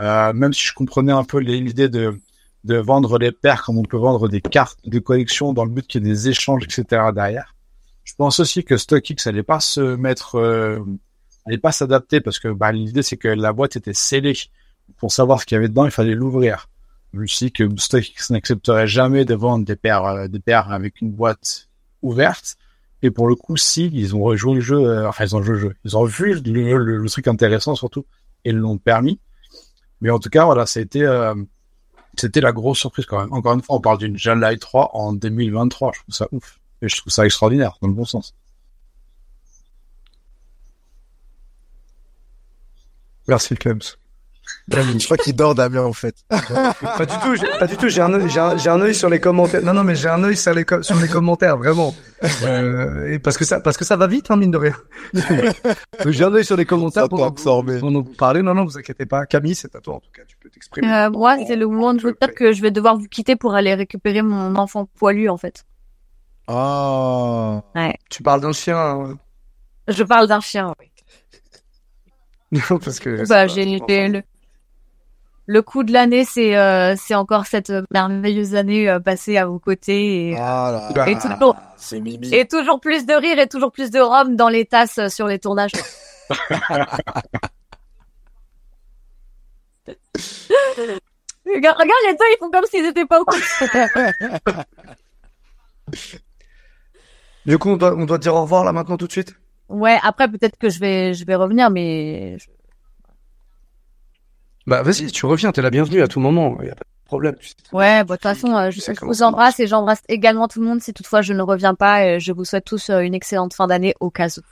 [0.00, 2.18] Euh, même si je comprenais un peu l'idée de,
[2.64, 5.86] de vendre les paires comme on peut vendre des cartes de collection dans le but
[5.86, 7.02] qu'il y ait des échanges, etc.
[7.14, 7.54] derrière.
[8.02, 10.80] Je pense aussi que StockX allait pas se mettre, euh,
[11.62, 14.36] pas s'adapter parce que bah, l'idée c'est que la boîte était scellée.
[14.98, 16.68] Pour savoir ce qu'il y avait dedans, il fallait l'ouvrir.
[17.14, 20.70] Je me suis dit que StockX n'accepterait jamais de vendre des paires, euh, des paires
[20.72, 21.68] avec une boîte
[22.02, 22.56] ouverte.
[23.04, 25.52] Et pour le coup, si, ils ont rejoué le jeu, euh, enfin, ils ont joué
[25.52, 25.76] le jeu.
[25.84, 28.06] Ils ont vu le, truc intéressant surtout,
[28.46, 29.20] et l'ont permis.
[30.00, 31.34] Mais en tout cas, voilà, c'était, euh,
[32.16, 33.30] c'était la grosse surprise quand même.
[33.30, 35.92] Encore une fois, on parle d'une Light 3 en 2023.
[35.94, 36.58] Je trouve ça ouf.
[36.80, 38.34] Et je trouve ça extraordinaire, dans le bon sens.
[43.28, 43.82] Merci, Clems.
[44.68, 46.14] Je crois qu'il dort Damien en fait.
[46.30, 47.88] Pas du tout, j'ai- pas du tout.
[47.88, 49.62] J'ai un, œil- j'ai un, j'ai un œil sur les commentaires.
[49.62, 51.94] Non, non, mais j'ai un œil sur les, co- sur les commentaires, vraiment.
[52.44, 54.74] Euh, et parce que ça, parce que ça va vite, hein, mine de rien.
[56.06, 57.74] J'ai un œil sur les commentaires pour absorber.
[57.74, 58.40] que vous parlez.
[58.42, 59.26] Non, non, vous inquiétez pas.
[59.26, 60.22] Camille, c'est à toi, en tout cas.
[60.26, 60.90] Tu peux t'exprimer.
[60.90, 63.54] Euh, moi, c'est le moment de vous dire que je vais devoir vous quitter pour
[63.54, 65.64] aller récupérer mon enfant poilu, en fait.
[66.48, 67.60] Oh.
[68.08, 69.18] Tu parles d'un chien, hein.
[69.88, 70.90] Je parle d'un chien, oui.
[72.70, 73.26] Non, parce que.
[73.28, 74.22] Bah, j'ai j'ai le,
[75.46, 79.58] le coup de l'année, c'est euh, c'est encore cette merveilleuse année euh, passée à vos
[79.58, 82.34] côtés et, Ah et toujours c'est Mimi.
[82.34, 85.26] et toujours plus de rire et toujours plus de rhum dans les tasses euh, sur
[85.26, 85.72] les tournages.
[91.46, 94.62] regarde, regarde les deux, ils font comme s'ils étaient pas au courant.
[97.46, 99.34] Du coup, on doit, on doit dire au revoir là maintenant tout de suite?
[99.68, 102.46] Ouais, après peut-être que je vais je vais revenir, mais je-
[104.66, 105.52] Bah, vas-y, tu reviens.
[105.52, 106.56] T'es la bienvenue à tout moment.
[106.62, 107.36] Y a pas de problème.
[107.36, 107.54] tu sais.
[107.72, 110.48] ouais, bah, de toute façon, euh, je, sais je comment vous embrasse et j'embrasse également
[110.48, 110.80] tout le monde.
[110.80, 113.66] Si toutefois je ne reviens pas, et je vous souhaite tous euh, une excellente fin
[113.66, 114.42] d'année au cas où.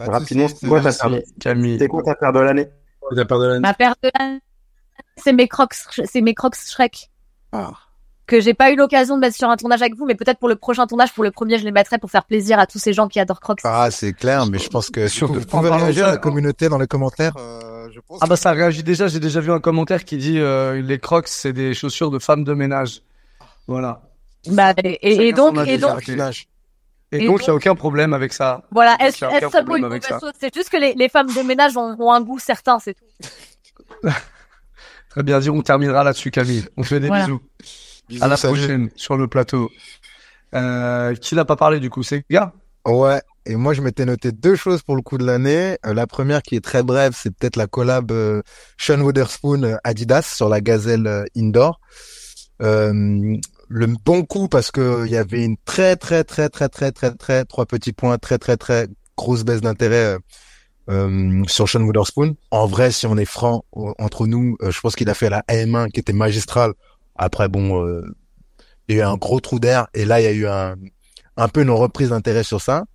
[0.00, 1.78] Rapidement, c'est quoi ta paire Camille.
[1.78, 2.68] C'est quoi ta paire de l'année?
[3.10, 3.60] C'est la paire de l'année?
[3.60, 4.40] Ma paire de l'année,
[5.16, 7.10] c'est mes crocs, c'est mes crocs Shrek.
[7.52, 7.72] Ah.
[8.30, 10.48] Que j'ai pas eu l'occasion de mettre sur un tournage avec vous, mais peut-être pour
[10.48, 12.92] le prochain tournage, pour le premier, je les mettrai pour faire plaisir à tous ces
[12.92, 13.58] gens qui adorent crocs.
[13.64, 16.68] Ah, c'est clair, mais je pense que si Sur- vous pouvez réagir à la communauté
[16.68, 18.20] dans les commentaires, euh, je pense.
[18.22, 19.08] Ah bah ça réagit déjà.
[19.08, 22.44] J'ai déjà vu un commentaire qui dit euh, les Crocs c'est des chaussures de femmes
[22.44, 23.00] de ménage.
[23.66, 24.02] Voilà.
[24.46, 26.48] Bah, et, et- et Chacun donc, et donc, Jacques.
[27.12, 28.62] Et, Et donc il y a aucun problème avec ça.
[28.70, 30.30] voilà, est-ce ça problème une mauvaise chose?
[30.40, 34.08] C'est juste que les, les femmes de ménage ont, ont un goût certain, c'est tout.
[35.10, 35.50] Très bien dit.
[35.50, 36.64] On terminera là-dessus, Camille.
[36.76, 37.24] On fait des Voilà.
[37.24, 37.40] bisous.
[38.10, 38.58] Bisous, À la salut.
[38.58, 39.70] prochaine sur le plateau.
[40.54, 42.52] Euh, qui n'a pas parlé du coup C'est gars.
[42.86, 43.22] Ouais.
[43.46, 45.78] Et moi, je m'étais noté deux choses pour le coup de l'année.
[45.86, 48.42] Euh, la première qui est très brève, c'est peut-être la collab euh,
[48.78, 51.80] Sean Witherspoon euh, Adidas sur la gazelle euh, indoor.
[52.62, 52.92] Euh,
[53.68, 57.12] le bon coup parce que il y avait une très très très très très très
[57.14, 60.18] très trois petits points très très très grosse baisse d'intérêt
[60.90, 62.36] euh, sur Sean Witherspoon.
[62.50, 65.42] En vrai, si on est franc entre nous, euh, je pense qu'il a fait la
[65.48, 66.72] AM1 qui était magistrale.
[67.22, 68.02] Après, bon, euh,
[68.88, 70.74] il y a eu un gros trou d'air et là, il y a eu un,
[71.36, 72.86] un peu une reprise d'intérêt sur ça.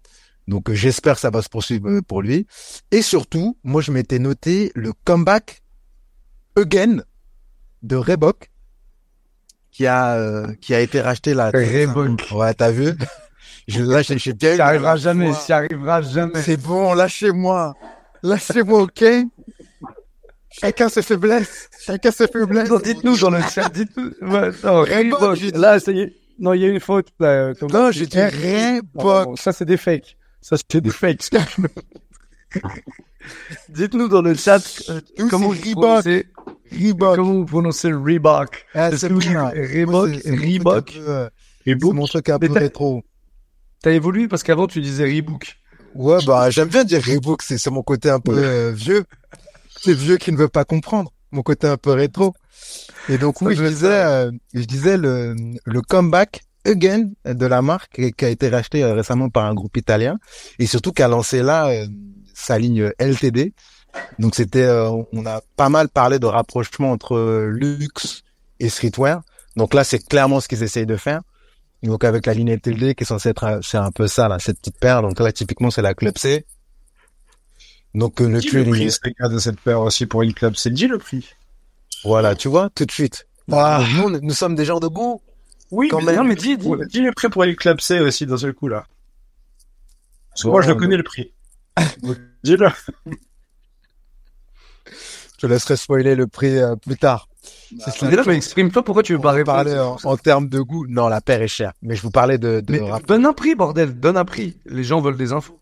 [0.47, 2.47] Donc, j'espère que ça va se poursuivre pour lui.
[2.89, 5.61] Et surtout, moi, je m'étais noté le comeback
[6.55, 7.03] again
[7.83, 8.49] de Reebok
[9.69, 11.51] qui a qui a été racheté là.
[11.53, 12.31] Reebok.
[12.31, 12.93] Ouais, t'as vu?
[13.67, 16.41] Je, là, j'ai bien Ça arrivera jamais, ça arrivera jamais.
[16.41, 17.75] C'est bon, lâchez-moi.
[18.23, 19.03] Lâchez-moi, ok?
[20.59, 21.69] Chacun ses faiblesses.
[21.85, 22.69] Chacun ses faiblesses.
[22.83, 24.11] Dites-nous dans le chat, dites-nous.
[24.21, 25.39] Ouais, non, Reebok.
[25.55, 26.13] Là, ça y est.
[26.39, 27.09] Non, il y a une faute.
[27.19, 29.37] Là, comme non, j'ai dit Reebok.
[29.39, 30.17] ça, c'est des fakes.
[30.41, 31.29] Ça, c'est des fakes.
[33.69, 36.27] Dites-nous dans le chat euh, comment vous prononcez
[36.71, 37.15] Reebok.
[37.15, 38.65] Comment vous prononcez Reebok?
[38.73, 39.49] Ah, C'est bien.
[39.49, 40.91] Reebok, Reebok.
[41.65, 41.93] Reebok.
[41.93, 43.03] Mon truc un peu rétro.
[43.81, 45.57] T'as évolué parce qu'avant tu disais Reebok.
[45.95, 49.05] Ouais, bah j'aime bien dire Reebok, c'est c'est mon côté un peu euh, vieux.
[49.85, 51.11] C'est vieux qui ne veut pas comprendre.
[51.31, 52.33] Mon côté un peu rétro.
[53.07, 58.01] Et donc oui, je disais, euh, je disais le le comeback again de la marque
[58.17, 60.17] qui a été racheté euh, récemment par un groupe italien
[60.57, 61.71] et surtout qui a lancé là
[62.33, 63.53] sa ligne LTD.
[64.17, 68.23] Donc c'était, on a pas mal parlé de rapprochement entre luxe
[68.59, 69.21] et streetwear.
[69.55, 71.21] Donc là, c'est clairement ce qu'ils essayent de faire.
[71.83, 74.59] Donc avec la ligne LTD qui est censée être, c'est un peu ça là, cette
[74.59, 75.01] petite paire.
[75.01, 76.45] Donc là typiquement c'est la Club C.
[77.95, 80.69] Donc euh, le prix, le prix c'est de cette paire aussi pour une Club C.
[80.69, 81.33] Dis le prix.
[82.03, 83.25] Voilà, tu vois, tout de suite.
[83.51, 83.83] Ah.
[83.95, 85.21] Nous, nous sommes des gens de goût.
[85.71, 86.15] Oui, quand mais, même.
[86.17, 88.67] Non, mais dis, dis, dis le prix pour une Club C aussi dans ce coup
[88.67, 88.85] là.
[90.29, 91.31] Parce que moi je le connais le prix.
[92.43, 92.69] Dis-le.
[94.75, 97.29] Je te laisserai spoiler le prix euh, plus tard.
[97.71, 100.85] Bah, là, mais exprime-toi pourquoi tu veux pas parler en, termes de goût.
[100.87, 101.73] Non, la paire est chère.
[101.81, 103.99] Mais je vous parlais de, de mais donne un prix, bordel.
[103.99, 104.57] Donne un prix.
[104.65, 105.59] Les gens veulent des infos.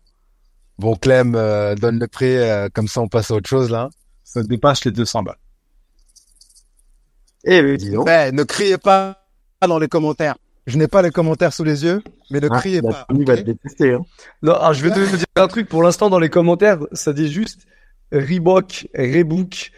[0.78, 2.36] Bon, Clem, euh, donne le prix.
[2.36, 3.88] Euh, comme ça, on passe à autre chose, là.
[4.24, 5.36] Ça dépasse les 200 balles.
[7.44, 8.08] Eh, mais dis donc.
[8.08, 9.26] Eh, ne criez pas
[9.66, 10.36] dans les commentaires.
[10.66, 13.06] Je n'ai pas les commentaires sous les yeux, mais ne ah, criez pas.
[13.14, 14.00] Il va te détester, hein.
[14.42, 15.68] Non, alors, je vais te dire un truc.
[15.68, 17.66] Pour l'instant, dans les commentaires, ça dit juste
[18.12, 19.72] Reebok, Rebook,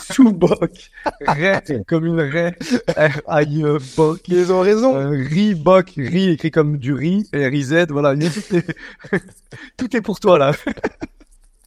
[0.00, 0.90] Soubok,
[1.26, 2.52] Ray, comme une Ray,
[2.96, 4.20] R-I-E-Bok.
[4.28, 4.96] Ils ont raison.
[4.96, 8.14] Euh, Reebok, Ri écrit comme du riz, et R-I-Z, voilà.
[8.16, 8.76] Tout est,
[9.76, 10.52] tout est pour toi, là.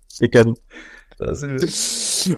[0.08, 0.56] C'est cadeau.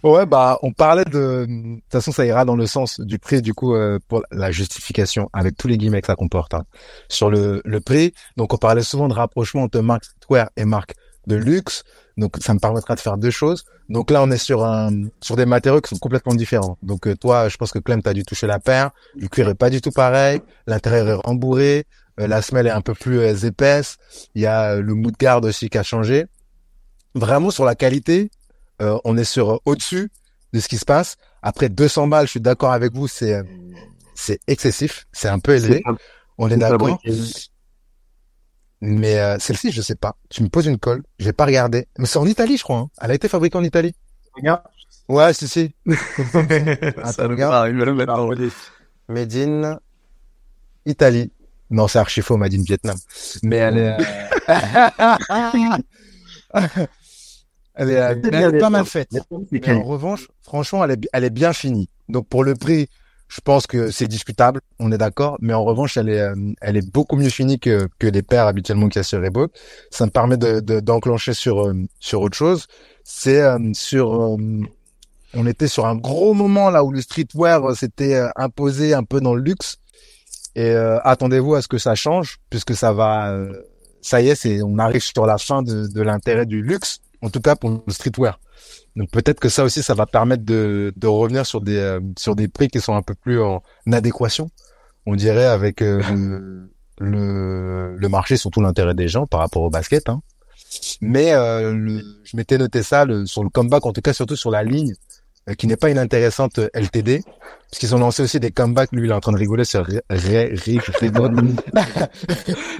[0.03, 3.41] Ouais, bah, on parlait de, de toute façon, ça ira dans le sens du prix,
[3.41, 6.63] du coup, euh, pour la justification, avec tous les guillemets que ça comporte, hein.
[7.09, 8.13] sur le, le prix.
[8.37, 10.93] Donc, on parlait souvent de rapprochement entre marque streetwear et marque
[11.27, 11.83] de luxe.
[12.19, 13.63] Donc ça me permettra de faire deux choses.
[13.87, 16.77] Donc là on est sur un sur des matériaux qui sont complètement différents.
[16.83, 18.91] Donc euh, toi, je pense que Clem t'as dû toucher la paire.
[19.15, 20.41] Le cuir est pas du tout pareil.
[20.67, 21.85] L'intérieur est rembourré.
[22.19, 23.97] Euh, la semelle est un peu plus euh, épaisse.
[24.35, 26.25] Il y a le de garde aussi qui a changé.
[27.15, 28.29] Vraiment sur la qualité,
[28.79, 30.11] on est sur au-dessus
[30.53, 31.17] de ce qui se passe.
[31.41, 33.41] Après 200 balles, je suis d'accord avec vous, c'est
[34.13, 35.81] c'est excessif, c'est un peu élevé.
[36.37, 36.99] On est d'accord.
[38.81, 40.15] Mais euh, celle-ci, je sais pas.
[40.29, 41.87] Tu me poses une colle, j'ai pas regardé.
[41.97, 42.77] Mais c'est en Italie, je crois.
[42.77, 42.89] Hein.
[43.01, 43.93] Elle a été fabriquée en Italie.
[44.33, 44.61] Regarde.
[45.09, 45.73] Ouais, si, si.
[45.87, 47.71] Ça regarde.
[49.07, 49.79] Made in
[50.85, 51.31] Italie.
[51.71, 52.97] Non, c'est archi faux, Made in Vietnam.
[53.43, 53.97] Mais elle est...
[53.97, 54.87] Euh,
[57.75, 57.93] elle est,
[58.31, 59.09] elle est pas mal faite.
[59.51, 61.89] Mais en revanche, franchement, elle est, elle est bien finie.
[62.07, 62.89] Donc pour le prix,
[63.29, 66.77] je pense que c'est discutable, on est d'accord, mais en revanche, elle est, euh, elle
[66.77, 69.51] est beaucoup mieux finie que, que les paires habituellement qu'il y a sur Reebok.
[69.91, 72.65] Ça me permet de, d'enclencher sur, euh, sur autre chose.
[73.03, 74.09] C'est euh, sur,
[75.33, 79.35] on était sur un gros moment là où le streetwear s'était imposé un peu dans
[79.35, 79.77] le luxe.
[80.55, 83.33] Et attendez-vous à ce que ça change, puisque ça va,
[84.01, 87.29] ça y est, c'est, on arrive sur la fin de, de l'intérêt du luxe, en
[87.29, 88.39] tout cas pour le streetwear.
[88.95, 92.35] Donc peut-être que ça aussi, ça va permettre de, de revenir sur des euh, sur
[92.35, 93.61] des prix qui sont un peu plus en
[93.91, 94.49] adéquation,
[95.05, 96.01] on dirait, avec euh,
[96.99, 100.09] le, le marché, surtout l'intérêt des gens par rapport au basket.
[100.09, 100.21] Hein.
[101.01, 104.35] Mais euh, le, je m'étais noté ça le, sur le comeback, en tout cas surtout
[104.35, 104.93] sur la ligne,
[105.57, 108.91] qui n'est pas inintéressante LTD, parce qu'ils ont lancé aussi des comebacks.
[108.91, 110.79] Lui, il est en train de rigoler sur Ré, Ré, Ré,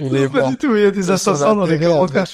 [0.00, 2.26] Il est pas du tout, il y a des assassins dans les commentaires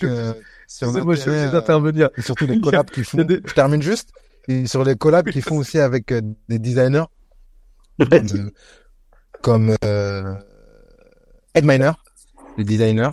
[0.67, 2.11] sur moi, je vais intervenir.
[2.17, 3.19] Et surtout les collabs qu'ils font.
[3.19, 4.11] Je termine juste.
[4.49, 7.05] Et sur les collabs qu'ils font aussi avec euh, des designers
[7.99, 8.51] comme,
[9.43, 10.35] comme euh,
[11.55, 11.93] Ed Miner,
[12.59, 13.11] les designers,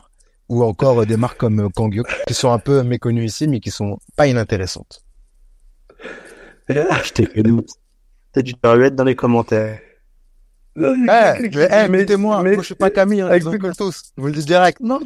[0.50, 3.60] ou encore euh, des marques comme euh, Kangyo, qui sont un peu méconnues ici, mais
[3.60, 5.04] qui sont pas inintéressantes.
[6.70, 7.62] Je t'ai connu.
[8.32, 9.80] T'as dû te être dans les commentaires.
[10.76, 12.42] Eh, mais, eh, mettez-moi.
[12.42, 13.44] Moi, je suis pas Camille, hein, avec-
[13.78, 14.12] tous.
[14.18, 14.80] Je vous le dis direct.
[14.80, 15.00] Non,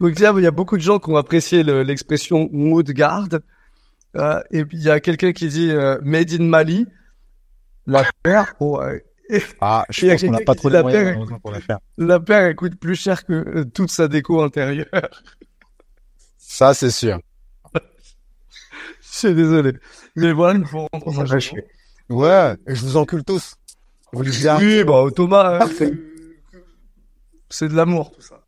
[0.00, 2.48] Donc il y a- il y a beaucoup de gens qui ont apprécié le- l'expression
[2.52, 3.42] mot de garde.
[4.16, 6.86] Euh, et puis il y a quelqu'un qui dit euh, Made in Mali.
[7.86, 8.98] La paire, oh, euh,
[9.60, 11.38] Ah, je pense qu'on n'a pas trop de la moyens paire.
[11.40, 11.78] pour la faire.
[11.96, 14.86] la paire elle coûte plus cher que euh, toute sa déco intérieure.
[16.38, 17.18] Ça, c'est sûr.
[17.74, 17.80] Je
[19.26, 19.72] suis désolé.
[20.16, 21.52] Mais voilà, il faut rendre hommage.
[22.08, 23.54] Ouais, et je vous encule tous.
[24.12, 24.58] Je vous le.
[24.58, 25.92] Oui, bah Thomas, c'est-
[27.50, 28.40] c'est de l'amour tout ça.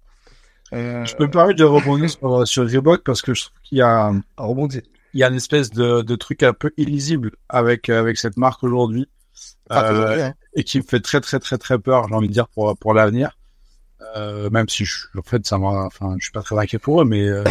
[0.73, 3.79] Euh, Je peux me permettre de rebondir sur, sur Reebok parce que je trouve qu'il
[3.79, 4.83] y a, rebondir.
[5.15, 8.63] il y a une espèce de, de truc un peu illisible avec, avec cette marque
[8.63, 9.09] aujourd'hui.
[9.69, 10.35] Pas Euh, hein.
[10.55, 12.93] et qui me fait très très très très peur, j'ai envie de dire pour pour
[12.93, 13.37] l'avenir.
[14.17, 17.01] Euh, même si je, en fait ça m'a, enfin je suis pas très inquiet pour
[17.03, 17.45] eux, mais euh,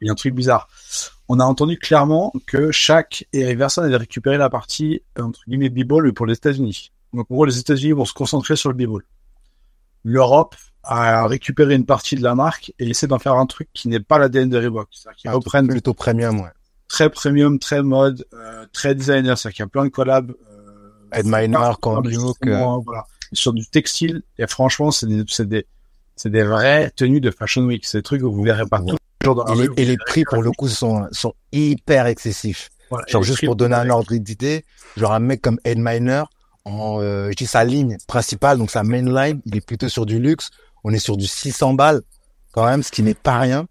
[0.00, 0.68] il y a un truc bizarre.
[1.28, 6.12] On a entendu clairement que chaque Everson allait récupérer la partie euh, entre guillemets b-ball
[6.12, 6.92] pour les États-Unis.
[7.12, 9.02] Donc en gros les États-Unis vont se concentrer sur le b-ball.
[10.04, 10.54] L'Europe
[10.84, 14.00] a récupéré une partie de la marque et essaie d'en faire un truc qui n'est
[14.00, 14.88] pas l'ADN de Reebok.
[14.90, 16.50] C'est-à-dire qu'ils Ah, reprennent plutôt premium, ouais.
[16.88, 19.36] très premium, très mode, euh, très designer.
[19.38, 20.30] C'est-à-dire qu'il y a plein de collabs.
[20.30, 20.90] Euh,
[22.84, 23.04] voilà.
[23.32, 24.22] Sur du textile.
[24.38, 25.66] Et franchement, c'est des, c'est des,
[26.16, 27.84] c'est des vraies tenues de Fashion Week.
[27.84, 28.92] C'est des trucs que vous verrez pas Ouais.
[28.92, 32.06] tous les jours dans Et les, et les prix, pour le coup, sont, sont hyper
[32.06, 32.68] excessifs.
[32.90, 33.06] Voilà.
[33.08, 34.64] Genre, juste pour donner un ordre d'idée,
[34.96, 36.24] genre un mec comme Ed Miner,
[36.64, 40.06] en, euh, je dis sa ligne principale, donc sa main line, il est plutôt sur
[40.06, 40.50] du luxe.
[40.84, 42.02] On est sur du 600 balles,
[42.52, 43.66] quand même, ce qui n'est pas rien.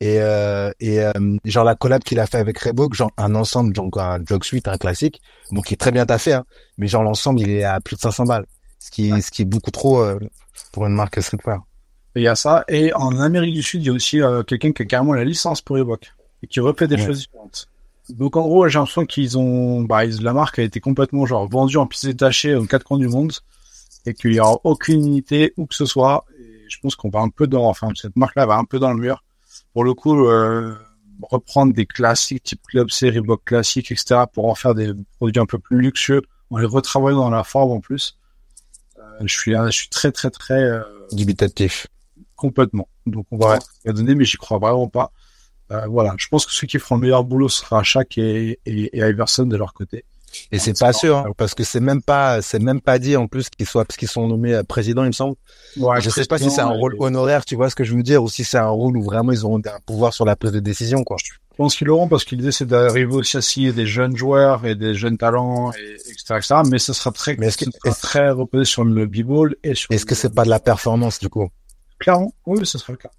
[0.00, 1.12] Et, euh, et euh,
[1.44, 4.66] genre la collab qu'il a fait avec Reebok, genre un ensemble, donc un jog suite,
[4.66, 5.20] un classique,
[5.52, 6.44] bon qui est très bien taffé, hein,
[6.76, 8.46] mais genre l'ensemble il est à plus de 500 balles,
[8.80, 10.18] ce qui, ce qui est beaucoup trop euh,
[10.72, 11.60] pour une marque streetwear.
[12.16, 12.64] Et Il y a ça.
[12.68, 15.24] Et en Amérique du Sud, il y a aussi euh, quelqu'un qui a carrément la
[15.24, 17.06] licence pour Reebok et qui refait des Ouais.
[17.06, 17.68] choses différentes.
[18.08, 21.48] Donc en gros, j'ai l'impression qu'ils ont, bah, ils- la marque a été complètement genre
[21.48, 23.32] vendue en pièces détachées aux quatre coins du monde
[24.04, 26.24] et qu'il y aura aucune unité où que ce soit.
[26.72, 28.98] Je pense qu'on va un peu dans, enfin cette marque-là va un peu dans le
[28.98, 29.22] mur.
[29.74, 30.74] Pour le coup, euh,
[31.20, 34.22] reprendre des classiques type Club C, Reebok classique, etc.
[34.32, 37.72] pour en faire des produits un peu plus luxueux en les retravaillant dans la forme
[37.72, 38.18] en plus.
[38.98, 41.86] Euh, je suis, je suis très très très euh, Dubitatif.
[42.34, 42.88] complètement.
[43.06, 45.12] Donc on va va donner, mais j'y crois vraiment pas.
[45.88, 48.98] Voilà, je pense que ceux qui feront le meilleur boulot sera Shaq et, et, et
[48.98, 50.04] Iverson de leur côté.
[50.50, 52.98] Et c'est c'est pas pas- sûr, hein, parce que c'est même pas, c'est même pas
[52.98, 55.36] dit en plus qu'ils soient, parce qu'ils sont nommés euh, président, il me semble.
[56.00, 58.22] je sais pas si c'est un rôle honoraire, tu vois ce que je veux dire,
[58.22, 60.60] ou si c'est un rôle où vraiment ils auront un pouvoir sur la prise de
[60.60, 61.16] décision, quoi.
[61.22, 64.64] Je pense qu'ils l'auront parce que l'idée c'est d'arriver aussi à signer des jeunes joueurs
[64.64, 66.54] et des jeunes talents, et, etc., etc.
[66.70, 69.90] Mais ce sera très, Mais est-ce que- est-ce- très reposé sur le b-ball et sur.
[69.92, 71.48] Est-ce que c'est pas de la performance, du coup?
[71.98, 73.10] clairement Oui, ce sera le cas.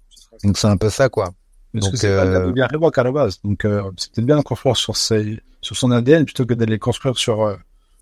[0.42, 1.32] Donc c'est un peu ça, quoi.
[1.72, 3.40] Parce que Donc, c'est pas euh, de bien Reebok à la base.
[3.42, 7.16] Donc euh, c'est peut-être bien de sur ses, sur son ADN plutôt que d'aller construire
[7.16, 7.56] sur euh,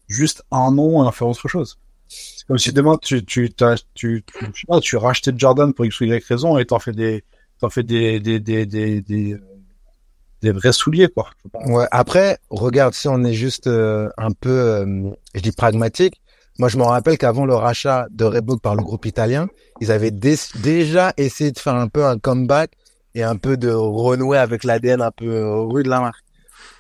[0.08, 1.78] juste un nom et en faire autre chose.
[2.08, 3.50] C'est comme si demain tu tu
[3.94, 7.24] tu tu, tu rachetais Jordan pour X ou Y raison et t'en fais des
[7.60, 11.30] t'en fais des des des des des, vrais souliers quoi.
[11.66, 11.86] Ouais.
[11.92, 16.20] Après, regarde, si on est juste euh, un peu, euh, je dis pragmatique.
[16.58, 19.48] Moi, je me rappelle qu'avant le rachat de Reebok par le groupe italien,
[19.80, 22.72] ils avaient dé- déjà essayé de faire un peu un comeback
[23.14, 26.24] et un peu de renouer avec l'ADN un peu euh, rue de la marque.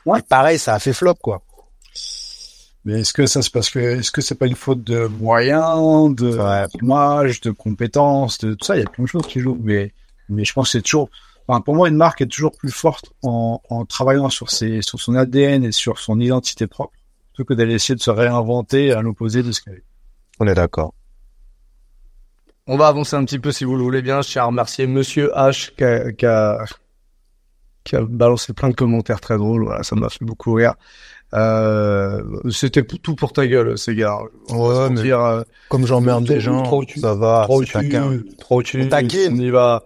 [0.06, 0.18] Ouais.
[0.18, 1.42] Et pareil, ça a fait flop, quoi.
[2.84, 6.14] Mais est-ce que ça c'est parce que est-ce que c'est pas une faute de moyens,
[6.16, 6.66] de Ouais.
[6.74, 9.58] d'image, de compétences, de tout ça, il y a plein de choses qui jouent.
[9.62, 9.92] Mais
[10.28, 11.08] mais je pense que c'est toujours
[11.48, 15.00] Enfin, pour moi, une marque est toujours plus forte en, en travaillant sur ses, sur
[15.00, 16.92] son ADN et sur son identité propre,
[17.34, 19.84] plutôt que d'aller essayer de se réinventer à l'opposé de ce qu'elle est.
[20.38, 20.94] On est d'accord.
[22.68, 24.22] On va avancer un petit peu si vous le voulez bien.
[24.22, 26.64] Je tiens à remercier Monsieur H qui a, qui a,
[27.84, 29.64] qui a balancé plein de commentaires très drôles.
[29.64, 30.74] Voilà, ça m'a fait beaucoup rire.
[31.34, 34.18] Euh, c'était tout pour ta gueule, ces gars.
[34.50, 37.42] On Ouais, mais dire, euh, comme j'emmerde des gens, trop ça va.
[37.44, 37.72] trop tu,
[38.38, 39.84] trop tu, On y va.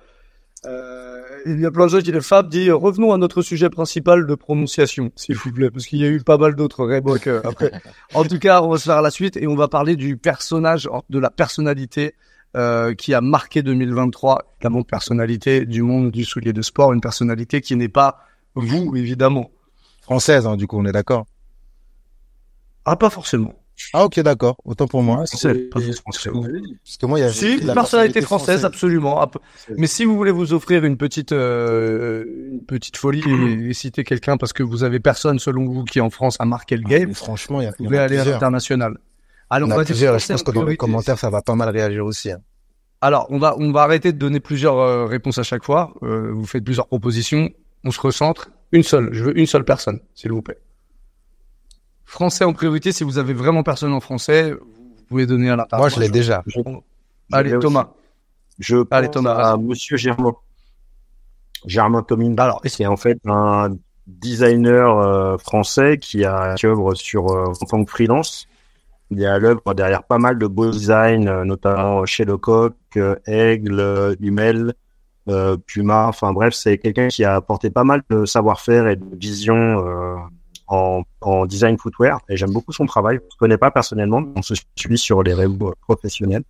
[0.65, 3.71] Euh, il y a plein de gens qui disent, Fab dit, revenons à notre sujet
[3.71, 7.29] principal de prononciation, s'il vous plaît, parce qu'il y a eu pas mal d'autres Reebok
[7.29, 7.71] après.
[8.15, 10.89] En tout cas, on va se faire la suite et on va parler du personnage,
[11.09, 12.15] de la personnalité
[12.57, 17.01] euh, qui a marqué 2023, la montre personnalité du monde du soulier de sport, une
[17.01, 18.19] personnalité qui n'est pas
[18.55, 19.51] vous, évidemment.
[20.03, 21.27] Française, hein, du coup, on est d'accord?
[22.85, 23.55] Ah, pas forcément.
[23.93, 24.57] Ah, ok, d'accord.
[24.65, 25.25] Autant pour moi.
[25.27, 26.31] c'est pas français.
[26.33, 29.21] Parce que moi, il y a Si, une personnalité française, absolument.
[29.21, 29.31] Ah,
[29.77, 34.03] Mais si vous voulez vous offrir une petite, euh, une petite folie et, et citer
[34.03, 37.13] quelqu'un parce que vous avez personne selon vous qui en France a marqué le game,
[37.13, 38.37] Franchement, il y a, vous il y en pouvez a aller à plusieurs.
[38.37, 38.97] l'international.
[39.51, 40.19] On va dire plusieurs.
[40.19, 42.31] Je pense en que dans les commentaires, ça va pas mal réagir aussi.
[42.33, 42.41] hein.
[43.01, 45.93] Alors, on va, on va arrêter de donner plusieurs euh, réponses à chaque fois.
[46.03, 47.51] Euh, vous faites plusieurs propositions.
[47.85, 48.51] On se recentre.
[48.73, 49.11] Une seule.
[49.13, 50.59] Je veux une seule personne, s'il vous plaît.
[52.05, 52.93] Français en priorité.
[52.93, 56.43] Si vous avez vraiment personne en français, vous pouvez donner à Moi, je l'ai déjà.
[56.47, 56.61] Je-
[57.33, 57.83] Allez, je Thomas.
[57.83, 57.91] aussi-
[58.59, 60.33] Je Allez, Thomas, à Monsieur Germain.
[61.67, 62.39] Germain Comine.
[62.39, 63.77] Alors, C'est en fait un
[64.07, 68.47] designer euh, français qui a qui œuvre sur euh, en tant que freelance.
[69.11, 73.15] Il est à l'œuvre derrière pas mal de beaux designs, euh, notamment chez Lecoq, euh,
[73.27, 74.75] Aigle, euh, Hummel,
[75.29, 76.07] euh, Puma.
[76.09, 80.17] Enfin bref, c'est quelqu'un qui a apporté pas mal de savoir-faire et de vision euh,
[80.69, 82.21] en, design footwear.
[82.29, 83.19] Et j'aime beaucoup son travail.
[83.19, 86.43] Je ne connais pas personnellement, on se suit sur les réseaux professionnels.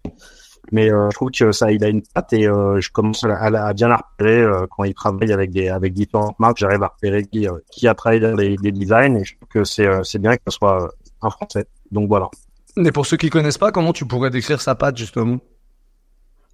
[0.72, 3.72] Mais euh, je trouve que ça, il a une patte et euh, je commence à,
[3.72, 6.58] bien la repérer euh, quand il travaille avec des différentes marques.
[6.58, 9.64] J'arrive à repérer qui, euh, a travaillé dans les, les designs et je trouve que
[9.64, 10.88] c'est euh, bien que ce soit euh,
[11.22, 11.66] un français.
[11.92, 12.28] Donc voilà,
[12.76, 15.38] Mais pour ceux qui connaissent pas, comment tu pourrais décrire sa patte justement?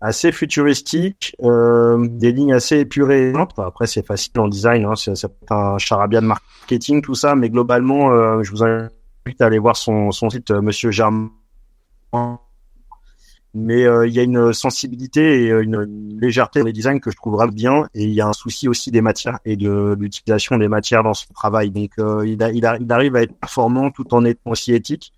[0.00, 3.32] Assez futuristique, euh, des lignes assez épurées.
[3.58, 5.12] Après c'est facile en design, hein, c'est
[5.50, 9.76] un charabia de marketing tout ça, mais globalement, euh, je vous invite à aller voir
[9.76, 11.30] son son site, euh, Monsieur Germain.
[13.54, 17.10] mais euh, il y a une sensibilité et euh, une, légèreté dans les designs que
[17.10, 19.94] je trouve vraiment bien et il y a un souci aussi des matières et de
[19.98, 21.90] l'utilisation des matières dans son travail donc
[22.24, 25.12] il, a, il, a- il arrive à être performant tout en étant aussi éthique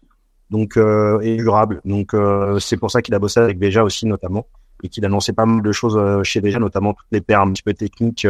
[0.55, 4.07] donc euh, et durable donc euh, c'est pour ça qu'il a bossé avec Veja aussi
[4.07, 4.47] notamment
[4.83, 7.41] et qu'il a lancé pas mal de choses euh, chez Veja notamment toutes les paires
[7.41, 8.27] un petit peu techniques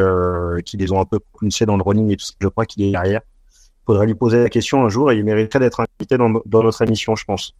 [0.64, 2.82] qui les ont un peu poussées dans le running et tout ça je crois qu'il
[2.84, 3.20] est derrière
[3.86, 6.80] faudrait lui poser la question un jour et il mériterait d'être invité dans, dans notre
[6.82, 7.54] émission je pense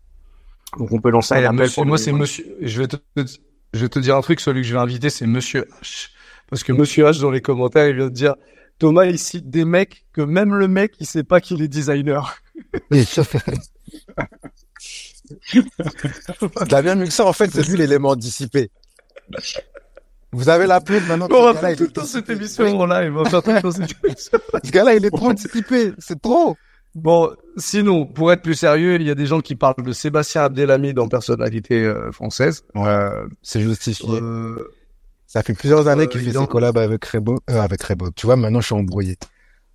[0.79, 2.57] donc on peut lancer un appel monsieur- moi, c'est monsieur.
[2.61, 2.97] Je vais te,
[3.75, 4.41] je vais te dire un truc.
[4.41, 6.09] Celui que je vais inviter, c'est Monsieur H.
[6.51, 8.35] Parce que Monsieur H, dans les commentaires, il vient de dire
[8.79, 12.37] Thomas, il cite des mecs que même le mec, il sait pas qu'il est designer.
[16.69, 18.71] T'as bien mieux que ça, en fait, c'est lui l'élément dissipé.
[20.33, 21.29] Vous avez la pub maintenant.
[21.31, 23.17] On va faire tout le temps cette émission en live.
[23.17, 24.39] On va faire tout le temps cette émission.
[24.65, 25.93] Ce gars-là, il est trop dissipé.
[25.99, 26.57] C'est trop.
[26.95, 30.43] Bon, sinon, pour être plus sérieux, il y a des gens qui parlent de Sébastien
[30.45, 32.63] Abdelhamid en personnalité euh, française.
[32.75, 33.09] Ouais,
[33.43, 34.09] c'est justifié.
[34.11, 34.69] Euh,
[35.27, 38.11] Ça fait plusieurs années qu'il Euh, fait ses collabs avec Rebo, euh, avec Rebo.
[38.13, 39.17] Tu vois, maintenant, je suis embrouillé.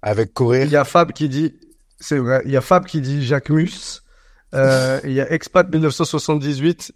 [0.02, 0.64] Avec Corée.
[0.64, 1.56] Il y a Fab qui dit,
[2.00, 4.02] c'est vrai, il y a Fab qui dit Jacques Mus.
[4.56, 6.94] Euh, il y a Expat 1978.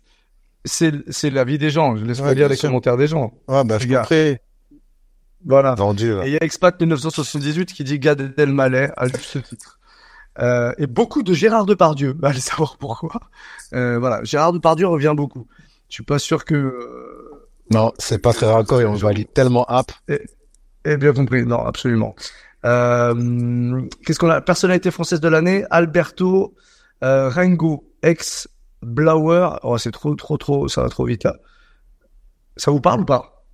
[0.65, 1.95] C'est, c'est la vie des gens.
[1.97, 2.69] Je laisse Ouais, lire les sûr.
[2.69, 3.33] commentaires des gens.
[3.47, 4.01] Ouais, bah, je gars.
[4.07, 4.35] comprends.
[5.45, 5.75] Voilà.
[5.75, 6.11] Vendu.
[6.23, 9.79] Et il y a Expat 1978 qui dit Gad Elmaleh à juste titre.
[10.39, 12.13] Euh, et beaucoup de Gérard Depardieu.
[12.13, 13.19] Bah, allez savoir pourquoi.
[13.73, 14.23] Euh, voilà.
[14.23, 15.45] Gérard Depardieu revient beaucoup.
[15.89, 19.65] Je suis pas sûr que, euh, Non, c'est pas très raccord et on valide tellement
[19.65, 19.91] app.
[20.85, 22.15] Eh bien compris, non, absolument.
[22.65, 24.41] Euh, Qu'est-ce qu'on a?
[24.41, 26.55] Personnalité française de l'année, Alberto
[27.03, 28.47] euh, Rengo, ex
[28.81, 29.59] Blauer.
[29.63, 31.35] Oh, c'est trop, trop, trop, ça va trop vite là.
[32.57, 33.45] Ça vous parle ou pas?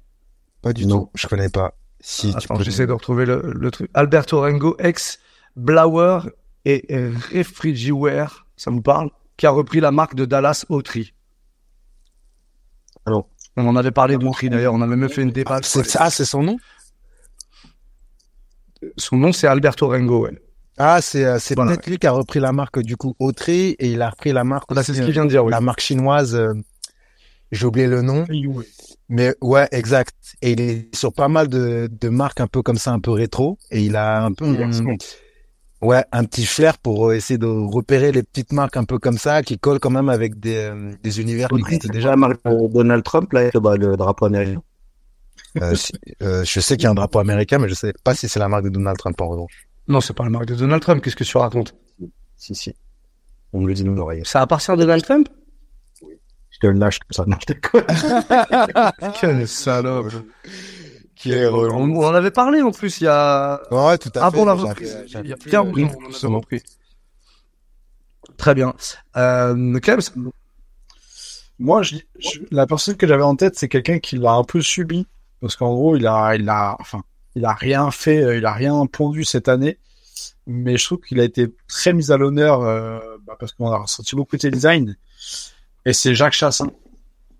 [0.61, 1.05] Pas du Non.
[1.05, 1.11] tout.
[1.15, 1.73] Je connais pas.
[2.01, 3.89] Si, tu Attends, peux- j'essaie de retrouver le, le truc.
[3.93, 5.19] Alberto Rengo, ex
[5.55, 6.19] Blauer
[6.65, 9.09] et euh, Refrigiware, ça vous parle?
[9.37, 11.13] Qui a repris la marque de Dallas Autry.
[13.05, 13.25] Ah non.
[13.57, 15.59] On en avait parlé d'Autry d'ailleurs, on avait même fait une débat.
[15.63, 16.57] C'est- Ah, c'est son nom?
[18.97, 20.39] Son nom c'est Alberto Rengo, ouais.
[20.81, 21.71] Ah, c'est, euh, c'est Voilà.
[21.71, 24.45] peut-être lui qui a repris la marque, du coup, Autry, et il a repris la
[24.45, 25.51] marque Là, c'est ce qu'il euh, vient de dire, oui.
[25.51, 26.53] la marque chinoise, euh,
[27.51, 28.25] j'ai oublié le nom,
[29.09, 30.15] mais ouais, exact.
[30.41, 33.11] Et il est sur pas mal de, de marques un peu comme ça, un peu
[33.11, 34.95] rétro, et il a un peu, un-
[35.81, 39.41] ouais, un petit flair pour essayer de repérer les petites marques un peu comme ça,
[39.43, 41.99] qui collent quand même avec des, euh, des univers qui existent déjà.
[41.99, 44.61] déjà la marque de Donald Trump, là, avec le, bah, le drapeau américain?
[45.61, 48.13] Euh, si- euh, je sais qu'il y a un drapeau américain, mais je sais pas
[48.13, 49.67] si c'est la marque de Donald Trump en revanche.
[49.87, 51.03] Non, c'est pas la marque de Donald Trump.
[51.03, 51.73] Qu'est-ce que tu racontes?
[52.37, 52.75] Si, si.
[53.51, 54.21] On me le dit dans l'oreille.
[54.25, 55.27] Ça appartient à Donald Trump?
[56.51, 57.25] Je te le lâche comme ça.
[57.25, 59.13] Non, je déconne.
[59.19, 60.11] Quel salope.
[61.15, 63.59] Qui est On, on en avait parlé en plus il y a.
[63.71, 64.19] Ouais, tout à fait.
[64.19, 64.97] Avant la reprise.
[65.23, 66.37] Il y a plus, bien euh, justement.
[66.39, 66.61] repris.
[68.37, 68.73] Très bien.
[69.17, 69.99] Euh, Clem,
[71.59, 74.61] Moi, je, je- la personne que j'avais en tête, c'est quelqu'un qui l'a un peu
[74.61, 75.07] subi.
[75.41, 77.01] Parce qu'en gros, il a, il a, enfin,
[77.35, 79.77] il a rien fait, euh, il a rien pondu cette année.
[80.47, 83.77] Mais je trouve qu'il a été très mis à l'honneur, euh, bah, parce qu'on a
[83.77, 84.95] ressenti beaucoup de ses designs.
[85.85, 86.71] Et c'est Jacques Chassin.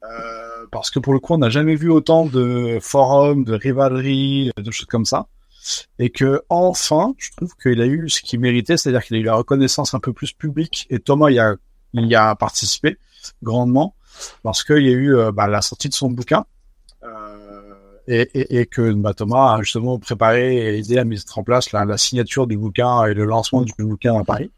[0.04, 4.52] Euh, parce que pour le coup, on n'a jamais vu autant de forums, de rivaleries,
[4.56, 5.28] de choses comme ça.
[5.98, 9.24] Et que, enfin, je trouve qu'il a eu ce qu'il méritait, c'est-à-dire qu'il a eu
[9.24, 10.88] la reconnaissance un peu plus publique.
[10.90, 11.56] Et Thomas y a,
[11.94, 12.98] y a participé
[13.44, 13.96] grandement
[14.44, 16.46] parce qu'il y a eu bah, la sortie de son bouquin
[18.12, 21.72] et, et, et que bah, Thomas a justement préparé et aidé à mettre en place
[21.72, 24.52] la, la signature du bouquin et le lancement du bouquin à Paris.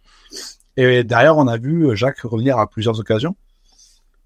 [0.77, 3.35] Et derrière, on a vu Jacques revenir à plusieurs occasions.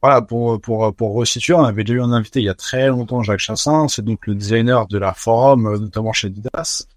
[0.02, 2.88] Voilà, pour, pour, pour resituer, on avait déjà eu un invité il y a très
[2.90, 6.84] longtemps, Jacques Chassin, c'est donc le designer de la forum, euh, notamment chez Didas.
[6.86, 6.94] Euh,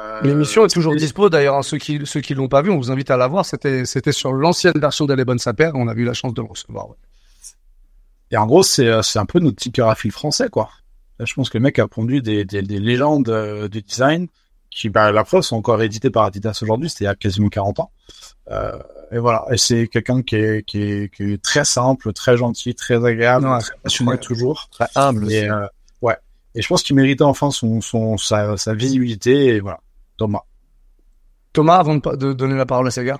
[0.00, 1.56] Euh, L'émission est toujours dispo d'ailleurs.
[1.56, 3.44] hein, ceux qui ceux qui l'ont pas vu, on vous invite à la voir.
[3.44, 5.72] C'était sur l'ancienne version d'Alebon Saper.
[5.74, 6.88] On a eu la chance de le recevoir.
[6.88, 6.96] ouais.
[8.30, 10.70] Et en gros, c'est euh, c'est un peu notre ticker à fil français, quoi.
[11.20, 14.26] Là, je pense que le mec a pondu des, des, des légendes euh, du design
[14.70, 16.88] qui, bah, la preuve, sont encore éditées par Adidas aujourd'hui.
[16.88, 17.90] C'était il y a quasiment 40 ans.
[18.50, 18.78] Euh,
[19.12, 19.44] et voilà.
[19.52, 23.46] Et c'est quelqu'un qui est, qui, est, qui est très simple, très gentil, très agréable,
[23.46, 23.58] Ouais.
[23.60, 24.18] très passionné Ouais.
[24.18, 24.68] toujours.
[24.72, 25.24] Très humble.
[25.26, 25.34] aussi.
[25.36, 25.66] Et euh,
[26.00, 26.16] ouais.
[26.54, 29.48] Et je pense qu'il méritait enfin son, son sa, sa visibilité.
[29.56, 29.80] Et voilà.
[30.16, 30.40] Thomas.
[31.52, 33.18] Thomas, avant de, de donner la parole à Sega.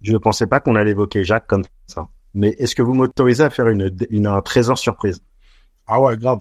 [0.00, 2.08] Je ne pensais pas qu'on allait évoquer Jacques comme ça.
[2.34, 5.20] Mais est-ce que vous m'autorisez à faire une, une, un trésor surprise?
[5.86, 6.40] Ah ouais, grave.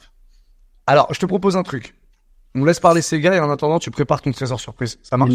[0.88, 1.96] Alors, je te propose un truc.
[2.56, 5.00] On laisse parler Sega et en attendant, tu prépares ton trésor surprise.
[5.02, 5.32] Ça marche.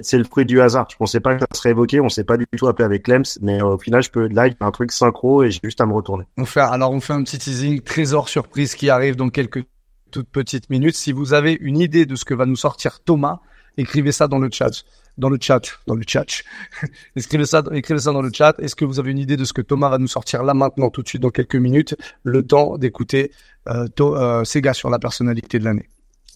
[0.00, 0.86] C'est le, fruit du hasard.
[0.90, 3.24] Je pensais pas que ça serait évoqué, on s'est pas du tout appelé avec Clems,
[3.42, 5.60] mais euh, au final, je peux, là, il y a un truc synchro et j'ai
[5.62, 6.24] juste à me retourner.
[6.38, 9.64] On fait, alors on fait un petit teasing trésor surprise qui arrive dans quelques
[10.10, 10.96] toutes petites minutes.
[10.96, 13.40] Si vous avez une idée de ce que va nous sortir Thomas,
[13.76, 14.84] écrivez ça dans le chat.
[15.18, 16.24] Dans le chat, dans le chat.
[17.16, 18.54] écrivez ça, écrivez ça dans le chat.
[18.60, 20.90] Est-ce que vous avez une idée de ce que Thomas va nous sortir là maintenant,
[20.90, 23.32] tout de suite, dans quelques minutes, le temps d'écouter
[23.68, 25.88] euh, To- euh, Sega sur la personnalité de l'année.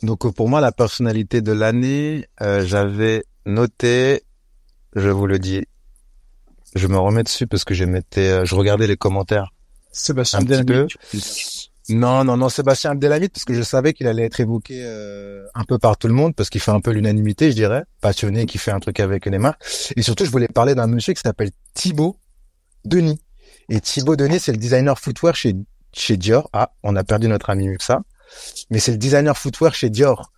[0.03, 4.23] Donc pour moi, la personnalité de l'année, euh, j'avais noté,
[4.97, 5.65] je vous le dis,
[6.75, 9.53] je me remets dessus parce que je mettais, euh, je regardais les commentaires.
[9.93, 10.87] Sébastien Un petit Delaney.
[11.89, 15.65] Non, non, non, Sébastien Abdelhamid, parce que je savais qu'il allait être évoqué euh, un
[15.65, 18.59] peu par tout le monde, parce qu'il fait un peu l'unanimité, je dirais, passionné, qui
[18.59, 19.63] fait un truc avec les marques.
[19.97, 22.17] Et surtout, je voulais parler d'un monsieur qui s'appelle Thibaut
[22.85, 23.21] Denis.
[23.69, 25.57] Et Thibaut Denis, c'est le designer footwear chez
[25.93, 26.49] chez Dior.
[26.53, 28.03] Ah, on a perdu notre ami Muxa.
[28.71, 30.33] Mais c'est le designer footwear chez Dior.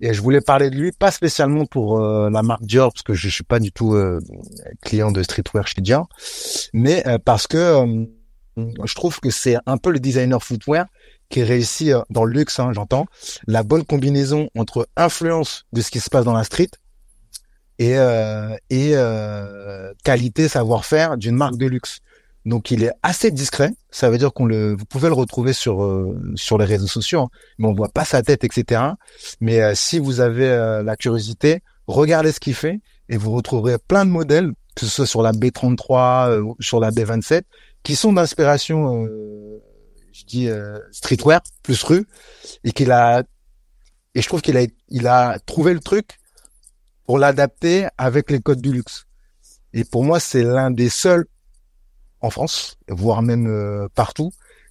[0.00, 3.14] Et je voulais parler de lui, pas spécialement pour euh, la marque Dior, parce que
[3.14, 4.20] je suis pas du tout euh,
[4.82, 6.08] client de streetwear chez Dior,
[6.72, 8.04] mais euh, parce que euh,
[8.56, 10.86] je trouve que c'est un peu le designer footwear
[11.28, 13.06] qui réussit euh, dans le luxe, hein, j'entends,
[13.46, 16.70] la bonne combinaison entre influence de ce qui se passe dans la street
[17.78, 22.00] et, euh, et euh, qualité, savoir-faire d'une marque de luxe.
[22.44, 23.72] Donc il est assez discret.
[23.90, 27.20] Ça veut dire qu'on le, vous pouvez le retrouver sur euh, sur les réseaux sociaux,
[27.20, 28.82] hein, mais on voit pas sa tête, etc.
[29.40, 33.76] Mais euh, si vous avez euh, la curiosité, regardez ce qu'il fait et vous retrouverez
[33.78, 37.42] plein de modèles, que ce soit sur la B33, euh, ou sur la B27,
[37.82, 39.62] qui sont d'inspiration, euh,
[40.12, 42.06] je dis euh, streetwear plus rue,
[42.64, 43.22] et qu'il a
[44.14, 46.18] et je trouve qu'il a il a trouvé le truc
[47.06, 49.06] pour l'adapter avec les codes du luxe.
[49.72, 51.26] Et pour moi, c'est l'un des seuls
[52.20, 54.30] en France, voire même euh, partout,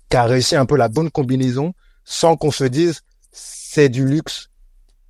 [0.10, 1.74] qui a réussi un peu la bonne combinaison
[2.04, 3.02] sans qu'on se dise
[3.32, 4.50] c'est du luxe,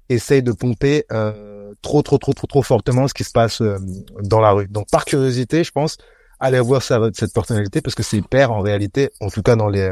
[0.09, 3.77] essaye de pomper euh, trop trop trop trop trop fortement ce qui se passe euh,
[4.21, 4.67] dans la rue.
[4.67, 5.97] Donc par curiosité, je pense,
[6.41, 9.91] allez voir cette personnalité parce que c'est père en réalité, en tout cas dans les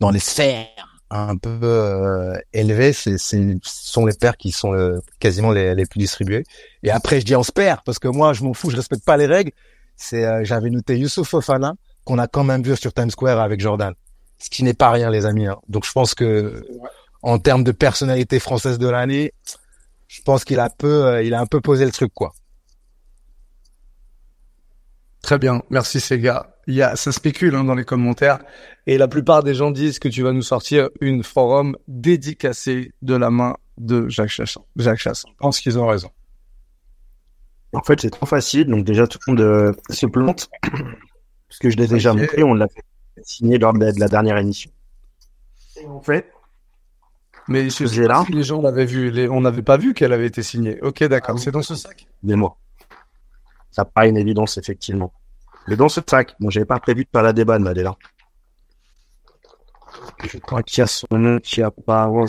[0.00, 0.66] dans les sphères
[1.10, 4.72] un peu euh, élevées, c'est c'est ce sont les pères qui sont
[5.20, 6.44] quasiment les, les plus distribués.
[6.82, 9.04] Et après je dis on se perd parce que moi je m'en fous, je respecte
[9.04, 9.52] pas les règles.
[9.96, 11.74] C'est euh, j'avais noté Youssouf Fofana
[12.04, 13.94] qu'on a quand même vu sur Times Square avec Jordan.
[14.38, 15.46] Ce qui n'est pas rien les amis.
[15.46, 15.56] hein.
[15.68, 16.64] Donc je pense que
[17.22, 19.32] en termes de personnalité française de l'année,
[20.06, 22.32] je pense qu'il a peu euh, il a un peu posé le truc quoi.
[25.28, 26.56] Très bien, merci Sega.
[26.66, 28.38] Il y a, ça spécule hein, dans les commentaires
[28.86, 33.14] et la plupart des gens disent que tu vas nous sortir une forum dédicacée de
[33.14, 34.62] la main de Jacques Chassin.
[34.76, 35.28] Jacques Chassin.
[35.28, 36.08] Je pense qu'ils ont raison.
[37.74, 41.68] En fait, c'est trop facile, donc déjà tout le monde euh, se plante, parce que
[41.68, 42.82] je l'ai déjà montré, on l'a fait
[43.22, 44.70] signer lors de la, de la dernière émission.
[45.76, 46.32] Et en fait,
[47.48, 48.22] Mais je J'ai là.
[48.24, 50.80] si les gens l'avaient vu, les- on n'avait pas vu qu'elle avait été signée.
[50.80, 51.34] Ok, d'accord.
[51.36, 51.40] Ah.
[51.42, 52.06] C'est dans ce sac?
[52.22, 52.56] mais moi,
[53.70, 55.12] ça paraît une évidence, effectivement.
[55.68, 57.82] Mais dans ce sac, bon, j'avais pas prévu de faire la débat, mais elle est
[57.82, 57.96] là.
[60.24, 62.24] Je crois qu'il y a son nom qui apparaît.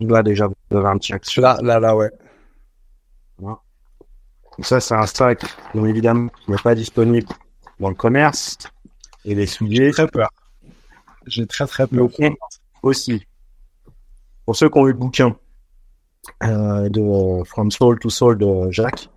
[0.00, 1.42] Là, déjà, vous avez un petit action.
[1.42, 2.10] Là, là, là, ouais.
[4.60, 5.42] Ça, c'est un sac,
[5.74, 7.28] donc évidemment, qui n'est pas disponible
[7.80, 8.58] dans le commerce.
[9.24, 10.30] Et les souliers J'ai très peur.
[11.26, 12.08] J'ai très très peur.
[12.82, 13.26] Aussi.
[14.44, 15.36] Pour ceux qui ont eu le bouquin
[16.42, 19.08] euh, de From Soul to Soul de Jacques,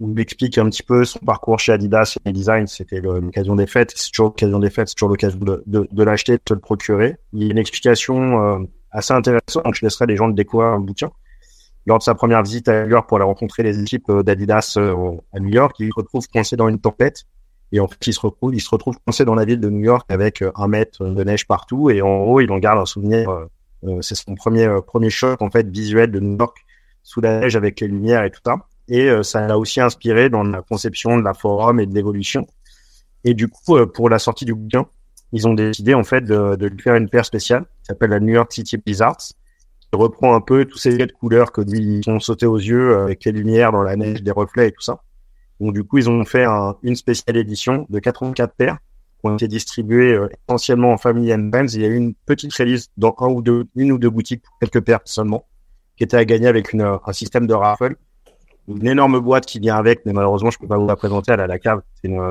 [0.00, 2.66] où il explique un petit peu son parcours chez Adidas et design.
[2.66, 3.92] C'était l'occasion des fêtes.
[3.94, 4.88] C'est toujours l'occasion des fêtes.
[4.88, 7.16] C'est toujours l'occasion de, l'acheter, de te le procurer.
[7.32, 8.58] Il y a une explication euh,
[8.90, 9.64] assez intéressante.
[9.64, 11.10] Donc, je laisserai les gens le découvrir le bouquin.
[11.86, 14.74] Lors de sa première visite à New York pour aller rencontrer les équipes euh, d'Adidas
[14.78, 17.24] euh, à New York, il se retrouve coincé dans une tempête.
[17.72, 20.50] Et en fait, il se retrouve, coincé dans la ville de New York avec euh,
[20.54, 21.90] un mètre de neige partout.
[21.90, 23.28] Et en haut, il en garde un souvenir.
[24.00, 26.56] c'est son premier premier choc en fait visuel de New York
[27.02, 28.56] sous la neige avec les lumières et tout ça.
[28.88, 32.46] Et euh, ça l'a aussi inspiré dans la conception de la forum et de l'évolution.
[33.24, 34.86] Et du coup, euh, pour la sortie du bouquin,
[35.32, 38.20] ils ont décidé en fait de, de lui faire une paire spéciale qui s'appelle la
[38.20, 39.32] New York City Blizzards,
[39.92, 43.32] reprend un peu tous ces jets couleurs que lui ont sauté aux yeux avec les
[43.32, 45.00] lumières dans la neige, des reflets et tout ça.
[45.60, 48.78] Donc du coup, ils ont fait un- une spéciale édition de 84 paires
[49.20, 51.68] qui ont été distribuées euh, essentiellement en family and friends.
[51.74, 54.42] Il y a eu une petite release dans un ou deux, une ou deux boutiques
[54.42, 55.46] pour quelques paires seulement,
[55.96, 57.94] qui était à gagner avec une, euh, un système de raffle.
[58.68, 61.32] Une énorme boîte qui vient avec, mais malheureusement, je peux pas vous la présenter.
[61.32, 61.82] Elle est à la cave.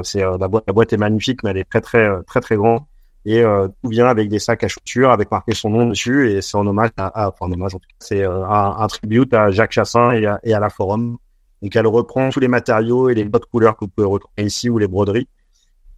[0.04, 2.42] C'est euh, la boîte, la boîte est magnifique, mais elle est très très euh, très
[2.42, 2.82] très grande.
[3.26, 6.42] Et euh, tout vient avec des sacs à chaussures, avec marqué son nom dessus, et
[6.42, 8.88] c'est en hommage à, à- enfin en hommage, en tout cas, c'est euh, un, un
[8.88, 11.18] tribute à Jacques Chassin et à, et à la Forum.
[11.62, 14.70] Donc elle reprend tous les matériaux et les bottes couleurs que vous pouvez retrouver ici
[14.70, 15.28] ou les broderies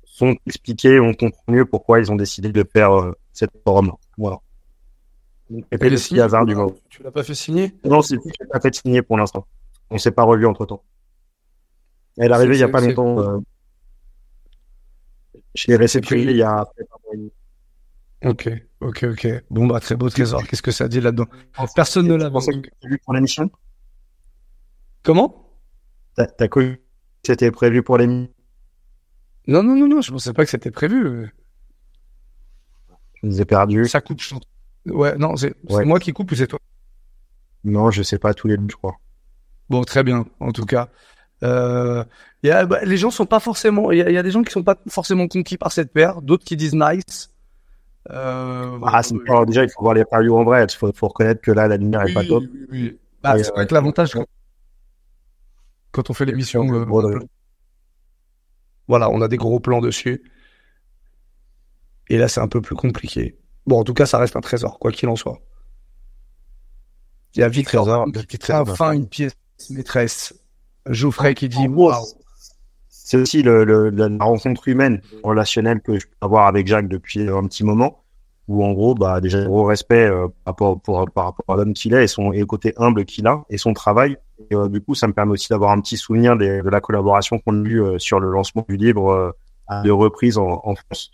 [0.03, 3.91] sont expliqués, on comprend mieux pourquoi ils ont décidé de faire euh, cette forum.
[4.18, 4.38] Voilà.
[5.49, 6.74] Donc, Et le hasard du moment.
[6.90, 7.74] Tu l'as pas fait signer?
[7.84, 9.45] Non, c'est c'est pas fait signer pour l'instant.
[9.90, 10.84] On s'est pas revu entre temps.
[12.18, 13.20] Elle est arrivée il y a pas longtemps.
[13.20, 13.40] Euh,
[15.53, 16.66] je l'ai réceptionné il y a.
[18.24, 18.49] Ok,
[18.80, 19.28] ok, ok.
[19.49, 20.44] Bon bah très beau trésor.
[20.48, 21.26] Qu'est-ce que ça dit là-dedans?
[21.76, 23.49] Personne ne l'a que c'était prévu pour l'émission?
[25.03, 25.60] Comment?
[26.16, 26.82] T'as t'as cru que
[27.28, 28.32] c'était prévu pour l'émission?
[29.48, 30.02] Non, non, non, non.
[30.02, 31.30] Je pensais pas que c'était prévu.
[33.22, 33.86] Je nous ai perdu.
[33.88, 34.22] Ça coupe.
[34.22, 34.36] je-
[34.91, 35.86] Ouais, non, c'est c'est Ouais.
[35.86, 36.60] moi qui coupe ou c'est toi?
[37.64, 38.95] Non, je sais pas tous les deux, je crois.
[39.70, 40.26] Bon, très bien.
[40.40, 40.90] En tout cas,
[41.44, 42.04] euh,
[42.44, 43.92] il y a, bah, les gens sont pas forcément.
[43.92, 46.44] Il y y a des gens qui sont pas forcément conquis par cette paire, d'autres
[46.46, 47.32] qui disent nice.
[48.12, 49.16] Euh, Ah, c'est
[49.48, 50.64] déjà, il faut voir les reviews en vrai.
[50.64, 52.44] Il faut, faut reconnaître que là, la lumière est pas top.
[52.54, 53.00] oui, oui.
[53.24, 54.26] Bah, c'est euh, vrai que l'avantage quand-
[55.92, 56.86] quand on fait l'émission, euh,
[58.88, 60.22] voilà, on a des gros plans dessus.
[62.10, 63.36] Et là, c'est un peu plus compliqué.
[63.66, 65.40] Bon, en tout cas, ça reste un trésor, quoi qu'il en soit.
[67.34, 68.06] Il y a petit trésor.
[68.72, 69.34] enfin une pièce
[69.69, 70.34] maîtresse.
[70.88, 72.06] Geoffrey qui dit waouh.
[72.90, 77.27] C'est aussi le, le- la rencontre humaine, relationnelle que je peux avoir avec Jacques depuis
[77.30, 78.02] un petit moment.
[78.48, 81.73] Où en gros, bah déjà gros respect euh, par rapport pour, par rapport à l'homme
[81.73, 84.18] qu'il est et son et le côté humble qu'il a et son travail.
[84.52, 86.80] Et euh, du coup, ça me permet aussi d'avoir un petit souvenir des- de la
[86.80, 89.32] collaboration qu'on a eue euh, sur le lancement du livre euh,
[89.68, 91.11] à deux reprises en, en France.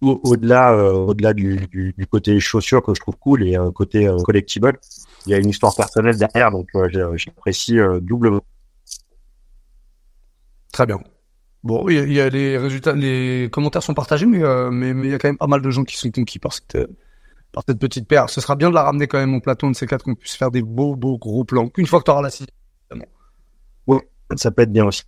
[0.00, 3.70] Au- Au-delà, euh, au-delà du, du, du côté chaussures que je trouve cool et euh,
[3.70, 4.78] côté euh, collectible,
[5.26, 8.40] il y a une histoire personnelle derrière, donc euh, j'apprécie doublement.
[10.72, 10.98] Très bien.
[11.62, 14.38] Bon, il y, a- il y a les résultats, les commentaires sont partagés, mais
[14.70, 16.52] mais mais il y a quand même pas mal de gens qui sont conquis par
[16.52, 16.78] cette
[17.52, 18.28] par cette petite paire.
[18.28, 20.36] Ce sera bien de la ramener quand même au plateau de ces quatre qu'on puisse
[20.36, 21.70] faire des beaux beaux gros plans.
[21.76, 22.46] Une fois que tu auras la scie,
[24.36, 25.02] Ça peut être bien aussi.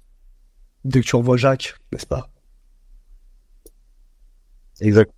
[0.84, 2.30] dès que tu revois Jacques, n'est-ce pas?
[4.80, 5.12] Exact.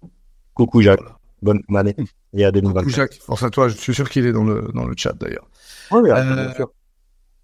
[0.55, 1.01] Coucou Jacques.
[1.43, 1.95] Bonne année.
[2.33, 2.89] Et à Coucou 2024.
[2.95, 3.69] Jacques, force à toi.
[3.69, 5.49] Je suis sûr qu'il est dans le dans le chat d'ailleurs.
[5.91, 6.71] Ouais, Euh, bien sûr.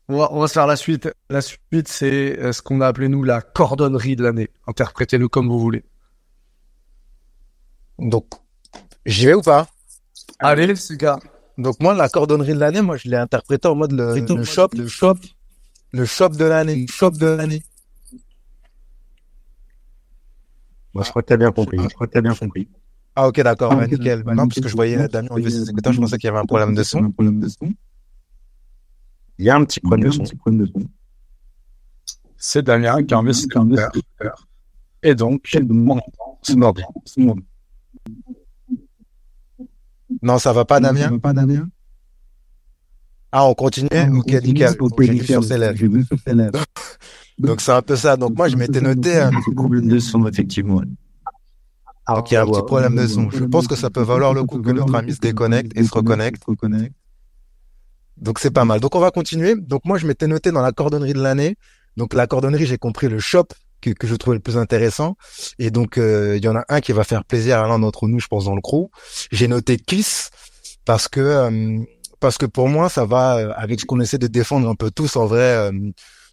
[0.09, 1.09] On va, on va se faire la suite.
[1.31, 4.49] La suite, c'est euh, ce qu'on a appelé nous la cordonnerie de l'année.
[4.69, 5.83] Interprétez-le comme vous voulez.
[7.99, 8.27] Donc,
[9.05, 9.67] j'y vais ou pas?
[10.39, 11.19] Allez, les gars.
[11.59, 14.69] Donc moi, la cordonnerie de l'année, moi, je l'ai interprété en mode le, le shop,
[14.77, 15.17] le shop,
[15.93, 17.63] le shop de l'année, le shop de l'année.
[20.97, 21.79] Moi, je crois que t'as bien compris.
[21.79, 22.69] Je crois que t'as bien compris.
[23.15, 24.23] Ah ok, d'accord, bah, nickel.
[24.23, 26.39] Bah, non, parce que je voyais Damien enlever ses écouteurs, je pensais qu'il y avait
[26.39, 27.13] un problème de son.
[29.39, 30.85] Il y a un petit problème de son.
[32.39, 33.93] C'est Damien qui a enlevé ses écouteurs.
[35.03, 36.41] Et donc, mon temps.
[40.23, 41.69] Non, ça va pas, Damien Pas Damien
[43.33, 44.75] Ah, on continue Ok, nickel.
[45.01, 45.79] J'ai vu sur ses lèvres.
[47.39, 48.17] Donc c'est un peu ça.
[48.17, 49.17] Donc moi, je m'étais noté.
[49.17, 50.81] euh, problème de son, effectivement?
[52.09, 53.31] Donc il y a un petit problème de son.
[53.31, 55.93] Je pense que ça peut valoir le coup que notre ami se déconnecte et se
[55.93, 56.43] reconnecte.
[58.17, 58.81] Donc c'est pas mal.
[58.81, 59.55] Donc on va continuer.
[59.57, 61.57] Donc moi je m'étais noté dans la cordonnerie de l'année.
[61.97, 63.47] Donc la cordonnerie, j'ai compris le shop
[63.81, 65.17] que, que je trouvais le plus intéressant.
[65.59, 68.07] Et donc euh, il y en a un qui va faire plaisir à l'un d'entre
[68.07, 68.89] nous, je pense dans le crew.
[69.33, 70.31] J'ai noté Kiss
[70.85, 71.79] parce que euh,
[72.21, 74.91] parce que pour moi ça va euh, avec ce qu'on essaie de défendre un peu
[74.91, 75.73] tous en vrai euh,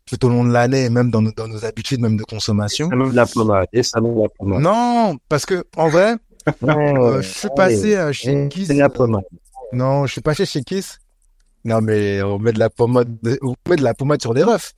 [0.06, 2.90] tout au long de l'année et même dans nos, dans nos habitudes même de consommation.
[2.90, 3.68] Salon de la pommade.
[3.74, 4.62] Et salon de la pommade.
[4.62, 6.16] Non, parce que en vrai,
[6.64, 8.68] euh, je suis passé euh, chez Kiss.
[8.68, 9.24] C'est la pommade.
[9.72, 11.00] Non, je suis passé chez Kiss.
[11.66, 14.74] Non, mais on met de la pommade, on met de la pommade sur des refs.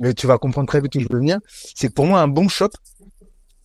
[0.00, 1.38] Mais tu vas comprendre très vite où je veux venir.
[1.74, 2.68] C'est que pour moi un bon shop,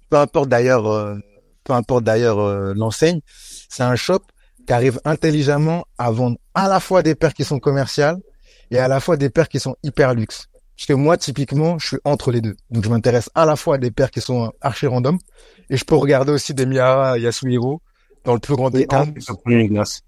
[0.10, 1.18] peu importe d'ailleurs, euh,
[1.64, 3.20] peu importe d'ailleurs euh, l'enseigne,
[3.70, 4.22] c'est un shop
[4.66, 8.18] qui arrive intelligemment à vendre à la fois des paires qui sont commerciales
[8.70, 10.48] et à la fois des paires qui sont hyper luxe.
[10.82, 12.56] Parce que moi, typiquement, je suis entre les deux.
[12.72, 15.20] Donc, je m'intéresse à la fois à des paires qui sont archi random
[15.70, 17.84] et je peux regarder aussi des Miara Yasuhiro
[18.24, 19.02] dans le plus grand Et détail.
[19.02, 20.02] entre, tu peux prendre une glace.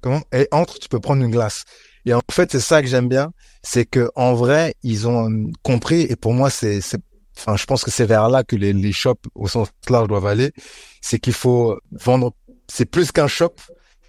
[0.00, 0.20] Comment?
[0.32, 1.64] Et entre, tu peux prendre une glace.
[2.06, 3.32] Et en fait, c'est ça que j'aime bien,
[3.64, 6.02] c'est que en vrai, ils ont euh, compris.
[6.02, 7.00] Et pour moi, c'est, c'est,
[7.36, 10.26] enfin, je pense que c'est vers là que les, les shops au sens large doivent
[10.26, 10.52] aller.
[11.00, 12.32] C'est qu'il faut vendre.
[12.68, 13.56] C'est plus qu'un shop,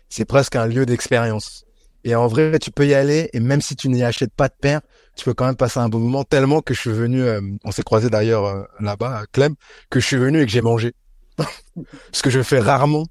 [0.10, 1.65] c'est presque un lieu d'expérience.
[2.06, 4.54] Et en vrai, tu peux y aller et même si tu n'y achètes pas de
[4.54, 4.82] paire,
[5.16, 7.72] tu peux quand même passer un bon moment tellement que je suis venu, euh, on
[7.72, 9.56] s'est croisé d'ailleurs euh, là-bas à Clem,
[9.90, 10.94] que je suis venu et que j'ai mangé.
[12.12, 13.08] Ce que je fais rarement.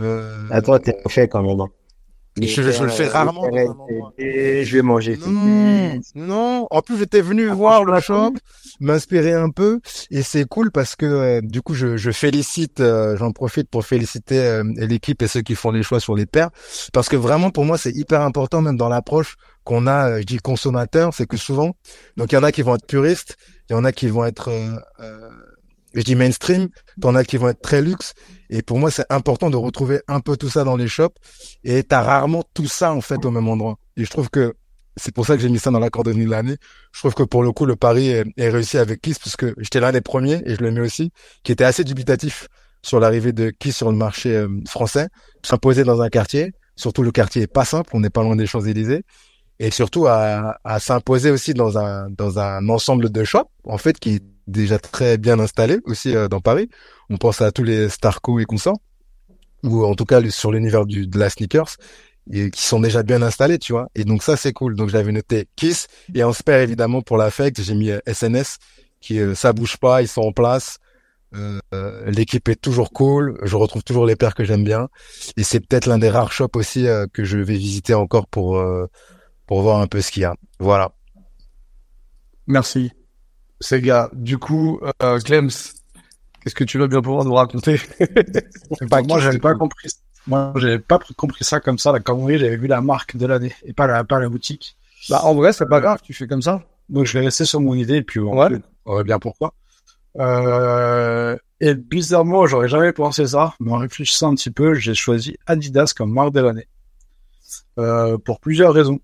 [0.00, 1.66] Euh, À toi, t'es fait quand même.
[2.46, 3.42] Je- je le fais rarement.
[4.18, 5.16] Et je vais manger.
[5.26, 6.66] Non, non.
[6.70, 8.34] En plus, j'étais venu voir le shop,
[8.80, 13.16] m'inspirer un peu, et c'est cool parce que euh, du coup, je, je félicite, euh,
[13.16, 16.50] j'en profite pour féliciter euh, l'équipe et ceux qui font les choix sur les paires,
[16.92, 20.24] parce que vraiment pour moi, c'est hyper important même dans l'approche qu'on a, euh, je
[20.24, 21.74] dis consommateur, c'est que souvent,
[22.16, 23.36] donc il y en a qui vont être puristes,
[23.68, 25.28] il y en a qui vont être, euh, euh,
[25.94, 26.68] je dis mainstream,
[27.00, 28.12] t'en as qui vont être très luxe,
[28.50, 31.14] et pour moi, c'est important de retrouver un peu tout ça dans les shops,
[31.64, 33.78] et t'as rarement tout ça en fait au même endroit.
[33.96, 34.54] Et je trouve que
[34.96, 36.56] c'est pour ça que j'ai mis ça dans la cordonnerie de l'année.
[36.92, 39.80] Je trouve que pour le coup, le pari est, réussi avec Kiss, parce que j'étais
[39.80, 41.12] l'un des premiers, et je le mets aussi,
[41.44, 42.48] qui était assez dubitatif
[42.82, 45.08] sur l'arrivée de Kiss sur le marché euh, français,
[45.44, 48.46] s'imposer dans un quartier, surtout le quartier est pas simple, on n'est pas loin des
[48.46, 49.04] Champs-Élysées,
[49.58, 53.98] et surtout à, à s'imposer aussi dans un dans un ensemble de shops, en fait,
[53.98, 56.68] qui déjà très bien installé aussi euh, dans Paris.
[57.10, 58.78] On pense à tous les Starco et consorts,
[59.62, 61.76] ou en tout cas sur l'univers du de la sneakers
[62.30, 63.88] et qui sont déjà bien installés, tu vois.
[63.94, 64.76] Et donc ça c'est cool.
[64.76, 68.58] Donc j'avais noté Kiss et en spare évidemment pour l'affect, j'ai mis euh, SNS
[69.00, 70.78] qui euh, ça bouge pas, ils sont en place.
[71.34, 74.88] Euh, euh, l'équipe est toujours cool, je retrouve toujours les paires que j'aime bien
[75.36, 78.56] et c'est peut-être l'un des rares shops aussi euh, que je vais visiter encore pour
[78.56, 78.86] euh,
[79.46, 80.34] pour voir un peu ce qu'il y a.
[80.58, 80.92] Voilà.
[82.46, 82.92] Merci.
[83.72, 85.50] Gars, du coup, euh, Clems,
[86.42, 87.80] qu'est-ce que tu vas bien pouvoir nous raconter?
[88.90, 89.88] Bah, moi, j'avais pas compris.
[90.26, 91.90] Moi, j'avais pas compris ça comme ça.
[91.92, 94.76] La connerie, j'avais vu la marque de l'année et pas la, pas la boutique.
[95.08, 96.62] Bah, en vrai, c'est pas grave, tu fais comme ça.
[96.88, 98.60] Donc, je vais rester sur mon idée et puis on Ouais.
[98.86, 99.54] verra bien pourquoi.
[100.18, 105.36] Euh, et bizarrement, j'aurais jamais pensé ça, mais en réfléchissant un petit peu, j'ai choisi
[105.46, 106.68] Adidas comme marque de l'année.
[107.78, 109.00] Euh, pour plusieurs raisons.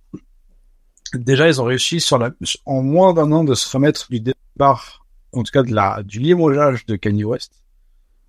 [1.14, 2.30] Déjà, ils ont réussi sur la,
[2.66, 4.20] en moins d'un an de se remettre du
[4.54, 7.62] départ, en tout cas de la, du limogeage de Kanye West.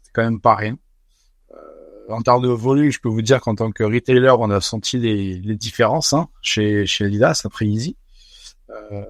[0.03, 0.77] C'est quand même pas rien.
[1.51, 1.55] Euh,
[2.09, 4.97] en termes de volume, je peux vous dire qu'en tant que retailer, on a senti
[4.97, 7.95] les, les différences hein, chez, chez Adidas après Easy.
[8.69, 9.03] Euh,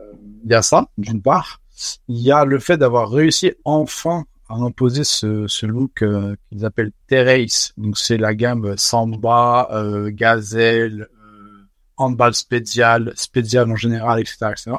[0.44, 1.62] Il y a ça, d'une part.
[2.08, 6.66] Il y a le fait d'avoir réussi enfin à imposer ce, ce look euh, qu'ils
[6.66, 7.74] appellent Terrace.
[7.78, 11.68] Donc c'est la gamme Samba, euh, Gazelle, euh,
[11.98, 14.72] Handball Spécial, Spécial en général, etc., etc.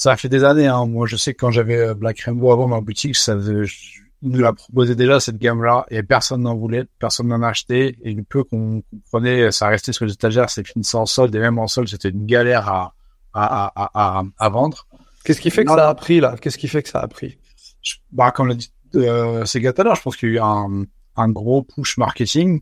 [0.00, 0.66] Ça a fait des années.
[0.66, 0.86] Hein.
[0.86, 4.00] Moi, je sais que quand j'avais euh, Black Rainbow avant ma boutique, ça faisait- je-
[4.22, 8.12] ils nous la proposait déjà cette gamme-là et personne n'en voulait, personne n'en achetait et
[8.14, 11.58] le peu qu'on prenait, ça restait sur les étagères, c'est fini en solde et même
[11.58, 12.94] en solde, c'était une galère à
[13.32, 14.86] à, à, à, à, à vendre.
[15.24, 16.34] Qu'est-ce qui fait que ça a pris, là?
[16.40, 17.38] Qu'est-ce qui fait que ça a pris?
[17.82, 20.34] Je- bah, comme l'a dit euh, Sega tout à l'heure, je pense qu'il y a
[20.36, 20.84] eu un,
[21.16, 22.60] un gros push marketing.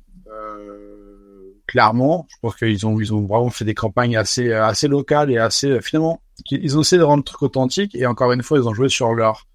[1.69, 5.31] Euh, clairement, je pense qu'ils ont, ils ont vraiment fait des campagnes assez, assez locales
[5.31, 6.21] et assez, euh, finalement,
[6.51, 8.89] ils ont essayé de rendre le truc authentique et encore une fois, ils ont joué
[8.89, 9.47] sur leur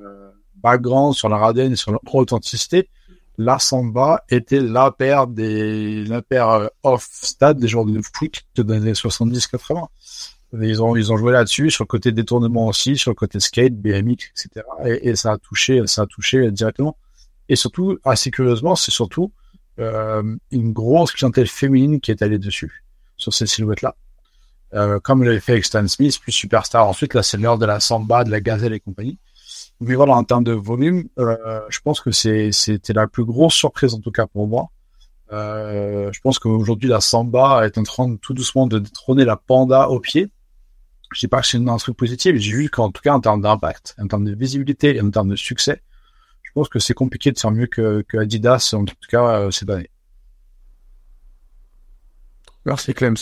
[0.00, 2.88] euh, background, sur leur ADN sur leur authenticité.
[3.38, 8.74] La Samba était la paire des, la paire euh, off-stade des joueurs de foot des
[8.74, 9.86] années 70-80.
[10.60, 13.74] Ils ont, ils ont joué là-dessus, sur le côté détournement aussi, sur le côté skate,
[13.74, 14.66] BMX, etc.
[14.84, 16.98] Et, et ça a touché, ça a touché directement.
[17.48, 19.41] Et surtout, assez curieusement, c'est surtout euh,
[20.50, 22.84] une grosse clientèle féminine qui est allée dessus,
[23.16, 23.94] sur ces silhouettes-là.
[24.74, 26.88] Euh, comme l'avait fait avec Stan Smith, puis Superstar.
[26.88, 29.18] Ensuite, là, c'est de la Samba, de la Gazelle et compagnie.
[29.80, 33.94] Mais voilà, en termes de volume, euh, je pense que c'était la plus grosse surprise,
[33.94, 34.70] en tout cas pour moi.
[35.32, 39.88] Euh, je pense qu'aujourd'hui, la Samba est en train tout doucement de détrôner la Panda
[39.88, 40.30] au pied.
[41.12, 43.42] Je dis pas que c'est un truc positif, j'ai vu qu'en tout cas, en termes
[43.42, 45.82] d'impact, en termes de visibilité et en termes de succès,
[46.52, 49.50] je pense que c'est compliqué de faire mieux que, que Adidas, en tout cas, euh,
[49.50, 49.88] cette année.
[52.66, 53.16] Merci, Clems.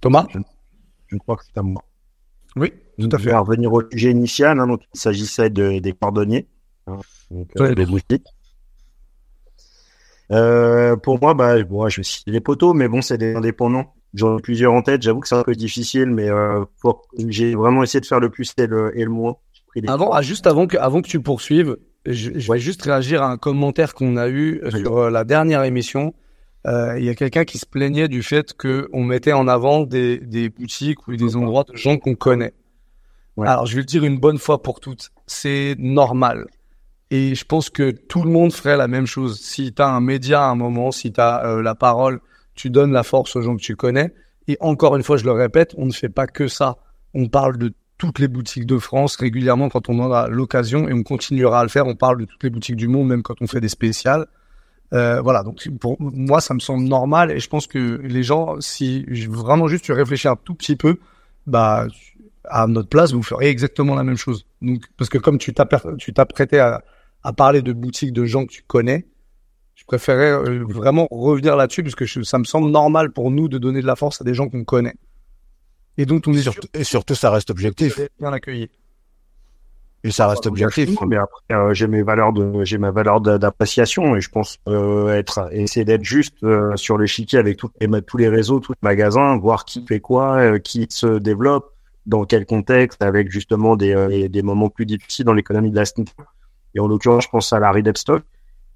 [0.00, 0.26] Thomas
[1.08, 1.82] Je crois que c'est à moi.
[2.54, 3.24] Oui, tout à fait.
[3.24, 4.60] vais revenir au sujet initial.
[4.60, 6.46] hein, donc, il s'agissait de, des cordonniers,
[6.86, 6.98] hein,
[7.32, 7.74] donc, euh, Ouais.
[7.74, 8.26] des boutiques.
[10.30, 13.92] Euh, pour moi, bah, bon, je vais citer les poteaux, mais bon, c'est des indépendants.
[14.14, 15.02] J'en ai plusieurs en tête.
[15.02, 18.30] J'avoue que c'est un peu difficile, mais euh, pour- j'ai vraiment essayé de faire le
[18.30, 19.36] plus et le, et le moins.
[19.88, 21.76] Avant, ah, juste avant que, avant que tu poursuives,
[22.12, 25.24] je, je vais juste réagir à un commentaire qu'on a eu euh, sur euh, la
[25.24, 26.14] dernière émission.
[26.66, 29.82] Euh, Il y a quelqu'un qui se plaignait du fait que on mettait en avant
[29.84, 32.52] des, des boutiques ou des endroits de gens qu'on connaît.
[33.36, 33.48] Ouais.
[33.48, 35.10] Alors, je vais le dire une bonne fois pour toutes.
[35.26, 36.46] C'est normal.
[37.10, 39.40] Et je pense que tout le monde ferait la même chose.
[39.40, 42.20] Si tu as un média à un moment, si tu as la parole,
[42.54, 44.12] tu donnes la force aux gens que tu connais.
[44.46, 46.76] Et encore une fois, je le répète, on ne fait pas que ça.
[47.14, 50.94] On parle de toutes les boutiques de France régulièrement quand on en a l'occasion et
[50.94, 51.86] on continuera à le faire.
[51.86, 54.26] On parle de toutes les boutiques du monde, même quand on fait des spéciales.
[54.94, 58.58] Euh, voilà, donc pour moi, ça me semble normal et je pense que les gens,
[58.60, 60.96] si vraiment juste tu réfléchis un tout petit peu,
[61.46, 61.88] bah
[62.44, 64.46] à notre place, vous ferez exactement la même chose.
[64.62, 66.82] Donc parce que comme tu t'apprêtais à,
[67.22, 69.06] à parler de boutiques de gens que tu connais,
[69.74, 73.58] je préférais euh, vraiment revenir là-dessus parce que ça me semble normal pour nous de
[73.58, 74.96] donner de la force à des gens qu'on connaît.
[75.98, 78.00] Et donc on est surtout, et surtout ça reste objectif.
[78.18, 78.70] Bien accueilli.
[80.02, 80.98] Et ça reste objectif.
[81.06, 85.12] Mais après, euh, j'ai mes valeurs de, j'ai ma valeur d'appréciation et je pense euh,
[85.12, 88.88] être, essayer d'être juste euh, sur l'échiquier avec tout, et tous les réseaux, tous les
[88.88, 91.74] magasins, voir qui fait quoi, qui se développe,
[92.06, 96.34] dans quel contexte, avec justement des, des moments plus difficiles dans l'économie de la sneaker.
[96.74, 98.22] Et en l'occurrence, je pense à la Stock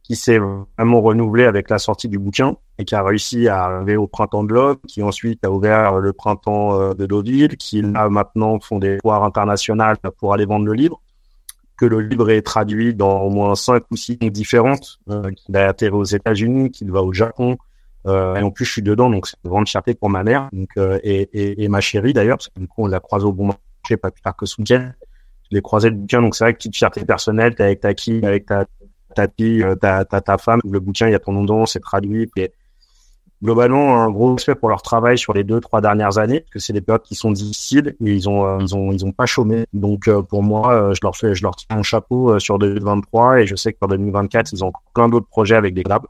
[0.05, 3.97] qui s'est vraiment renouvelé avec la sortie du bouquin et qui a réussi à arriver
[3.97, 8.61] au printemps de l'Ob, qui ensuite a ouvert le printemps de Deauville, qui là maintenant
[8.61, 11.01] font des foires internationales pour aller vendre le livre
[11.77, 15.57] que le livre est traduit dans au moins cinq ou six langues différentes, euh, qu'il
[15.57, 17.57] a atterri aux États-Unis, qu'il va au Japon.
[18.07, 20.49] Euh, et en plus, je suis dedans, donc c'est une grande fierté pour ma mère
[20.53, 23.33] donc, euh, et, et, ma chérie d'ailleurs, parce que du coup, on l'a croisé au
[23.33, 24.93] bon marché pas plus tard que ce week-end.
[25.51, 27.95] Je l'ai croisé le bouquin, donc c'est vrai que petite fierté personnelle, t'es avec ta
[27.95, 28.67] qui, avec ta
[29.15, 31.67] ta fille, euh, ta, ta, ta femme, le bouquin, il y a ton nom dedans,
[31.67, 32.31] c'est traduit,
[33.43, 36.59] globalement un gros respect pour leur travail sur les deux trois dernières années parce que
[36.61, 39.27] c'est des périodes qui sont difficiles et ils ont euh, ils ont ils ont pas
[39.27, 39.67] chômé.
[39.75, 43.47] Donc euh, pour moi je leur fais je leur tiens un chapeau sur 2023 et
[43.47, 46.07] je sais que pour 2024 ils ont plein d'autres projets avec des clubs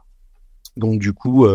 [0.76, 1.46] donc du coup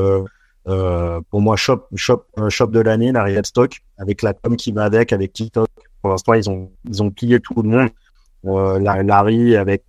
[0.66, 4.84] pour moi shop shop shop de l'année la Red Stock avec la com qui va
[4.84, 5.70] avec avec TikTok.
[6.02, 7.90] Pour l'instant ils ont ils ont plié tout le monde
[8.44, 9.84] Larry avec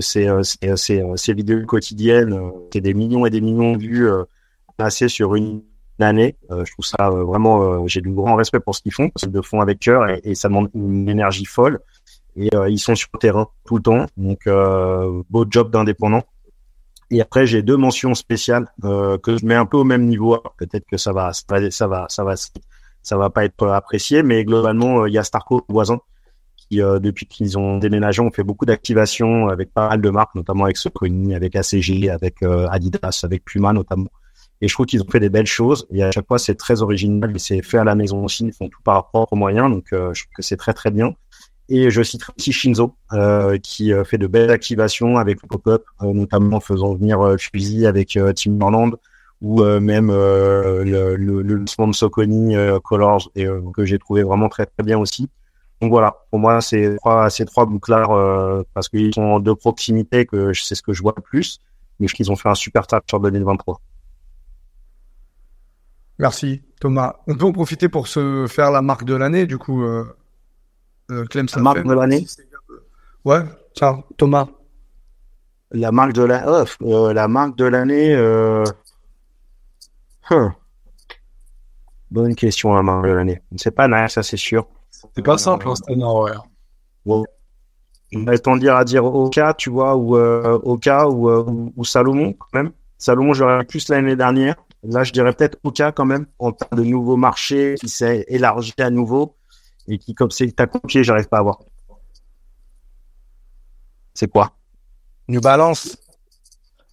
[0.00, 2.38] ses, ses, ses, ses, vidéos quotidiennes,
[2.72, 4.08] c'est des millions et des millions de vues
[4.76, 5.62] passer sur une
[6.04, 6.36] année.
[6.50, 9.08] Euh, je trouve ça euh, vraiment, euh, j'ai du grand respect pour ce qu'ils font,
[9.10, 11.80] parce qu'ils le font avec cœur et, ça demande une énergie folle.
[12.38, 14.46] Et ils sont sur le terrain tout le temps, donc
[15.30, 16.22] beau job d'indépendant.
[17.10, 20.36] Et après, j'ai deux mentions spéciales que je mets un peu au même niveau.
[20.58, 24.44] Peut-être que ça va, ça va, ça va, ça va, va pas être apprécié, mais
[24.44, 25.98] globalement, il y a Starco voisin
[26.68, 30.64] qui, depuis qu'ils ont déménagé, ont fait beaucoup d'activations avec pas mal de marques, notamment
[30.64, 34.08] avec Soconi, avec ACG, avec Adidas, avec Puma notamment.
[34.60, 35.86] Et je trouve qu'ils ont fait des belles choses.
[35.90, 37.34] Et à chaque fois, c'est très original.
[37.34, 38.44] Et c'est fait à la maison aussi.
[38.46, 39.70] Ils font tout par leurs propres moyens.
[39.70, 41.14] Donc, euh, je trouve que c'est très, très bien.
[41.68, 45.84] Et je citerai aussi Shinzo, euh, qui euh, fait de belles activations avec le pop-up,
[46.00, 48.92] notamment en faisant venir Fusil avec Team Norland
[49.42, 54.98] ou même le, lancement de Soconi Colors et que j'ai trouvé vraiment très, très bien
[54.98, 55.28] aussi.
[55.80, 60.52] Donc voilà, pour moi, c'est trois, ces trois bouclards, parce qu'ils sont de proximité, que
[60.54, 61.60] c'est ce que je vois le plus,
[62.00, 63.80] mais je qu'ils ont fait un super tap sur 2023.
[66.18, 67.16] Merci Thomas.
[67.26, 69.82] On peut en profiter pour se faire la marque de l'année, du coup.
[69.82, 70.04] Euh,
[71.10, 72.26] euh Clem, ça la marque de l'année.
[73.24, 73.42] Ouais,
[73.74, 74.48] tiens, Thomas.
[75.72, 78.14] La marque de la, oh, euh, la marque de l'année.
[78.14, 78.64] Euh...
[82.10, 83.42] Bonne question la marque de l'année.
[83.56, 84.68] C'est pas nice, ça c'est sûr.
[85.14, 86.32] C'est pas simple, hein, c'est ouais.
[87.06, 87.24] ouais.
[88.14, 92.34] On va tendir à dire Oka, tu vois, ou euh, Oka ou, ou, ou Salomon
[92.34, 92.72] quand même.
[92.98, 94.56] Salomon, j'aurais plus l'année dernière.
[94.82, 98.72] Là, je dirais peut-être Oka quand même, en termes de nouveaux marchés qui s'est élargi
[98.78, 99.34] à nouveau
[99.88, 101.60] et qui, comme c'est ta copié, j'arrive pas à voir.
[104.14, 104.52] C'est quoi?
[105.28, 105.96] New Balance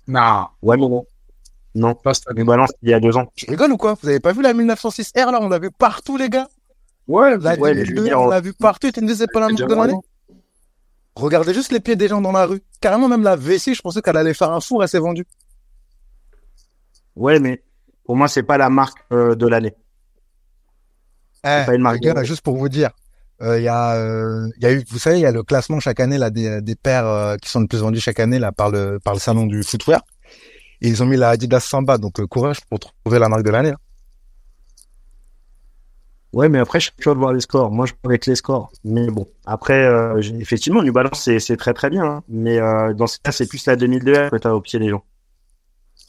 [0.08, 0.48] Non.
[0.62, 1.06] Ouais, mais non.
[1.76, 3.32] Non, pas New Balance il y a deux ans.
[3.36, 3.96] Tu rigoles ou quoi?
[4.02, 5.40] Vous avez pas vu la 1906R là?
[5.42, 6.48] On l'a vu partout, les gars.
[7.08, 8.92] Ouais, la ouais, on l'a vu partout.
[8.92, 9.94] Tu ne sais pas la marque de l'année
[11.16, 12.62] Regardez juste les pieds des gens dans la rue.
[12.82, 15.26] Carrément, même la Vessie, je pensais qu'elle allait faire un four, elle s'est vendue.
[17.16, 17.62] Ouais, mais
[18.06, 19.74] pour moi, c'est pas la marque euh, de l'année.
[21.44, 22.00] Eh, pas une marque.
[22.00, 22.90] Gars, juste pour vous dire,
[23.42, 25.44] il euh, y a, il euh, y a eu, vous savez, il y a le
[25.44, 28.52] classement chaque année là des, des paires qui sont le plus vendus chaque année là
[28.52, 30.02] par le par le salon du footwear.
[30.82, 33.74] Et ils ont mis la Adidas Samba, donc courage pour trouver la marque de l'année.
[36.34, 37.72] Ouais, mais après, je suis curieux de voir les scores.
[37.72, 38.72] Moi, je avec les scores.
[38.84, 39.88] Mais bon, après,
[40.40, 42.04] effectivement, New Balance, c'est très très bien.
[42.04, 42.24] Hein.
[42.28, 42.58] Mais
[42.96, 45.04] dans ce cas, c'est plus la 2002 que tu as au pied des gens.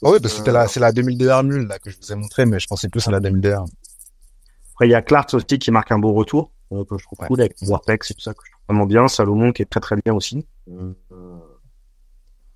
[0.02, 2.44] Oh oui, parce que la, c'est la 2002 Hermule là que je vous ai montré,
[2.44, 5.92] mais je pensais plus à la 2002 Après, il y a Clark aussi qui marque
[5.92, 8.51] un beau retour, euh, que je trouve cool avec Warpex et tout ça, que je
[8.51, 9.09] trouve vraiment bien.
[9.09, 10.46] Salomon qui est très très bien aussi.
[10.68, 10.92] Euh,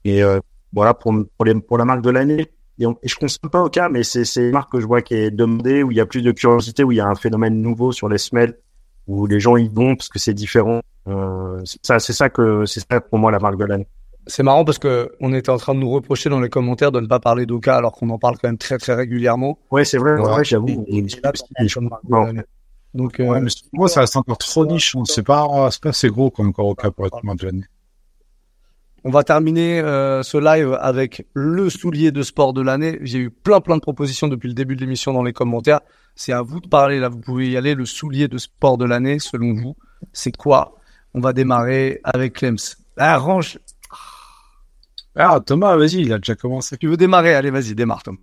[0.05, 0.41] et euh,
[0.73, 2.53] voilà pour pour, les, pour la marque de l'année.
[2.79, 5.15] Et, et, je consomme pas au cas, mais c'est une marque que je vois qui
[5.15, 7.61] est demandée, où il y a plus de curiosité, où il y a un phénomène
[7.61, 8.59] nouveau sur les semelles,
[9.07, 10.81] où les gens y vont parce que c'est différent.
[11.09, 13.89] Euh, c'est ça, c'est ça que c'est ça pour moi la marque de l'année
[14.29, 17.01] c'est marrant parce que on était en train de nous reprocher dans les commentaires de
[17.01, 19.59] ne pas parler d'Oka alors qu'on en parle quand même très très régulièrement.
[19.71, 20.85] Ouais, c'est vrai, ouais, j'avoue.
[22.95, 24.97] Donc, euh, moi, ça reste encore trop niche.
[25.05, 27.65] C'est pas, c'est pas assez gros comme encore Oka pour être marque de l'année.
[29.05, 32.99] On va terminer euh, ce live avec le soulier de sport de l'année.
[33.03, 35.81] J'ai eu plein plein de propositions depuis le début de l'émission dans les commentaires.
[36.17, 37.09] C'est à vous de parler là.
[37.09, 37.75] Vous pouvez y aller.
[37.75, 39.77] Le soulier de sport de l'année, selon vous,
[40.13, 40.77] c'est quoi?
[41.15, 42.59] On va démarrer avec Clems.
[42.97, 43.59] Ah, range.
[45.15, 46.77] Ah, Thomas, vas-y, il a déjà commencé.
[46.77, 47.35] Tu veux démarrer?
[47.35, 48.19] Allez, vas-y, démarre, Tom.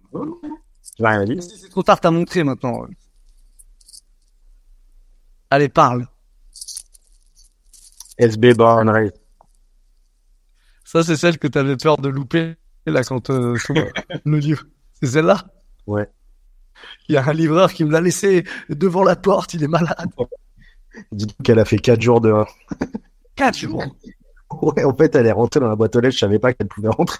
[0.97, 1.41] J'ai rien dit.
[1.41, 2.85] Si c'est trop tard, t'as montré maintenant.
[5.49, 6.07] Allez, parle.
[8.17, 9.24] SB Bar and Race.
[10.95, 12.55] Ça, c'est celle que t'avais peur de louper
[12.85, 13.57] là quand euh,
[14.23, 14.63] le livre.
[14.93, 15.43] C'est celle-là?
[15.87, 16.09] Ouais.
[17.09, 19.53] Il y a un livreur qui me l'a laissé devant la porte.
[19.55, 20.07] Il est malade.
[21.11, 22.55] Dites qu'elle a fait 4 jours dehors.
[23.35, 23.83] Quatre jours?
[24.61, 26.13] Ouais, en fait, elle est rentrée dans la boîte aux lettres.
[26.13, 27.17] Je savais pas qu'elle pouvait rentrer.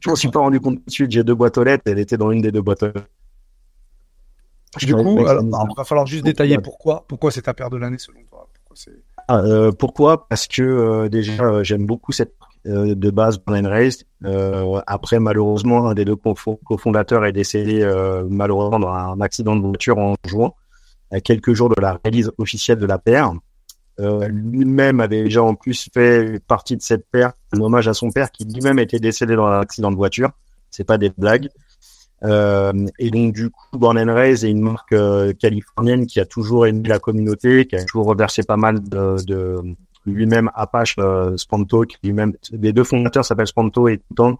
[0.00, 1.10] Je m'en suis pas rendu compte tout de suite.
[1.12, 1.84] J'ai deux boîtes aux lettres.
[1.86, 3.06] Elle était dans une des deux boîtes aux lettres.
[4.80, 7.04] Du coup, alors, il va falloir juste détailler pourquoi.
[7.06, 8.48] Pourquoi c'est ta paire de l'année selon toi?
[8.66, 8.92] Pourquoi
[9.28, 10.26] Ah, euh, pourquoi?
[10.26, 12.34] Parce que euh, déjà, euh, j'aime beaucoup cette
[12.66, 14.04] euh, de base Blind Race.
[14.24, 19.60] Euh, après, malheureusement, un des deux cofondateurs est décédé euh, malheureusement dans un accident de
[19.60, 20.52] voiture en juin,
[21.10, 23.32] à quelques jours de la release officielle de la paire.
[23.98, 28.32] Lui-même avait déjà en plus fait partie de cette paire, un hommage à son père
[28.32, 30.30] qui lui-même était décédé dans un accident de voiture.
[30.70, 31.50] C'est pas des blagues.
[32.24, 34.96] Et donc du coup, Born and Raised est une marque
[35.38, 40.50] californienne qui a toujours aimé la communauté, qui a toujours reversé pas mal de lui-même
[40.54, 44.38] Apache euh, Spanto, qui lui-même les deux fondateurs s'appellent Spanto et Titan.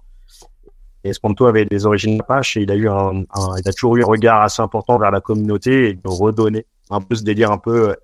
[1.04, 4.98] Et Spanto avait des origines Apache et il a toujours eu un regard assez important
[4.98, 7.94] vers la communauté et de redonner un peu ce délire un peu euh,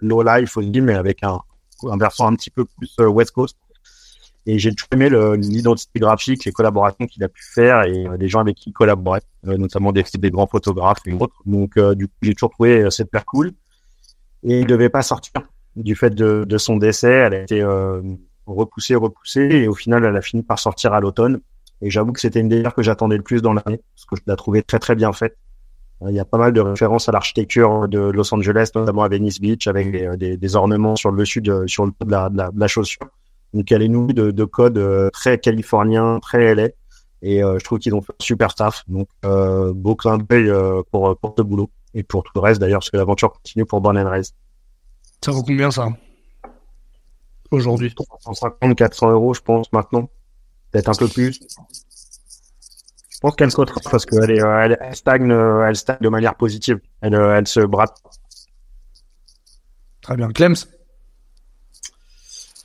[0.00, 1.40] low life aussi, mais avec un,
[1.84, 3.56] un versant un petit peu plus euh, West Coast.
[4.46, 8.28] Et j'ai toujours aimé l'identité graphique, les collaborations qu'il a pu faire et euh, les
[8.28, 11.36] gens avec qui il collaborait, notamment des, grands photographes et autres.
[11.44, 13.52] Donc, du coup, j'ai toujours trouvé cette paire cool.
[14.42, 15.42] Et il devait pas sortir
[15.76, 17.10] du fait de, de son décès.
[17.12, 18.02] Elle a été euh,
[18.46, 21.40] repoussée, repoussée, et au final, elle a fini par sortir à l'automne.
[21.82, 24.22] Et j'avoue que c'était une des que j'attendais le plus dans l'année, parce que je
[24.26, 25.36] la trouvais très très bien faite.
[26.02, 29.08] Euh, Il y a pas mal de références à l'architecture de Los Angeles, notamment à
[29.08, 32.28] Venice Beach, avec des, des- des ornements sur le dessus de, sur le de la,
[32.28, 33.06] de la, chaussure.
[33.54, 36.68] Donc elle est nourrie de, de codes euh, très californiens, très LA.
[37.22, 38.82] Et euh, je trouve qu'ils ont fait un super staff.
[38.88, 41.70] Donc euh, beau clin d'œil euh, pour, pour ce boulot.
[41.94, 44.34] Et pour tout le reste d'ailleurs, parce que l'aventure continue pour Born and Raised.
[45.22, 45.88] Ça vaut combien ça
[47.50, 50.08] Aujourd'hui 350, 400 euros, je pense, maintenant.
[50.70, 51.40] Peut-être un peu plus.
[53.10, 56.36] Je pense qu'elle sautera parce qu'elle est, elle, elle stagne, euh, elle stagne de manière
[56.36, 56.80] positive.
[57.02, 57.98] Elle, euh, elle se bratte.
[60.00, 60.28] Très bien.
[60.30, 60.56] Clems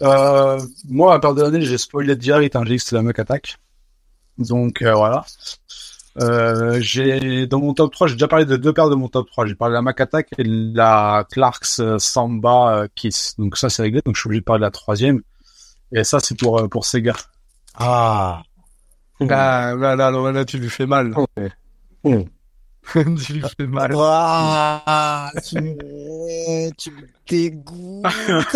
[0.02, 3.02] Euh, moi, à part de l'année, j'ai spoilé direct, hein, j'ai dit que c'était la
[3.02, 3.58] Muck Attack.
[4.38, 5.26] Donc, euh, voilà.
[6.22, 9.28] Euh, j'ai, dans mon top 3, j'ai déjà parlé de deux paires de mon top
[9.30, 9.46] 3.
[9.48, 13.36] J'ai parlé de la Mac Attack et de la Clarks euh, Samba euh, Kiss.
[13.38, 14.02] Donc ça, c'est réglé.
[14.06, 15.22] Donc je suis obligé de parler de la troisième.
[15.92, 17.14] Et ça, c'est pour, pour Sega.
[17.76, 18.44] Ah,
[19.22, 21.14] Ah, là, là, là, là, tu lui fais mal.
[22.94, 23.92] Tu lui fais mal.
[23.98, 28.06] ah tu, me- tu me dégoûtes.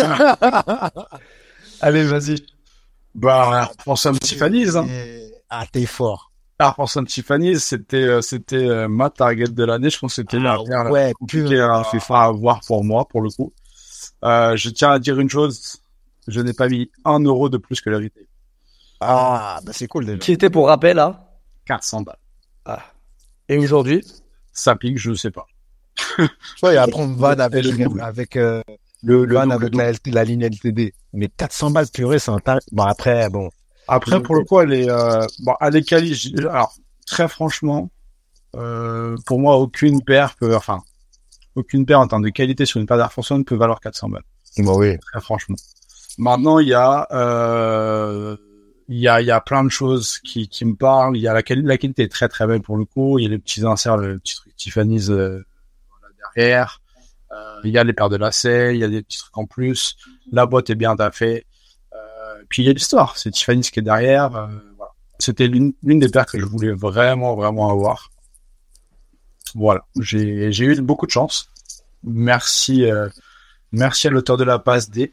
[1.80, 2.36] Allez, vas-y.
[3.14, 4.86] Bah, pour Sam Tiffany's, hein.
[5.48, 6.29] Ah, t'es fort.
[6.62, 9.88] Ah, pour Sam Tiffany's, c'était, euh, c'était euh, ma target de l'année.
[9.88, 13.08] Je pense que c'était la paire la Ah, ouais, compliqué à, à avoir pour moi,
[13.08, 13.52] pour le coup.
[14.24, 15.78] Euh, je tiens à dire une chose.
[16.28, 18.26] Je n'ai pas mis un euro de plus que retail.
[19.00, 20.18] Ah, bah c'est cool déjà.
[20.18, 21.30] Qui était pour rappel, là?
[21.64, 22.78] 400 balles.
[23.48, 24.04] Et aujourd'hui?
[24.52, 25.46] Ça pique, je sais pas.
[25.96, 26.26] Tu
[26.60, 27.64] vois, il y a on van avec,
[28.00, 28.62] avec, euh,
[29.02, 30.92] Le, le van double- avec la, LT la ligne LTD.
[31.14, 32.62] Mais 400 balles purée, c'est un tarif.
[32.70, 33.50] Bon, après, bon.
[33.90, 36.34] Après, pour le coup, elle est, euh, bon, elle est quali.
[36.38, 36.74] Alors,
[37.06, 37.90] très franchement,
[38.56, 40.80] euh, pour moi, aucune paire peut, enfin,
[41.54, 44.08] aucune paire en termes de qualité sur une paire d'Air Force One peut valoir 400
[44.08, 44.24] balles.
[44.58, 44.96] Bon, oui.
[45.12, 45.56] Très franchement.
[46.18, 48.36] Maintenant, il y a, euh,
[48.88, 51.16] il y a, il y a plein de choses qui, qui me parlent.
[51.16, 53.18] Il y a la, quali- la qualité est très très belle pour le coup.
[53.18, 55.44] Il y a les petits inserts, le petit truc Tiffany's euh,
[55.88, 56.80] voilà, derrière.
[57.32, 59.46] Euh, il y a les paires de lacets, il y a des petits trucs en
[59.46, 59.96] plus.
[60.32, 61.46] La boîte est bien taffée.
[62.50, 63.16] Puis il y a l'histoire.
[63.16, 64.36] C'est Tiffany's qui est derrière.
[64.36, 64.48] euh.
[65.18, 68.10] C'était l'une des paires que je voulais vraiment vraiment avoir.
[69.54, 69.86] Voilà.
[70.00, 71.48] J'ai j'ai eu beaucoup de chance.
[72.04, 72.84] Merci.
[72.84, 73.08] euh,
[73.72, 75.12] Merci à l'auteur de la passe D.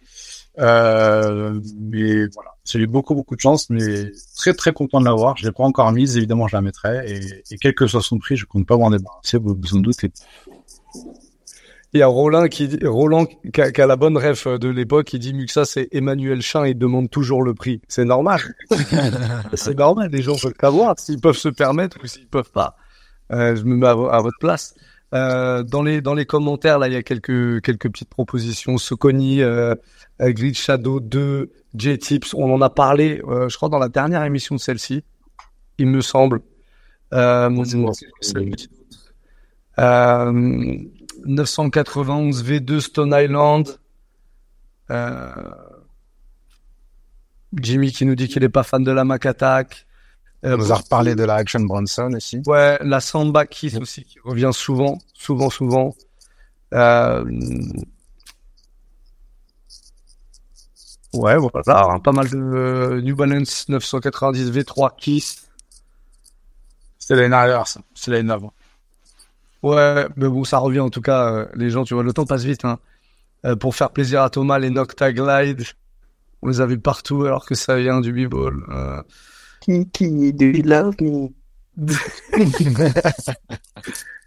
[0.60, 5.38] Euh, mais voilà, j'ai eu beaucoup beaucoup de chance, mais très très content de l'avoir.
[5.38, 7.06] Je l'ai pas encore mise, évidemment je la mettrai.
[7.12, 9.38] Et, et quel que soit son prix, je compte pas m'en débarrasser.
[9.38, 10.12] Vous vous en doutez.
[11.94, 14.68] Il y a Roland qui dit, Roland qui a, qui a la bonne ref de
[14.68, 17.82] l'époque, il dit ça, c'est Emmanuel Chin, il demande toujours le prix.
[17.88, 18.42] C'est normal.
[19.54, 22.76] c'est normal, les gens veulent savoir s'ils peuvent se permettre ou s'ils peuvent pas.
[23.32, 24.76] Euh, je me mets à, vo- à votre place.
[25.14, 28.78] Euh, dans les dans les commentaires là, il y a quelques quelques petites propositions.
[28.78, 29.74] Soconi, euh,
[30.22, 32.34] euh, Grid Shadow 2, J-Tips.
[32.34, 35.04] On en a parlé, euh, je crois, dans la dernière émission de celle-ci,
[35.78, 36.42] il me semble.
[37.14, 37.50] Euh,
[39.80, 40.78] euh,
[41.28, 43.80] 991 V2 Stone Island.
[44.90, 45.32] Euh,
[47.54, 49.86] Jimmy qui nous dit qu'il est pas fan de la Mac Attack.
[50.46, 52.42] Euh, On nous a reparlé de la Action Bronson aussi.
[52.46, 55.96] Ouais, la Samba Kiss aussi qui revient souvent, souvent, souvent.
[56.74, 57.24] Euh...
[61.14, 65.48] Ouais, voilà, hein, pas mal de euh, New Balance 990 V3 Kiss.
[67.00, 67.80] C'est l'année dernière, ça.
[67.96, 68.54] C'est l'année d'avant.
[69.64, 71.32] Ouais, mais bon, ça revient en tout cas.
[71.34, 72.66] euh, les gens, tu vois, le temps passe vite.
[72.66, 72.80] Hein.
[73.46, 75.64] Euh, pour faire plaisir à Thomas, les Nocta Glide,
[76.42, 78.56] on les a vus partout alors que ça vient du b-ball.
[78.70, 79.02] Euh,
[79.62, 81.30] Kiki, do you love me?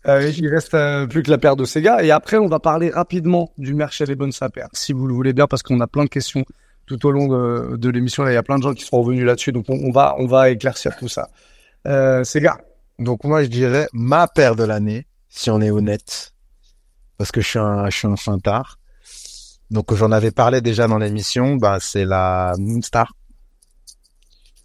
[0.07, 2.02] Euh, il reste euh, plus que la paire de Sega.
[2.02, 5.12] Et après, on va parler rapidement du merch et les bonnes sapères, si vous le
[5.12, 6.47] voulez bien, parce qu'on a plein de questions
[6.86, 8.23] tout au long de, de l'émission.
[8.23, 10.15] Là, il y a plein de gens qui sont revenus là-dessus, donc on, on va
[10.19, 11.28] on va éclaircir tout ça.
[11.86, 12.62] Euh, Sega.
[12.98, 16.35] Donc moi, je dirais ma paire de l'année, si on est honnête,
[17.16, 18.78] parce que je suis un, je suis un fintard.
[19.70, 23.15] Donc j'en avais parlé déjà dans l'émission, bah c'est la Moonstar.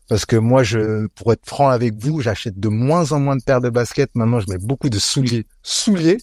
[0.08, 3.42] Parce que moi, je, pour être franc avec vous, j'achète de moins en moins de
[3.42, 4.12] paires de baskets.
[4.14, 6.18] Maintenant, je mets beaucoup de souliers, souliers.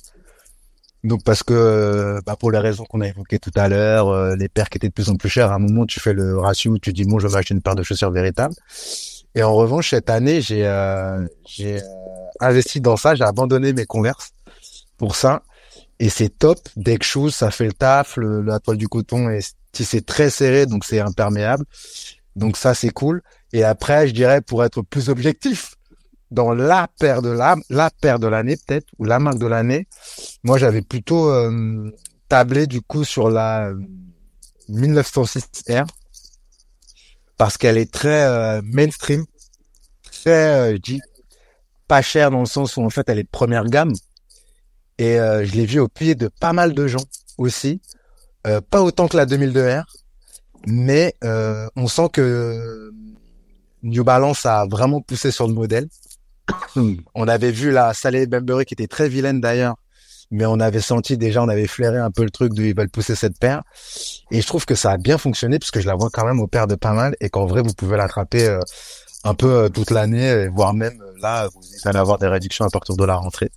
[1.02, 4.48] Donc parce que, bah, pour les raisons qu'on a évoquées tout à l'heure, euh, les
[4.48, 6.78] paires qui étaient de plus en plus chères, à un moment, tu fais le ratio
[6.78, 8.55] tu dis bon, je vais acheter une paire de chaussures véritables.
[9.35, 11.86] Et en revanche, cette année, j'ai euh, j'ai euh,
[12.43, 13.14] investi dans ça.
[13.14, 14.32] J'ai abandonné mes Converse
[14.97, 15.43] pour ça.
[15.98, 16.59] Et c'est top.
[16.77, 18.16] Deck shoes, ça fait le taf.
[18.16, 21.64] Le, la toile du coton est tissé très serré, donc c'est imperméable.
[22.36, 23.23] Donc ça, c'est cool.
[23.52, 25.77] Et après, je dirais, pour être plus objectif,
[26.31, 29.86] dans la paire de la, la paire de l'année peut-être, ou la marque de l'année,
[30.43, 31.90] moi j'avais plutôt euh,
[32.28, 33.78] tablé du coup sur la euh,
[34.70, 35.86] 1906R
[37.36, 39.24] parce qu'elle est très euh, mainstream,
[40.05, 41.01] très, euh, je dis,
[41.93, 43.93] pas chère dans le sens où en fait elle est de première gamme.
[44.97, 47.05] Et euh, je l'ai vu au pied de pas mal de gens
[47.36, 47.82] aussi,
[48.47, 49.85] Euh, pas autant que la 2002R,
[50.66, 52.90] mais euh, on sent que
[53.82, 55.86] New Balance a vraiment poussé sur le modèle.
[57.14, 59.77] on avait vu la Salée Bembury qui était très vilaine d'ailleurs,
[60.31, 62.89] mais on avait senti déjà, on avait flairé un peu le truc de ils veulent
[62.89, 63.62] pousser cette paire.
[64.31, 66.48] Et je trouve que ça a bien fonctionné puisque je la vois quand même au
[66.48, 68.59] paire de pas mal et qu'en vrai vous pouvez l'attraper
[69.24, 73.04] un peu toute l'année, voire même là vous allez avoir des réductions à partir de
[73.04, 73.50] la rentrée.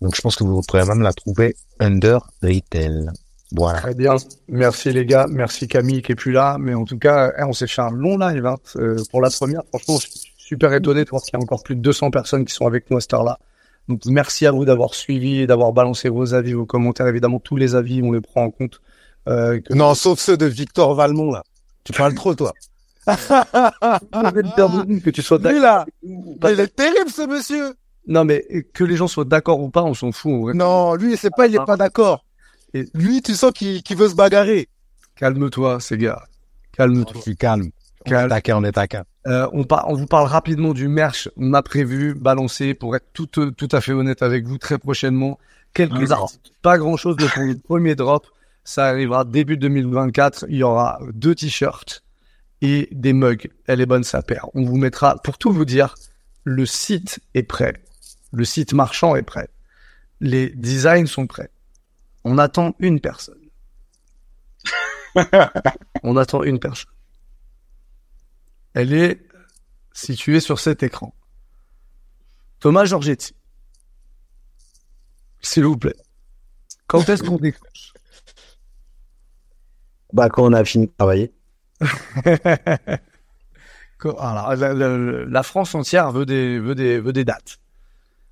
[0.00, 3.10] Donc je pense que vous pourrez même la trouver under retail.
[3.52, 3.80] Voilà.
[3.80, 4.16] Très bien.
[4.48, 5.26] Merci les gars.
[5.28, 6.56] Merci Camille qui est plus là.
[6.58, 9.30] Mais en tout cas, eh, on s'est fait un long live hein, euh, pour la
[9.30, 9.62] première.
[9.68, 12.44] Franchement, je suis super étonné de voir qu'il y a encore plus de 200 personnes
[12.44, 13.38] qui sont avec nous à cette heure-là.
[13.88, 17.06] Donc merci à vous d'avoir suivi et d'avoir balancé vos avis, vos commentaires.
[17.06, 18.80] Évidemment, tous les avis, on les prend en compte.
[19.28, 19.72] Euh, que...
[19.74, 21.44] Non, sauf ceux de Victor Valmont là.
[21.84, 22.52] Tu parles trop toi.
[25.02, 25.86] Que tu sois Lui d'accord.
[26.02, 27.74] là, il est terrible ce monsieur.
[28.06, 28.44] Non, mais
[28.74, 30.32] que les gens soient d'accord ou pas, on s'en fout.
[30.32, 30.54] en vrai.
[30.54, 32.24] Non, lui c'est pas, il est pas d'accord.
[32.74, 34.68] Et- Lui, tu sens qu'il qu'il veut se bagarrer.
[35.16, 36.22] Calme-toi, ces gars.
[36.76, 37.12] Calme-toi.
[37.16, 37.70] Je suis calme.
[38.06, 38.28] On est Calme.
[38.28, 39.04] taquin, on est taquin.
[39.26, 41.30] Euh, on, par- on vous parle rapidement du merch.
[41.38, 44.76] On a prévu balancer, pour être tout, euh, tout à fait honnête avec vous, très
[44.76, 45.38] prochainement,
[45.72, 46.50] quelques articles.
[46.62, 47.26] Pas grand-chose de
[47.64, 48.26] premier drop.
[48.64, 50.44] Ça arrivera début 2024.
[50.48, 52.02] Il y aura deux t-shirts
[52.64, 53.50] et des mugs.
[53.66, 54.48] Elle est bonne sa paire.
[54.54, 55.94] On vous mettra, pour tout vous dire,
[56.44, 57.74] le site est prêt.
[58.32, 59.50] Le site marchand est prêt.
[60.20, 61.50] Les designs sont prêts.
[62.24, 63.38] On attend une personne.
[66.02, 66.90] On attend une personne.
[68.72, 69.20] Elle est
[69.92, 71.14] située sur cet écran.
[72.60, 73.34] Thomas Giorgetti.
[75.42, 75.96] S'il vous plaît.
[76.86, 77.92] Quand est-ce qu'on décroche?
[80.14, 81.34] Bah, quand on a fini de travailler.
[84.04, 87.58] Alors, la, la- la France entière veut des, veut des, veut des dates.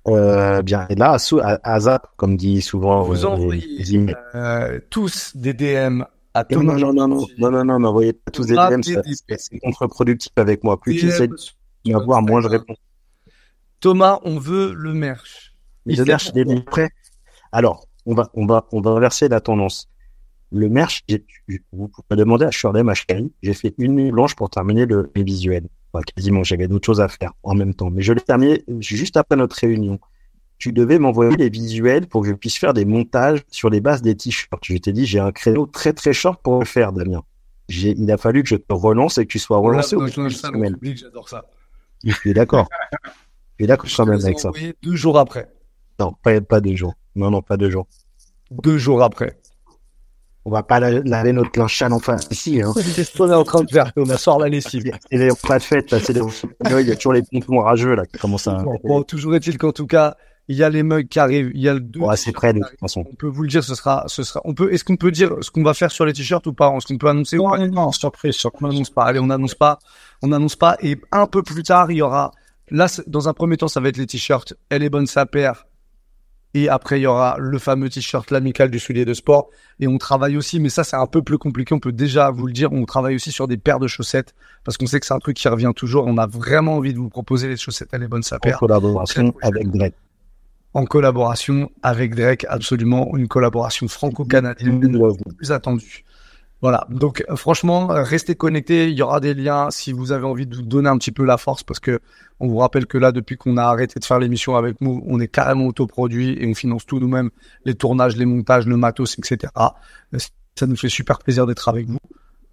[0.07, 1.17] Euh, bien, et là,
[1.63, 6.03] à, Zap, comme dit souvent, Vous euh, envoyez euh, tous des DM
[6.33, 8.81] à Non, Thomas non, non, non, non, non, non, non, n'envoyez pas tous des DM,
[8.83, 10.79] c'est contre-productif avec moi.
[10.79, 11.35] Plus tu essaies de
[11.85, 12.75] m'avoir, moins je réponds.
[13.79, 15.55] Thomas, on veut le merch.
[15.85, 16.89] Mais le merch, il est prêt.
[17.51, 19.89] Alors, on va, on va, on va inverser la tendance.
[20.53, 21.03] Le merch,
[21.71, 25.11] vous pouvez demander à Shirley, ma chérie, j'ai fait une nuit blanche pour terminer le,
[25.15, 25.67] les visuels.
[25.91, 27.89] Enfin, quasiment, j'avais d'autres choses à faire en même temps.
[27.89, 29.99] Mais je l'ai terminé juste après notre réunion.
[30.59, 34.03] Tu devais m'envoyer les visuels pour que je puisse faire des montages sur les bases
[34.03, 34.63] des t-shirts.
[34.63, 37.23] Je t'ai dit, j'ai un créneau très très short pour le faire, Damien.
[37.67, 40.09] Il a fallu que je te relance et que tu sois relancé au bout
[40.95, 41.45] J'adore ça.
[42.03, 42.69] Je suis d'accord.
[43.57, 44.51] Je suis d'accord quand même avec ça.
[44.83, 45.51] deux jours après.
[45.99, 46.93] Non, pas, pas deux jours.
[47.15, 47.87] Non, non, pas deux jours.
[48.51, 49.39] Deux jours après.
[50.45, 52.61] On va pas la- laver notre linge sale enfin ici.
[52.61, 52.73] Hein.
[52.75, 53.91] C'est ce qu'on est en train de faire.
[53.95, 54.91] On a sort la lessive.
[55.11, 56.21] Et les pas de fête, là, c'est les...
[56.81, 58.55] il y a toujours les pompons rageux là qui commencent à.
[58.55, 60.17] Bon, bon, toujours est-il qu'en tout cas,
[60.49, 61.51] il y a les mugs qui arrivent.
[61.53, 62.01] Il y a le deux.
[62.01, 63.05] Ouais, c'est prêt de toute façon.
[63.09, 64.41] On peut vous le dire, ce sera, ce sera.
[64.43, 64.73] On peut.
[64.73, 66.69] Est-ce qu'on peut dire ce qu'on va faire sur les t-shirts ou pas?
[66.75, 67.57] Est-ce qu'on peut annoncer ou Non, pas?
[67.59, 68.67] non, non, surprise, On surprise.
[68.73, 69.05] n'annonce pas.
[69.05, 69.79] Allez, on n'annonce pas.
[70.21, 70.75] On n'annonce pas.
[70.81, 72.31] Et un peu plus tard, il y aura.
[72.69, 74.53] Là, c'est- dans un premier temps, ça va être les t-shirts.
[74.69, 75.65] Elle est bonne sa paire.
[76.55, 79.49] Et après, il y aura le fameux t-shirt l'amical du soulier de sport.
[79.79, 81.73] Et on travaille aussi, mais ça, c'est un peu plus compliqué.
[81.73, 82.71] On peut déjà vous le dire.
[82.71, 85.35] On travaille aussi sur des paires de chaussettes parce qu'on sait que c'est un truc
[85.35, 86.05] qui revient toujours.
[86.05, 87.89] On a vraiment envie de vous proposer les chaussettes.
[87.91, 88.59] Elle est bonne sa En paire.
[88.59, 89.95] collaboration avec Drake.
[90.75, 94.99] En collaboration avec Drake, absolument une collaboration franco-canadienne
[95.37, 96.03] plus attendue.
[96.63, 96.87] Voilà.
[96.89, 98.89] Donc, euh, franchement, euh, restez connectés.
[98.89, 101.25] Il y aura des liens si vous avez envie de vous donner un petit peu
[101.25, 101.99] la force parce que
[102.39, 105.19] on vous rappelle que là, depuis qu'on a arrêté de faire l'émission avec nous, on
[105.19, 107.31] est carrément autoproduit et on finance tout nous-mêmes,
[107.65, 109.51] les tournages, les montages, le matos, etc.
[109.57, 110.19] Euh,
[110.55, 111.99] Ça nous fait super plaisir d'être avec vous.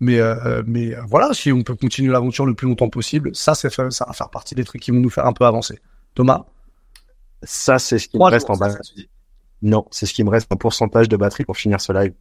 [0.00, 3.68] Mais, euh, mais voilà, si on peut continuer l'aventure le plus longtemps possible, ça, ça
[3.68, 5.78] va faire partie des trucs qui vont nous faire un peu avancer.
[6.16, 6.46] Thomas,
[7.44, 8.74] Ça, c'est ce qui me reste jours, en bas.
[9.62, 12.12] Non, c'est ce qui me reste en pourcentage de batterie pour finir ce live.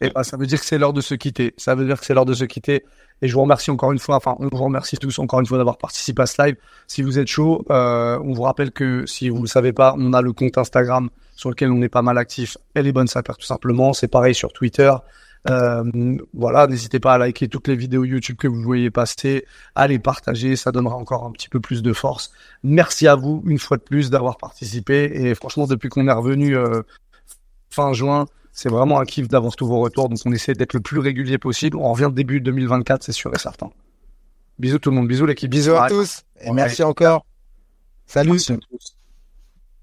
[0.00, 1.54] Eh ben, ça veut dire que c'est l'heure de se quitter.
[1.56, 2.84] Ça veut dire que c'est l'heure de se quitter.
[3.22, 5.58] Et je vous remercie encore une fois, enfin, on vous remercie tous encore une fois
[5.58, 6.56] d'avoir participé à ce live.
[6.86, 10.12] Si vous êtes chaud, euh, on vous rappelle que si vous le savez pas, on
[10.12, 12.56] a le compte Instagram sur lequel on est pas mal actif.
[12.74, 13.92] Elle est bonne sa paire, tout simplement.
[13.92, 14.92] C'est pareil sur Twitter.
[15.48, 19.88] Euh, voilà, n'hésitez pas à liker toutes les vidéos YouTube que vous voyez passer, à
[19.88, 22.30] les partager, ça donnera encore un petit peu plus de force.
[22.62, 26.56] Merci à vous une fois de plus d'avoir participé et franchement depuis qu'on est revenu
[26.56, 26.82] euh,
[27.70, 28.26] fin juin,
[28.60, 31.38] c'est vraiment un kiff d'avoir tous vos retours, donc on essaie d'être le plus régulier
[31.38, 31.78] possible.
[31.78, 33.70] On revient début 2024, c'est sûr et certain.
[34.58, 35.50] Bisous tout le monde, bisous l'équipe.
[35.50, 35.88] Bisous à Ouais.
[35.88, 37.24] tous et merci encore.
[38.04, 38.32] Salut.
[38.32, 38.96] Merci à tous.